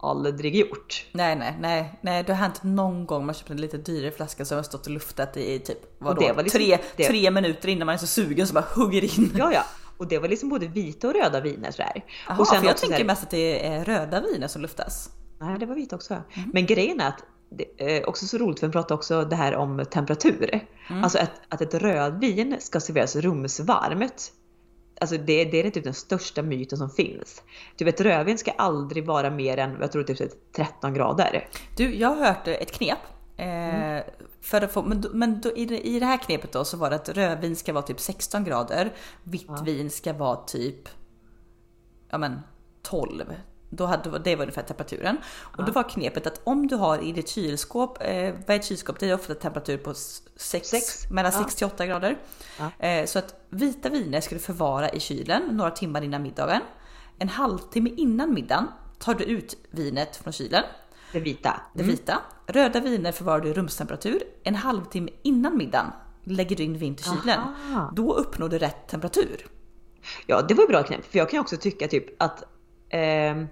aldrig 0.00 0.56
gjort. 0.56 1.06
Nej, 1.12 1.36
nej, 1.36 1.56
nej, 1.60 1.98
nej, 2.02 2.22
det 2.24 2.32
har 2.32 2.40
hänt 2.40 2.62
någon 2.62 3.06
gång 3.06 3.26
man 3.26 3.34
köpt 3.34 3.50
en 3.50 3.60
lite 3.60 3.76
dyrare 3.78 4.10
flaska 4.10 4.44
som 4.44 4.56
har 4.56 4.62
stått 4.62 4.86
och 4.86 4.92
luftat 4.92 5.36
i 5.36 5.58
typ 5.58 5.78
vadå, 5.98 6.20
det 6.20 6.32
var 6.32 6.42
liksom- 6.42 6.58
tre, 6.60 6.78
det- 6.96 7.04
tre 7.08 7.30
minuter 7.30 7.68
innan 7.68 7.86
man 7.86 7.92
är 7.94 7.98
så 7.98 8.06
sugen 8.06 8.46
så 8.46 8.54
bara 8.54 8.64
hugger 8.74 9.04
in. 9.18 9.32
Ja, 9.36 9.52
ja. 9.52 9.62
Och 9.98 10.08
det 10.08 10.18
var 10.18 10.28
liksom 10.28 10.48
både 10.48 10.66
vita 10.66 11.08
och 11.08 11.14
röda 11.14 11.40
viner 11.40 11.70
sådär. 11.70 12.04
Jaha, 12.28 12.44
för 12.44 12.66
jag 12.66 12.76
tänker 12.76 12.96
här- 12.96 13.04
mest 13.04 13.22
att 13.22 13.30
det 13.30 13.66
är 13.66 13.84
röda 13.84 14.20
viner 14.20 14.48
som 14.48 14.62
luftas. 14.62 15.10
Nej, 15.38 15.58
det 15.58 15.66
var 15.66 15.74
vita 15.74 15.96
också. 15.96 16.14
Mm. 16.14 16.50
Men 16.52 16.66
grejen 16.66 17.00
är 17.00 17.08
att 17.08 17.24
det 17.50 17.96
är 17.96 18.08
också 18.08 18.26
så 18.26 18.38
roligt 18.38 18.60
för 18.60 18.66
vi 18.66 18.72
pratar 18.72 18.94
också 18.94 19.24
det 19.24 19.36
här 19.36 19.54
om 19.56 19.84
temperatur. 19.90 20.66
Mm. 20.90 21.04
Alltså 21.04 21.18
att, 21.18 21.30
att 21.48 21.60
ett 21.60 21.74
rödvin 21.74 22.56
ska 22.60 22.80
serveras 22.80 23.16
rumsvarmt. 23.16 24.32
Alltså 25.00 25.16
det, 25.16 25.44
det 25.44 25.66
är 25.66 25.70
typ 25.70 25.84
den 25.84 25.94
största 25.94 26.42
myten 26.42 26.78
som 26.78 26.90
finns. 26.90 27.42
Typ 27.76 27.88
ett 27.88 28.00
rödvin 28.00 28.38
ska 28.38 28.50
aldrig 28.50 29.06
vara 29.06 29.30
mer 29.30 29.56
än, 29.56 29.76
jag 29.80 29.92
tror 29.92 30.02
typ 30.02 30.52
13 30.52 30.94
grader. 30.94 31.48
Du, 31.76 31.94
jag 31.94 32.08
har 32.08 32.26
hört 32.26 32.48
ett 32.48 32.72
knep. 32.72 32.98
Eh, 33.36 33.46
Mm. 33.46 34.04
för 34.40 34.60
att 34.60 34.72
få, 34.72 34.82
men 34.82 35.04
men 35.12 35.40
då, 35.40 35.56
i, 35.56 35.64
det, 35.66 35.86
i 35.86 36.00
det 36.00 36.06
här 36.06 36.16
knepet 36.16 36.52
då 36.52 36.64
så 36.64 36.76
var 36.76 36.90
det 36.90 36.96
att 36.96 37.08
rödvin 37.08 37.56
ska 37.56 37.72
vara 37.72 37.82
typ 37.82 38.00
16 38.00 38.44
grader, 38.44 38.92
vitt 39.22 39.60
vin 39.64 39.90
ska 39.90 40.12
vara 40.12 40.36
typ 40.36 40.88
ja 42.10 42.18
men 42.18 42.40
12. 42.82 43.24
Då 43.70 43.86
hade, 43.86 44.18
det 44.18 44.36
var 44.36 44.42
ungefär 44.42 44.62
temperaturen. 44.62 45.16
Och 45.56 45.64
då 45.64 45.72
var 45.72 45.88
knepet 45.88 46.26
att 46.26 46.40
om 46.44 46.66
du 46.66 46.76
har 46.76 46.98
i 46.98 47.12
ditt 47.12 47.28
kylskåp, 47.28 47.98
eh, 48.00 48.34
vad 48.46 48.50
är 48.50 48.54
ett 48.58 48.64
kylskåp? 48.64 48.98
Det 48.98 49.10
är 49.10 49.14
ofta 49.14 49.34
temperatur 49.34 49.78
på 49.78 49.94
6, 49.94 50.68
Sex. 50.68 51.10
mellan 51.10 51.32
Ja. 51.34 51.38
6 51.42 51.54
till 51.54 51.66
8 51.66 51.86
grader. 51.86 52.18
Ja. 52.58 52.86
Eh, 52.86 53.06
så 53.06 53.18
att 53.18 53.34
vita 53.50 53.88
viner 53.88 54.20
ska 54.20 54.34
du 54.34 54.38
förvara 54.40 54.88
i 54.90 55.00
kylen 55.00 55.42
några 55.56 55.70
timmar 55.70 56.02
innan 56.02 56.22
middagen. 56.22 56.60
En 57.18 57.28
halvtimme 57.28 57.90
innan 57.96 58.34
middagen 58.34 58.66
tar 58.98 59.14
du 59.14 59.24
ut 59.24 59.56
vinet 59.70 60.16
från 60.16 60.32
kylen 60.32 60.64
Det 61.12 61.20
vita. 61.20 61.60
det 61.74 61.82
vita. 61.82 62.18
Röda 62.46 62.80
viner 62.80 63.12
förvarar 63.12 63.40
du 63.40 63.48
i 63.48 63.52
rumstemperatur. 63.52 64.22
En 64.42 64.54
halvtimme 64.54 65.10
innan 65.22 65.56
middagen 65.56 65.86
lägger 66.24 66.56
du 66.56 66.62
in 66.62 66.78
vin 66.78 66.96
till 66.96 67.04
kylen. 67.04 67.40
Aha. 67.40 67.92
Då 67.96 68.14
uppnår 68.14 68.48
du 68.48 68.58
rätt 68.58 68.88
temperatur. 68.88 69.46
Ja, 70.26 70.42
det 70.42 70.54
var 70.54 70.66
bra 70.66 70.82
knep. 70.82 71.04
För 71.10 71.18
jag 71.18 71.30
kan 71.30 71.40
också 71.40 71.56
tycka 71.56 71.88
typ 71.88 72.22
att 72.22 72.44
ehm, 72.90 73.46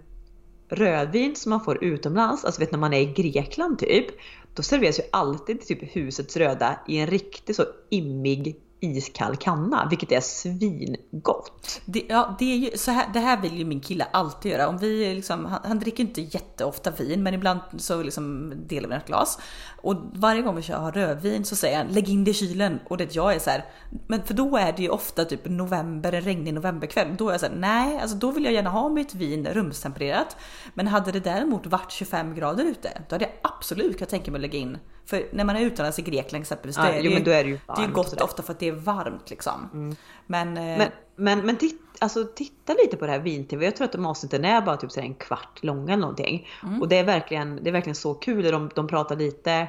rödvin 0.69 1.37
som 1.37 1.51
man 1.51 1.65
får 1.65 1.85
utomlands, 1.85 2.45
alltså 2.45 2.61
vet 2.61 2.73
när 2.73 2.79
man 2.79 2.93
är 2.93 3.01
i 3.01 3.13
Grekland 3.13 3.79
typ, 3.79 4.07
då 4.55 4.63
serveras 4.63 4.99
ju 4.99 5.03
alltid 5.13 5.61
typ 5.61 5.97
husets 5.97 6.37
röda 6.37 6.81
i 6.89 6.99
en 6.99 7.07
riktigt 7.07 7.57
så 7.57 7.63
immig 7.91 8.57
iskall 8.81 9.37
kanna, 9.37 9.87
vilket 9.91 10.13
är 10.13 10.21
svingott. 10.21 11.81
Det, 11.85 12.05
ja, 12.09 12.37
det, 12.39 12.53
är 12.53 12.57
ju, 12.57 12.79
så 12.79 12.91
här, 12.91 13.07
det 13.13 13.19
här 13.19 13.41
vill 13.41 13.57
ju 13.57 13.65
min 13.65 13.81
kille 13.81 14.07
alltid 14.13 14.53
göra. 14.53 14.69
Om 14.69 14.79
vi 14.79 15.15
liksom, 15.15 15.45
han, 15.45 15.61
han 15.65 15.79
dricker 15.79 16.05
inte 16.05 16.21
jätteofta 16.21 16.91
vin 16.91 17.23
men 17.23 17.35
ibland 17.35 17.61
så 17.77 18.03
liksom 18.03 18.53
delar 18.67 18.89
vi 18.89 18.95
ett 18.95 19.07
glas. 19.07 19.39
Och 19.83 19.97
varje 20.13 20.43
gång 20.43 20.57
vi 20.57 20.63
kör 20.63 20.79
har 20.79 20.93
rödvin 20.93 21.45
så 21.45 21.57
säger 21.57 21.79
han 21.79 21.87
lägg 21.87 22.09
in 22.09 22.25
det 22.25 22.31
i 22.31 22.35
kylen. 22.35 22.79
Och 22.89 22.97
det 22.97 23.15
jag 23.15 23.35
är 23.35 23.39
så 23.39 23.51
här, 23.51 23.65
men 24.07 24.23
för 24.23 24.35
då 24.35 24.57
är 24.57 24.73
det 24.73 24.83
ju 24.83 24.89
ofta 24.89 25.25
typ 25.25 25.41
november, 25.45 26.13
en 26.13 26.23
regnig 26.23 26.55
novemberkväll. 26.55 27.09
Då 27.19 27.29
är 27.29 27.33
jag 27.33 27.41
så 27.41 27.47
här, 27.47 27.55
nej, 27.55 27.99
alltså 28.01 28.17
då 28.17 28.31
vill 28.31 28.45
jag 28.45 28.55
gärna 28.55 28.71
ha 28.71 28.89
mitt 28.89 29.15
vin 29.15 29.47
rumstempererat. 29.47 30.37
Men 30.75 30.87
hade 30.87 31.13
det 31.13 31.21
däremot 31.21 31.67
varit 31.67 31.93
25 31.93 32.35
grader 32.35 32.65
ute, 32.65 33.03
då 33.09 33.15
hade 33.15 33.25
jag 33.25 33.35
absolut 33.43 33.99
kunnat 33.99 34.11
tänka 34.11 34.31
mig 34.31 34.39
att 34.39 34.43
lägga 34.43 34.59
in. 34.59 34.79
För 35.07 35.29
när 35.33 35.45
man 35.45 35.57
är 35.57 35.61
utomlands 35.61 35.99
i 35.99 36.03
Grekland 36.03 36.43
exempelvis, 36.43 36.77
Ja, 36.77 36.83
då 36.83 36.89
är 36.89 36.93
det, 36.93 37.01
jo, 37.01 37.11
ju, 37.11 37.15
men 37.15 37.25
då 37.25 37.31
är 37.31 37.45
det 37.45 37.51
ju 37.51 37.59
det 37.67 37.83
är 37.83 37.87
ju 37.87 37.93
gott 37.93 38.21
ofta 38.21 38.43
för 38.43 38.53
att 38.53 38.59
det 38.59 38.69
är 38.69 38.73
varmt 38.73 39.31
liksom. 39.31 39.95
Men, 40.27 40.57
eh, 40.57 40.79
Men, 40.79 40.89
men, 41.17 41.47
men 41.47 41.57
titt, 41.57 41.81
alltså, 41.99 42.25
titta 42.25 42.73
lite 42.73 42.97
på 42.97 43.07
det 43.07 43.13
här 43.13 43.19
vin-tv. 43.19 43.65
Jag 43.65 43.77
tror 43.77 43.85
att 43.85 43.93
de 43.93 44.07
avsnitten 44.07 44.45
är 44.45 44.61
bara 44.61 44.77
typ 44.77 44.93
så 44.93 45.01
en 45.01 45.15
kvart 45.15 45.59
långa 45.63 45.93
eller 45.93 46.01
någonting. 46.01 46.49
Och 46.81 46.89
det 46.89 46.97
är 46.97 47.05
verkligen, 47.05 47.63
det 47.63 47.71
är 47.71 47.73
verkligen 47.73 47.95
så 47.95 48.15
kul. 48.15 48.51
De, 48.51 48.71
de 48.75 48.87
pratar 48.87 49.17
lite 49.17 49.69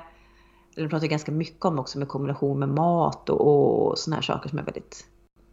eller 0.77 0.89
pratar 0.89 1.07
ganska 1.07 1.31
mycket 1.31 1.65
om 1.65 1.79
också 1.79 1.99
med 1.99 2.07
kombination 2.07 2.59
med 2.59 2.69
mat 2.69 3.29
och, 3.29 3.87
och 3.89 3.99
såna 3.99 4.15
här 4.15 4.23
saker 4.23 4.49
som 4.49 4.59
är 4.59 4.63
väldigt 4.63 5.05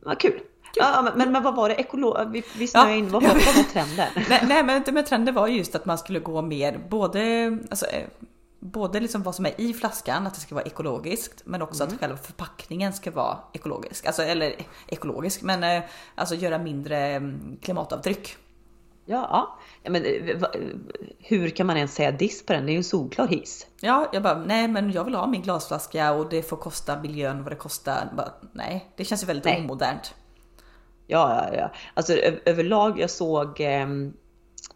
ja, 0.05 0.15
kul. 0.15 0.41
Ja, 0.75 1.13
men, 1.17 1.33
men 1.33 1.43
vad 1.43 1.57
var 1.57 1.69
det? 1.69 1.75
Ekolo 1.75 2.29
vi, 2.33 2.43
vi 2.59 2.69
snöade 2.69 2.91
ja. 2.91 2.97
in. 2.97 3.09
Vad 3.09 3.23
var, 3.23 3.29
vad 3.29 3.57
var 3.57 3.73
trenden? 3.73 4.09
nej, 4.29 4.45
nej, 4.49 4.65
men, 4.65 4.83
men 4.95 5.05
trenden 5.05 5.35
var 5.35 5.49
just 5.49 5.75
att 5.75 5.85
man 5.85 5.99
skulle 5.99 6.21
gå 6.21 6.43
mer 6.43 6.87
både, 6.91 7.47
alltså, 7.71 7.87
eh, 7.87 8.05
både 8.65 9.01
liksom 9.01 9.23
vad 9.23 9.35
som 9.35 9.47
är 9.47 9.61
i 9.61 9.75
flaskan, 9.75 10.27
att 10.27 10.35
det 10.35 10.41
ska 10.41 10.55
vara 10.55 10.65
ekologiskt, 10.65 11.43
men 11.45 11.63
också 11.63 11.83
mm. 11.83 11.95
att 11.95 12.01
själva 12.01 12.17
förpackningen 12.17 12.93
ska 12.93 13.11
vara 13.11 13.39
ekologisk. 13.53 14.07
Alltså, 14.07 14.23
eller 14.23 14.55
ekologisk, 14.87 15.43
men 15.43 15.65
eh, 15.65 15.83
alltså 16.15 16.35
göra 16.35 16.59
mindre 16.59 16.99
mm, 16.99 17.57
klimatavtryck. 17.63 18.37
Ja, 19.05 19.59
ja 19.83 19.91
men 19.91 20.05
eh, 20.05 20.43
hur 21.19 21.49
kan 21.49 21.67
man 21.67 21.77
ens 21.77 21.95
säga 21.95 22.13
diss 22.13 22.47
på 22.47 22.53
den? 22.53 22.67
Det 22.67 22.71
är 22.71 22.73
ju 22.73 22.79
en 22.79 22.85
solklar 22.85 23.29
hiss. 23.29 23.67
Ja, 23.81 24.11
jag 24.13 24.23
bara, 24.23 24.39
nej 24.39 24.69
men 24.69 24.93
jag 24.93 25.05
vill 25.05 25.15
ha 25.15 25.27
min 25.27 25.43
glasflaska 25.43 26.13
och 26.13 26.29
det 26.29 26.43
får 26.43 26.57
kosta 26.57 27.01
miljön 27.01 27.43
vad 27.43 27.53
det 27.53 27.57
kostar. 27.57 28.13
Bara, 28.17 28.33
nej, 28.53 28.93
det 28.97 29.05
känns 29.05 29.23
ju 29.23 29.27
väldigt 29.27 29.45
nej. 29.45 29.61
omodernt. 29.61 30.15
Ja, 31.07 31.47
ja, 31.47 31.59
ja. 31.59 31.71
Alltså 31.95 32.13
överlag, 32.45 33.01
jag 33.01 33.11
såg 33.11 33.61
eh, 33.61 33.89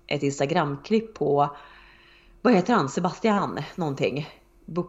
ett 0.06 0.22
Instagramklipp 0.22 1.14
på, 1.14 1.56
vad 2.48 2.56
heter 2.56 2.74
han, 2.74 2.88
Sebastian 2.88 3.60
någonting? 3.74 4.28
Buk 4.66 4.86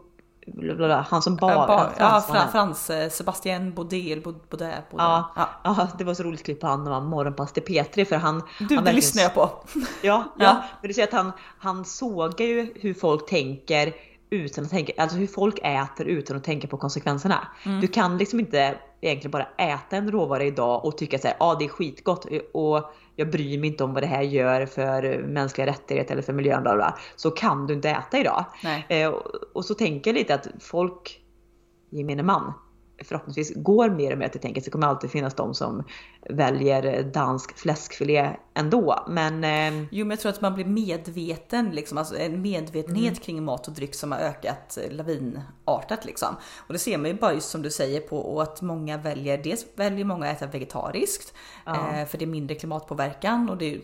han 1.10 1.22
som 1.22 1.36
bar, 1.36 1.51
ja, 1.51 1.91
ja 1.97 2.24
Frans, 2.28 2.51
Frans 2.51 2.89
eh, 2.89 3.10
Sebastian 3.10 3.74
Baudel, 3.74 4.22
Baudel, 4.49 4.82
Ja, 4.91 5.34
ja. 5.36 5.49
ja, 5.64 5.88
det 5.97 6.03
var 6.03 6.14
så 6.14 6.24
roligt 6.24 6.43
klipp 6.43 6.60
på 6.60 6.68
han 6.68 6.84
när 6.84 6.91
han 6.91 7.05
morgonpass 7.05 7.51
till 7.51 7.64
P3 7.64 8.05
för 8.05 8.16
han... 8.16 8.43
Du, 8.60 8.76
han 8.76 8.86
det 8.86 8.93
lyssnar 8.93 9.24
jag 9.24 9.34
på. 9.34 9.41
Ja, 9.76 9.84
ja, 10.01 10.24
ja. 10.38 10.64
men 10.82 10.88
du 10.88 10.93
ser 10.93 11.03
att 11.03 11.14
han, 11.14 11.32
han 11.60 11.86
sågar 11.86 12.45
ju 12.45 12.74
hur 12.76 12.93
folk 12.93 13.30
tänker 13.30 13.93
utan 14.30 14.64
att 14.64 14.70
tänka, 14.70 14.93
alltså 14.97 15.18
hur 15.18 15.28
folk 15.28 15.60
äter 15.64 16.05
utan 16.05 16.38
att 16.38 16.43
tänka 16.43 16.68
på 16.68 16.78
konsekvenserna. 16.78 17.47
Mm. 17.64 17.82
Du 17.82 17.88
kan 17.88 18.18
liksom 18.18 18.39
inte 18.39 18.76
egentligen 19.02 19.32
bara 19.32 19.47
äta 19.58 19.97
en 19.97 20.12
råvara 20.12 20.43
idag 20.43 20.86
och 20.86 20.97
tycka 20.97 21.20
såhär, 21.20 21.36
ja 21.39 21.45
ah, 21.45 21.56
det 21.56 21.66
är 21.66 21.70
skitgott 21.70 22.28
och 22.54 22.91
jag 23.16 23.32
bryr 23.32 23.60
mig 23.60 23.70
inte 23.70 23.84
om 23.84 23.93
vad 23.93 24.04
det 24.04 24.08
här 24.08 24.22
gör 24.22 24.66
för 24.66 25.24
mänskliga 25.24 25.68
rättigheter 25.68 26.12
eller 26.12 26.22
för 26.22 26.34
miljön. 26.34 26.64
Bla 26.64 26.76
bla. 26.76 26.97
Så 27.16 27.32
kan 27.32 27.68
du 27.68 27.74
inte 27.74 27.89
äta 27.89 28.20
idag. 28.20 28.45
Eh, 28.89 29.10
och, 29.10 29.22
och, 29.54 29.66
så 29.66 29.74
tänker 29.74 30.12
jag 30.12 30.18
lite 30.18 30.36
att 30.36 30.47
folk, 30.60 31.22
gemene 31.89 32.24
man, 32.24 32.54
förhoppningsvis 33.04 33.54
går 33.56 33.89
mer 33.89 34.12
och 34.12 34.18
mer 34.18 34.28
till 34.28 34.41
tänket. 34.41 34.66
Det 34.66 34.72
kommer 34.72 34.88
alltid 34.88 35.12
finnas 35.12 35.34
de 35.34 35.54
som 35.54 35.84
väljer 36.30 37.04
dansk 37.04 37.58
fläskfilé 37.58 38.36
ändå. 38.54 39.06
Men, 39.08 39.43
eh... 39.43 39.88
Jo 39.91 40.06
men 40.06 40.10
jag 40.10 40.20
tror 40.20 40.32
att 40.32 40.41
man 40.41 40.54
blir 40.54 40.66
medveten, 40.66 41.70
liksom, 41.70 41.97
alltså 41.97 42.18
en 42.18 42.41
medvetenhet 42.41 43.12
mm. 43.12 43.16
kring 43.16 43.43
mat 43.43 43.68
och 43.68 43.74
dryck 43.74 43.95
som 43.95 44.12
har 44.12 44.20
ökat 44.20 44.78
lavinartat. 44.89 46.06
Liksom. 46.06 46.36
Och 46.58 46.74
det 46.74 46.80
ser 46.80 46.97
man 46.97 47.08
ju 47.12 47.18
bara 47.18 47.34
just 47.34 47.50
som 47.50 47.62
du 47.62 47.72
säger 47.72 48.02
på 48.02 48.18
och 48.18 48.43
att 48.43 48.62
många 48.62 48.97
väljer, 48.97 49.38
dels 49.38 49.66
väljer 49.76 50.06
många 50.06 50.30
att 50.30 50.38
äta 50.38 50.47
vegetariskt 50.52 51.34
ja. 51.66 52.00
eh, 52.00 52.06
för 52.08 52.18
det 52.18 52.26
är 52.26 52.28
mindre 52.28 52.56
klimatpåverkan 52.56 53.50
och 53.50 53.58
det 53.58 53.74
är, 53.74 53.82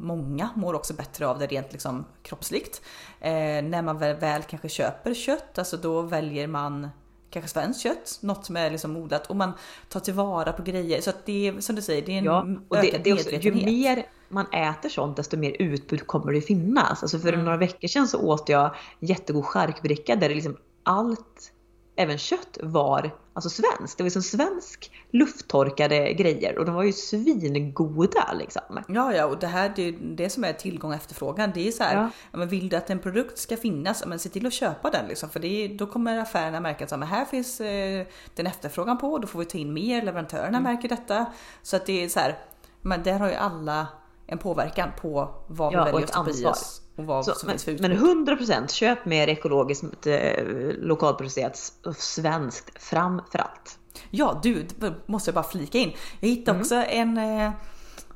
Många 0.00 0.50
mår 0.54 0.74
också 0.74 0.94
bättre 0.94 1.26
av 1.26 1.38
det 1.38 1.46
rent 1.46 1.72
liksom 1.72 2.04
kroppsligt. 2.22 2.82
Eh, 3.20 3.30
när 3.62 3.82
man 3.82 3.98
väl, 3.98 4.16
väl 4.16 4.42
kanske 4.42 4.68
köper 4.68 5.14
kött, 5.14 5.58
alltså 5.58 5.76
då 5.76 6.02
väljer 6.02 6.46
man 6.46 6.88
kanske 7.34 7.48
svenskt 7.48 7.82
kött, 7.82 8.18
något 8.20 8.46
som 8.46 8.56
är 8.56 8.70
liksom 8.70 8.96
odlat 8.96 9.26
och 9.26 9.36
man 9.36 9.52
tar 9.88 10.00
tillvara 10.00 10.52
på 10.52 10.62
grejer. 10.62 11.00
Så 11.00 11.10
att 11.10 11.26
det 11.26 11.48
är 11.48 11.60
som 11.60 11.76
du 11.76 11.82
säger, 11.82 12.06
det 12.06 12.12
är 12.12 12.18
en 12.18 12.24
ja, 12.24 12.46
och 12.68 12.76
ökad 12.76 12.92
det, 12.92 13.04
det 13.04 13.10
är 13.10 13.14
också, 13.14 13.30
Ju 13.30 13.54
mer 13.54 14.06
man 14.28 14.46
äter 14.52 14.88
sånt 14.88 15.16
desto 15.16 15.36
mer 15.36 15.56
utbud 15.58 16.06
kommer 16.06 16.32
det 16.32 16.40
finnas. 16.40 17.02
Alltså 17.02 17.18
för 17.18 17.32
mm. 17.32 17.44
några 17.44 17.56
veckor 17.56 17.88
sedan 17.88 18.08
så 18.08 18.20
åt 18.20 18.48
jag 18.48 18.74
jättegod 19.00 19.44
charkbricka 19.44 20.16
där 20.16 20.28
det 20.28 20.34
liksom 20.34 20.56
allt 20.82 21.52
även 21.96 22.18
kött 22.18 22.58
var 22.62 23.10
alltså 23.32 23.50
svenskt. 23.50 23.98
Det 23.98 24.02
var 24.02 24.06
liksom 24.06 24.22
svensk 24.22 24.90
lufttorkade 25.10 26.12
grejer 26.12 26.58
och 26.58 26.64
de 26.64 26.74
var 26.74 26.82
ju 26.82 26.92
svingoda 26.92 28.32
liksom. 28.32 28.80
Ja, 28.88 29.14
ja, 29.14 29.26
och 29.26 29.38
det 29.38 29.46
här 29.46 29.72
det 29.76 29.88
är 29.88 29.92
det 29.92 30.30
som 30.30 30.44
är 30.44 30.52
tillgång 30.52 30.90
och 30.90 30.96
efterfrågan. 30.96 31.50
Det 31.54 31.68
är 31.68 31.72
så 31.72 31.82
här, 31.82 31.96
ja. 31.96 32.38
men 32.38 32.48
vill 32.48 32.68
du 32.68 32.76
att 32.76 32.90
en 32.90 32.98
produkt 32.98 33.38
ska 33.38 33.56
finnas, 33.56 34.06
men 34.06 34.18
se 34.18 34.28
till 34.28 34.46
att 34.46 34.52
köpa 34.52 34.90
den 34.90 35.06
liksom, 35.08 35.28
för 35.30 35.40
det 35.40 35.64
är, 35.64 35.68
då 35.68 35.86
kommer 35.86 36.18
affärerna 36.18 36.60
märka 36.60 36.84
att 36.84 37.08
här 37.08 37.24
finns 37.24 37.60
eh, 37.60 38.06
den 38.34 38.46
efterfrågan 38.46 38.98
på, 38.98 39.18
då 39.18 39.26
får 39.26 39.38
vi 39.38 39.44
ta 39.44 39.58
in 39.58 39.72
mer, 39.72 40.02
leverantörerna 40.02 40.58
mm. 40.58 40.62
märker 40.62 40.88
detta. 40.88 41.26
Så 41.62 41.76
att 41.76 41.86
det 41.86 42.04
är 42.04 42.08
så 42.08 42.20
här, 42.20 42.38
men 42.80 43.02
där 43.02 43.18
har 43.18 43.28
ju 43.28 43.34
alla 43.34 43.86
en 44.26 44.38
påverkan 44.38 44.90
på 45.00 45.34
vad 45.46 45.70
vi 45.70 45.76
väljer 45.76 46.02
att 46.02 46.08
stoppa 46.08 46.30
i 46.30 46.46
oss. 46.46 46.83
Och 46.96 47.06
vad 47.06 47.24
så, 47.24 47.46
men, 47.46 47.58
men 47.80 47.92
100% 48.26 48.68
köp 48.68 49.04
mer 49.04 49.28
ekologiskt, 49.28 50.06
eh, 50.06 50.44
lokalproducerat 50.78 51.72
svenskt 51.96 52.82
framför 52.82 53.38
allt. 53.38 53.78
Ja 54.10 54.40
du, 54.42 54.66
måste 55.06 55.28
jag 55.28 55.34
bara 55.34 55.44
flika 55.44 55.78
in. 55.78 55.92
Jag 56.20 56.28
hittade 56.28 56.50
mm. 56.50 56.60
också 56.60 56.74
en, 56.74 57.18
eh, 57.18 57.52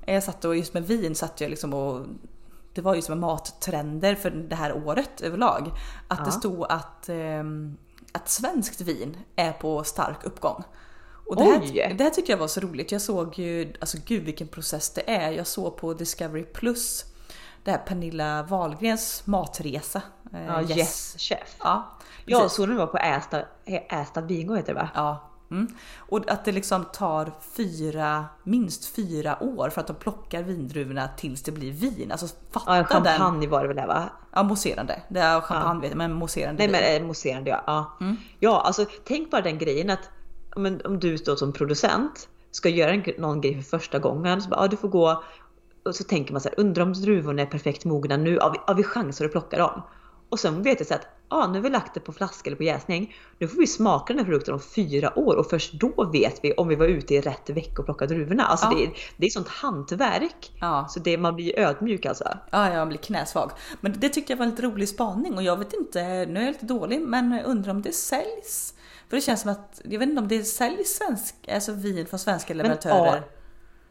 jag 0.07 0.23
satt 0.23 0.45
och 0.45 0.57
just 0.57 0.75
med 0.75 0.87
vin 0.87 1.15
satt 1.15 1.41
jag 1.41 1.51
liksom 1.51 1.75
och 1.75 2.07
det 2.75 2.81
var 2.83 2.95
ju 2.95 3.03
som 3.03 3.21
mattrender 3.21 4.15
för 4.15 4.31
det 4.31 4.57
här 4.57 4.87
året 4.87 5.21
överlag. 5.21 5.71
Att 6.09 6.19
ja. 6.19 6.25
det 6.25 6.33
stod 6.33 6.67
att, 6.69 7.09
eh, 7.09 7.45
att 8.13 8.29
svenskt 8.29 8.81
vin 8.81 9.17
är 9.37 9.53
på 9.53 9.85
stark 9.85 10.25
uppgång. 10.25 10.65
Och 11.27 11.37
det 11.37 11.43
här, 11.43 11.95
det 11.95 12.05
här 12.05 12.11
tycker 12.11 12.33
jag 12.33 12.39
var 12.39 12.49
så 12.49 12.61
roligt. 12.61 12.93
Jag 12.93 13.03
såg 13.03 13.39
ju, 13.39 13.73
alltså 13.81 13.99
gud 14.05 14.25
vilken 14.25 14.49
process 14.49 14.91
det 14.91 15.11
är. 15.11 15.31
Jag 15.31 15.47
såg 15.47 15.77
på 15.77 15.95
Discovery 15.95 16.45
Plus 16.45 17.05
det 17.65 17.71
här 17.71 17.79
Pernilla 17.79 18.43
Wahlgrens 18.43 19.27
matresa. 19.27 20.03
Eh, 20.33 20.47
ja, 20.47 20.63
yes. 20.63 20.77
yes 20.77 21.17
chef. 21.19 21.57
Ja, 21.59 21.99
jag 22.25 22.51
såg 22.51 22.69
den 22.69 22.77
var 22.77 22.87
på 22.87 22.99
Ästa, 22.99 23.43
Ästa 23.91 24.23
Bingo 24.23 24.55
heter 24.55 24.75
det 24.75 24.81
va? 24.81 24.89
Ja. 24.95 25.25
Mm. 25.51 25.69
Och 25.99 26.31
att 26.31 26.45
det 26.45 26.53
liksom 26.53 26.85
tar 26.85 27.33
fyra, 27.57 28.25
minst 28.45 28.95
fyra 28.95 29.43
år 29.43 29.71
för 29.71 29.81
att 29.81 29.87
de 29.87 29.97
plockar 29.97 30.43
vindruvorna 30.43 31.09
tills 31.09 31.43
det 31.43 31.53
blir 31.53 31.73
vin. 31.73 32.13
Alltså 32.13 32.27
fatta 32.51 32.77
ja, 32.77 32.85
champagne 32.85 33.41
den. 33.41 33.51
var 33.51 33.63
det 33.63 33.69
väl 33.69 33.77
det 33.77 33.87
va? 33.87 34.11
Ja, 34.33 34.43
mousserande. 34.43 35.03
Det 35.09 35.21
är 35.21 35.41
champagne 35.41 35.89
ja. 35.89 35.97
men 35.97 36.13
mousserande. 36.13 36.67
Nej 36.67 36.69
men 36.73 37.03
eh, 37.03 37.07
mousserande 37.07 37.51
ja. 37.51 37.63
Ja. 37.67 37.97
Mm. 38.01 38.17
ja, 38.39 38.61
alltså 38.61 38.87
tänk 39.05 39.31
bara 39.31 39.43
den 39.43 39.59
grejen 39.59 39.91
att 39.91 40.11
men, 40.57 40.81
om 40.85 40.99
du 41.01 41.19
står 41.19 41.37
som 41.37 41.53
producent 41.53 42.29
ska 42.51 42.69
göra 42.69 42.91
en, 42.91 43.05
någon 43.19 43.41
grej 43.41 43.63
för 43.63 43.79
första 43.79 43.99
gången. 43.99 44.43
Så 44.43 44.49
bara, 44.49 44.61
ja, 44.61 44.69
du 44.69 44.77
får 44.77 44.89
gå 44.89 45.23
och 45.89 45.95
så 45.95 46.05
tänker 46.05 46.33
man 46.33 46.41
så 46.41 46.49
här, 46.49 46.61
undrar 46.61 46.83
om 46.83 46.93
druvorna 46.93 47.43
är 47.43 47.47
perfekt 47.47 47.85
mogna 47.85 48.17
nu, 48.17 48.39
har 48.39 48.51
vi, 48.51 48.59
har 48.67 48.75
vi 48.75 48.83
chanser 48.83 49.25
att 49.25 49.33
plocka 49.33 49.59
dem? 49.59 49.83
Och 50.29 50.41
sen 50.41 50.63
vet 50.63 50.81
jag 50.81 50.87
så 50.87 50.95
att 50.95 51.07
ah, 51.29 51.47
nu 51.47 51.59
har 51.59 51.63
vi 51.63 51.71
lagt 51.71 51.95
det 51.95 52.01
på 52.01 52.13
flaska 52.13 52.51
eller 52.51 52.57
på 52.57 52.63
jäsning. 52.63 53.17
Nu 53.39 53.49
får 53.49 53.59
vi 53.59 53.67
smaka 53.67 54.13
den 54.13 54.19
här 54.19 54.25
produkten 54.25 54.55
om 54.55 54.61
fyra 54.61 55.19
år 55.19 55.37
och 55.37 55.51
först 55.51 55.73
då 55.73 56.11
vet 56.13 56.45
vi 56.45 56.53
om 56.53 56.69
vi 56.69 56.75
var 56.75 56.87
ute 56.87 57.15
i 57.15 57.21
rätt 57.21 57.51
vecka 57.51 57.79
och 57.79 57.85
plockade 57.85 58.15
druvorna. 58.15 58.45
Alltså 58.45 58.67
ja. 58.67 58.79
det, 58.79 58.85
är, 58.85 58.91
det 59.17 59.27
är 59.27 59.31
sånt 59.31 59.49
hantverk. 59.49 60.53
Ja. 60.61 60.87
Så 60.91 61.01
det, 61.01 61.19
man 61.19 61.37
blir 61.37 61.59
ödmjuk 61.59 62.07
alltså. 62.07 62.39
Ja, 62.51 62.75
jag 62.75 62.89
blir 62.89 62.99
knäsvag. 62.99 63.51
Men 63.81 63.95
det 64.01 64.09
tyckte 64.09 64.33
jag 64.33 64.39
var 64.39 64.45
en 64.45 64.51
lite 64.51 64.63
rolig 64.63 64.89
spaning 64.89 65.35
och 65.35 65.43
jag 65.43 65.57
vet 65.57 65.73
inte, 65.73 66.03
nu 66.03 66.41
är 66.41 66.45
jag 66.45 66.53
lite 66.53 66.67
dålig, 66.67 67.01
men 67.01 67.41
undrar 67.45 67.71
om 67.71 67.83
det 67.83 67.93
säljs? 67.93 68.75
För 69.09 69.17
det 69.17 69.21
känns 69.21 69.41
som 69.41 69.51
att, 69.51 69.81
jag 69.85 69.99
vet 69.99 70.09
inte 70.09 70.23
om 70.23 70.29
det 70.29 70.45
säljs 70.45 70.97
svensk, 70.97 71.35
alltså 71.53 71.73
vin 71.73 72.07
från 72.07 72.19
svenska 72.19 72.55
leverantörer. 72.55 73.13
Men, 73.13 73.23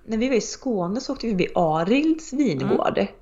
när 0.07 0.17
vi 0.17 0.29
var 0.29 0.35
i 0.35 0.41
Skåne 0.41 1.01
så 1.01 1.13
åkte 1.13 1.27
vi 1.27 1.31
förbi 1.31 1.47
Arilds 1.55 2.33
vingård. 2.33 2.97
Mm. 2.97 3.13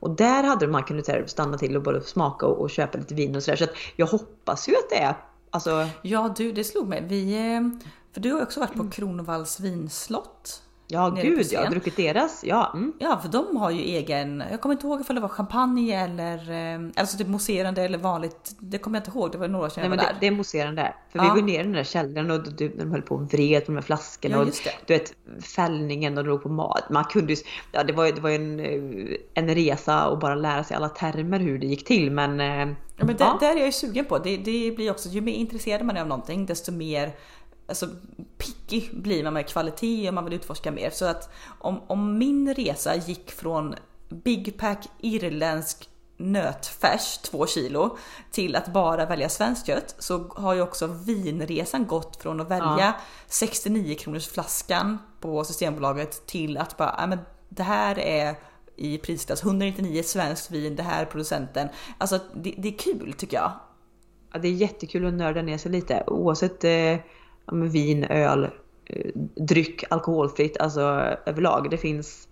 Och 0.00 0.10
där 0.10 0.42
hade 0.42 0.66
man 0.66 0.84
kunnat 0.84 1.30
stanna 1.30 1.58
till 1.58 1.76
och 1.76 1.82
både 1.82 2.00
smaka 2.00 2.46
och, 2.46 2.60
och 2.60 2.70
köpa 2.70 2.98
lite 2.98 3.14
vin 3.14 3.36
och 3.36 3.42
sådär. 3.42 3.56
Så 3.56 3.64
att 3.64 3.74
jag 3.96 4.06
hoppas 4.06 4.68
ju 4.68 4.72
att 4.72 4.90
det 4.90 4.96
är 4.96 5.14
Alltså... 5.54 5.88
Ja 6.02 6.34
du, 6.36 6.52
det 6.52 6.64
slog 6.64 6.88
mig. 6.88 7.04
Vi, 7.08 7.34
eh, 7.34 7.88
för 8.12 8.20
du 8.20 8.32
har 8.32 8.42
också 8.42 8.60
varit 8.60 8.74
på 8.74 8.90
Kronovalls 8.90 9.60
vinslott. 9.60 10.62
Ja 10.94 11.08
gud, 11.08 11.46
jag 11.52 11.60
har 11.60 11.70
druckit 11.70 11.96
deras. 11.96 12.44
Ja. 12.44 12.70
Mm. 12.74 12.92
ja, 12.98 13.18
för 13.22 13.28
de 13.28 13.56
har 13.56 13.70
ju 13.70 13.80
egen, 13.80 14.44
jag 14.50 14.60
kommer 14.60 14.74
inte 14.74 14.86
ihåg 14.86 15.00
ifall 15.00 15.16
det 15.16 15.22
var 15.22 15.28
champagne 15.28 16.04
eller 16.04 16.50
eh, 16.50 16.90
alltså 16.96 17.18
typ 17.18 17.28
mousserande 17.28 17.82
eller 17.82 17.98
vanligt. 17.98 18.56
Det 18.58 18.78
kommer 18.78 18.98
jag 18.98 19.00
inte 19.00 19.18
ihåg, 19.18 19.32
det 19.32 19.38
var 19.38 19.48
några 19.48 19.66
år 19.66 19.68
sedan 19.68 19.80
Nej, 19.80 19.90
jag 19.90 19.96
var 19.96 20.04
där. 20.04 20.12
Det, 20.12 20.20
det 20.20 20.26
är 20.26 20.30
mousserande. 20.30 20.94
För 21.12 21.18
ja. 21.18 21.34
vi 21.34 21.40
var 21.40 21.46
nere 21.46 21.60
i 21.60 21.62
den 21.62 21.72
där 21.72 21.84
källaren 21.84 22.30
och 22.30 22.52
du, 22.52 22.68
de 22.68 22.90
höll 22.90 23.02
på 23.02 23.14
och 23.14 23.32
vred 23.32 23.66
på 23.66 23.72
de 23.72 23.76
här 23.76 23.82
flaskorna. 23.82 24.36
Ja, 24.36 24.42
och, 24.42 24.48
du 24.86 24.94
vet 24.94 25.14
fällningen 25.42 26.18
och 26.18 26.24
låg 26.24 26.42
på 26.42 26.48
mat. 26.48 26.90
Man 26.90 27.04
kunde 27.04 27.32
ju, 27.32 27.38
ja 27.72 27.84
det 27.84 27.92
var, 27.92 28.12
det 28.12 28.20
var 28.20 28.30
en, 28.30 28.60
eh, 28.60 29.16
en 29.34 29.54
resa 29.54 30.08
och 30.08 30.18
bara 30.18 30.34
lära 30.34 30.64
sig 30.64 30.76
alla 30.76 30.88
termer 30.88 31.40
hur 31.40 31.58
det 31.58 31.66
gick 31.66 31.84
till 31.84 32.10
men 32.10 32.40
eh, 32.40 32.76
Ja, 32.96 33.04
men 33.04 33.16
ja. 33.18 33.38
där, 33.40 33.48
där 33.48 33.54
är 33.54 33.58
jag 33.58 33.66
ju 33.66 33.72
sugen 33.72 34.04
på. 34.04 34.18
Det, 34.18 34.36
det 34.36 34.76
blir 34.76 34.90
också, 34.90 35.08
ju 35.08 35.20
mer 35.20 35.32
intresserad 35.32 35.86
man 35.86 35.96
är 35.96 36.00
av 36.00 36.06
någonting 36.06 36.46
desto 36.46 36.72
mer 36.72 37.12
alltså, 37.66 37.88
picky 38.38 38.88
blir 38.92 39.24
man 39.24 39.34
med 39.34 39.48
kvalitet 39.48 40.08
och 40.08 40.14
man 40.14 40.24
vill 40.24 40.34
utforska 40.34 40.72
mer. 40.72 40.90
Så 40.90 41.04
att 41.04 41.30
om, 41.58 41.80
om 41.86 42.18
min 42.18 42.54
resa 42.54 42.96
gick 42.96 43.30
från 43.30 43.74
Big 44.08 44.58
Pack 44.58 44.88
irländsk 45.00 45.88
nötfärs 46.16 47.18
2 47.18 47.46
kilo 47.46 47.96
till 48.30 48.56
att 48.56 48.72
bara 48.72 49.06
välja 49.06 49.28
svenskt 49.28 49.66
kött 49.66 49.94
så 49.98 50.18
har 50.18 50.54
ju 50.54 50.62
också 50.62 50.86
vinresan 50.86 51.86
gått 51.86 52.16
från 52.16 52.40
att 52.40 52.50
välja 52.50 52.76
ja. 52.78 52.92
69 53.26 53.94
kronors 53.94 54.28
flaskan 54.28 54.98
på 55.20 55.44
Systembolaget 55.44 56.26
till 56.26 56.58
att 56.58 56.76
bara, 56.76 56.94
ja 56.98 57.06
men 57.06 57.18
det 57.48 57.62
här 57.62 57.98
är 57.98 58.34
i 58.76 58.98
prisklass 58.98 59.42
199 59.42 60.02
svenskt 60.02 60.50
vin, 60.50 60.76
det 60.76 60.82
här 60.82 61.02
är 61.02 61.06
producenten. 61.06 61.68
Alltså 61.98 62.18
det, 62.34 62.54
det 62.58 62.68
är 62.68 62.78
kul 62.78 63.12
tycker 63.12 63.36
jag. 63.36 63.52
Ja, 64.32 64.38
det 64.38 64.48
är 64.48 64.52
jättekul 64.52 65.06
att 65.06 65.14
nörda 65.14 65.42
ner 65.42 65.58
sig 65.58 65.72
lite 65.72 66.04
oavsett 66.06 66.64
eh, 66.64 66.96
ja, 67.46 67.54
vin, 67.54 68.04
öl, 68.04 68.44
eh, 68.86 69.10
dryck, 69.36 69.84
alkoholfritt, 69.90 70.60
alltså 70.60 70.80
överlag. 71.26 71.70
Det 71.70 71.78
finns 71.78 72.28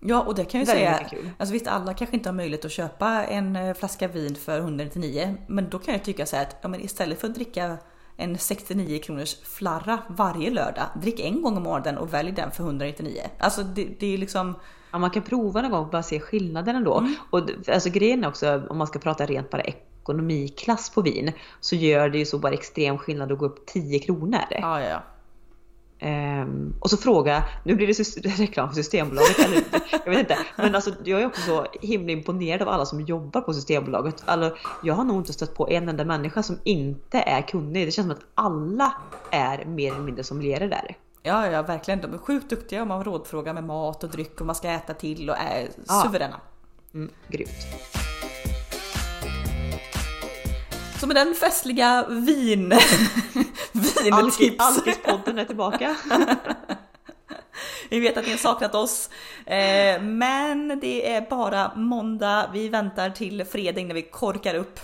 Ja 0.00 0.22
och 0.22 0.34
det 0.34 0.44
kan 0.44 0.60
jag 0.60 0.68
ju 0.68 0.74
säga, 0.74 1.00
alltså 1.38 1.52
visst 1.52 1.66
alla 1.66 1.94
kanske 1.94 2.16
inte 2.16 2.28
har 2.28 2.34
möjlighet 2.34 2.64
att 2.64 2.72
köpa 2.72 3.24
en 3.24 3.56
eh, 3.56 3.74
flaska 3.74 4.08
vin 4.08 4.34
för 4.34 4.58
199 4.58 5.36
men 5.46 5.70
då 5.70 5.78
kan 5.78 5.94
jag 5.94 6.04
tycka 6.04 6.26
så 6.26 6.36
här 6.36 6.42
att 6.42 6.56
ja, 6.62 6.68
men 6.68 6.80
istället 6.80 7.20
för 7.20 7.28
att 7.28 7.34
dricka 7.34 7.76
en 8.16 8.38
69 8.38 8.98
kronors 8.98 9.36
flarra 9.42 9.98
varje 10.08 10.50
lördag, 10.50 10.84
drick 11.02 11.20
en 11.20 11.42
gång 11.42 11.56
om 11.56 11.62
månaden 11.62 11.98
och 11.98 12.14
välj 12.14 12.32
den 12.32 12.50
för 12.50 12.62
199. 12.62 13.22
Alltså 13.38 13.62
det, 13.62 13.88
det 14.00 14.14
är 14.14 14.18
liksom, 14.18 14.54
Ja, 14.90 14.98
man 14.98 15.10
kan 15.10 15.22
prova 15.22 15.62
någon 15.62 15.70
gång 15.70 15.84
och 15.84 15.90
bara 15.90 16.02
se 16.02 16.20
skillnaden 16.20 16.76
ändå. 16.76 16.98
Mm. 16.98 17.14
Och 17.30 17.40
alltså 17.68 17.90
grejen 17.90 18.24
är 18.24 18.28
också, 18.28 18.62
om 18.68 18.78
man 18.78 18.86
ska 18.86 18.98
prata 18.98 19.26
rent 19.26 19.50
bara 19.50 19.62
ekonomiklass 20.06 20.90
på 20.90 21.02
vin, 21.02 21.32
så 21.60 21.76
gör 21.76 22.08
det 22.08 22.18
ju 22.18 22.24
så 22.26 22.38
bara 22.38 22.52
extrem 22.52 22.98
skillnad 22.98 23.32
att 23.32 23.38
gå 23.38 23.46
upp 23.46 23.66
10 23.66 23.98
kronor. 23.98 24.40
ja 24.50 24.80
ja 24.80 24.88
ja. 24.88 25.02
Ehm, 25.98 26.74
och 26.80 26.90
så 26.90 26.96
fråga, 26.96 27.44
nu 27.64 27.74
blir 27.74 27.86
det 27.86 28.28
reklam 28.38 28.68
för 28.68 28.74
Systembolaget, 28.74 29.38
eller 29.38 29.62
jag 30.04 30.10
vet 30.10 30.18
inte. 30.18 30.38
Men 30.56 30.74
alltså 30.74 30.90
jag 31.04 31.22
är 31.22 31.26
också 31.26 31.40
så 31.40 31.66
himla 31.80 32.12
imponerad 32.12 32.62
av 32.62 32.68
alla 32.68 32.86
som 32.86 33.00
jobbar 33.00 33.40
på 33.40 33.54
Systembolaget. 33.54 34.22
Alltså, 34.24 34.56
jag 34.82 34.94
har 34.94 35.04
nog 35.04 35.16
inte 35.16 35.32
stött 35.32 35.54
på 35.54 35.68
en 35.70 35.88
enda 35.88 36.04
människa 36.04 36.42
som 36.42 36.58
inte 36.64 37.18
är 37.18 37.42
kunnig. 37.42 37.86
Det 37.86 37.90
känns 37.90 38.04
som 38.08 38.16
att 38.16 38.24
alla 38.34 38.92
är 39.30 39.64
mer 39.64 39.92
eller 39.92 40.02
mindre 40.04 40.24
sommelierer 40.24 40.68
där. 40.68 40.96
Ja, 41.22 41.46
ja, 41.46 41.62
verkligen. 41.62 42.00
De 42.00 42.14
är 42.14 42.18
sjukt 42.18 42.50
duktiga 42.50 42.82
om 42.82 42.88
man 42.88 43.04
rådfrågar 43.04 43.54
med 43.54 43.64
mat 43.64 44.04
och 44.04 44.10
dryck 44.10 44.40
och 44.40 44.46
man 44.46 44.54
ska 44.54 44.68
äta 44.68 44.94
till 44.94 45.30
och 45.30 45.36
är 45.36 45.68
Ja. 45.88 46.02
suveräna. 46.06 46.40
Mm, 46.94 47.10
grymt. 47.28 47.50
Så 51.00 51.06
med 51.06 51.16
den 51.16 51.34
festliga 51.34 52.06
vin... 52.08 52.68
Vintips. 53.72 54.64
Alkispodden 54.64 55.38
är 55.38 55.44
tillbaka. 55.44 55.96
Vi 57.90 58.00
vet 58.00 58.16
att 58.16 58.24
ni 58.24 58.30
har 58.30 58.38
saknat 58.38 58.74
oss. 58.74 59.10
Eh, 59.46 60.02
men 60.02 60.78
det 60.80 61.12
är 61.14 61.30
bara 61.30 61.72
måndag. 61.74 62.50
Vi 62.52 62.68
väntar 62.68 63.10
till 63.10 63.44
fredag 63.44 63.82
när 63.84 63.94
vi 63.94 64.02
korkar 64.02 64.54
upp. 64.54 64.80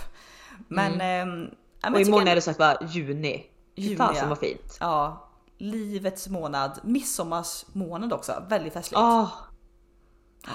Men... 0.67 1.01
Eh, 1.01 1.53
Mm. 1.83 1.95
Och 1.95 1.99
jag 1.99 2.07
imorgon 2.07 2.27
är 2.27 2.35
det 2.35 2.41
sagt 2.41 2.57
bara 2.57 2.77
juni. 2.89 3.45
Juni, 3.75 3.95
Fasen 3.95 4.29
vad 4.29 4.39
fint. 4.39 4.77
Ja, 4.79 5.29
livets 5.57 6.27
månad. 6.27 6.79
Midsommarsmånad 6.83 8.13
också. 8.13 8.43
Väldigt 8.49 8.73
festligt. 8.73 8.99
Ah. 8.99 9.27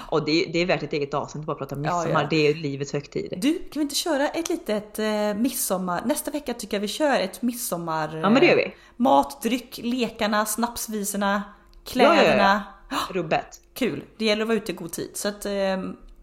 Och 0.09 0.25
det, 0.25 0.45
är- 0.45 0.53
det 0.53 0.59
är 0.59 0.65
värt 0.65 0.83
ett 0.83 0.93
eget 0.93 1.13
avsnitt 1.13 1.39
att 1.41 1.45
bara 1.45 1.57
prata 1.57 1.75
midsommar. 1.75 2.07
Ja, 2.09 2.21
ja. 2.21 2.27
Det 2.29 2.47
är 2.47 2.53
livets 2.53 2.93
högtid. 2.93 3.33
Du, 3.37 3.53
kan 3.59 3.69
vi 3.73 3.81
inte 3.81 3.95
köra 3.95 4.27
ett 4.29 4.49
litet 4.49 4.99
eh, 4.99 5.33
midsommar? 5.35 6.01
Nästa 6.05 6.31
vecka 6.31 6.53
tycker 6.53 6.77
jag 6.77 6.81
vi 6.81 6.87
kör 6.87 7.19
ett 7.19 7.41
midsommar... 7.41 8.17
Ja 8.17 8.29
men 8.29 8.41
det 8.41 8.47
gör 8.47 8.55
vi. 8.55 8.63
eh, 8.65 8.71
Mat, 8.97 9.41
dryck, 9.41 9.79
lekarna, 9.83 10.45
snapsvisorna, 10.45 11.43
kläderna. 11.85 12.63
ja, 12.89 12.97
Rubbet. 13.11 13.61
Kul! 13.73 14.03
Det 14.17 14.25
gäller 14.25 14.41
att 14.41 14.47
vara 14.47 14.57
ute 14.57 14.71
i 14.71 14.75
god 14.75 14.91
tid. 14.91 15.11
Så 15.13 15.27
att 15.27 15.45
eh, 15.45 15.51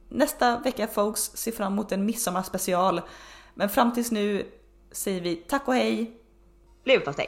nästa 0.09 0.59
vecka 0.59 0.87
folks, 0.87 1.21
se 1.35 1.53
fram 1.53 1.73
emot 1.73 1.93
en 1.93 2.07
midsommarspecial. 2.07 3.01
Men 3.55 3.69
fram 3.69 3.93
tills 3.95 4.11
nu 4.11 4.47
säger 4.93 5.21
vi 5.21 5.37
tack 5.37 5.69
och 5.69 5.75
hej! 5.75 6.11
Leverpastej. 6.85 7.27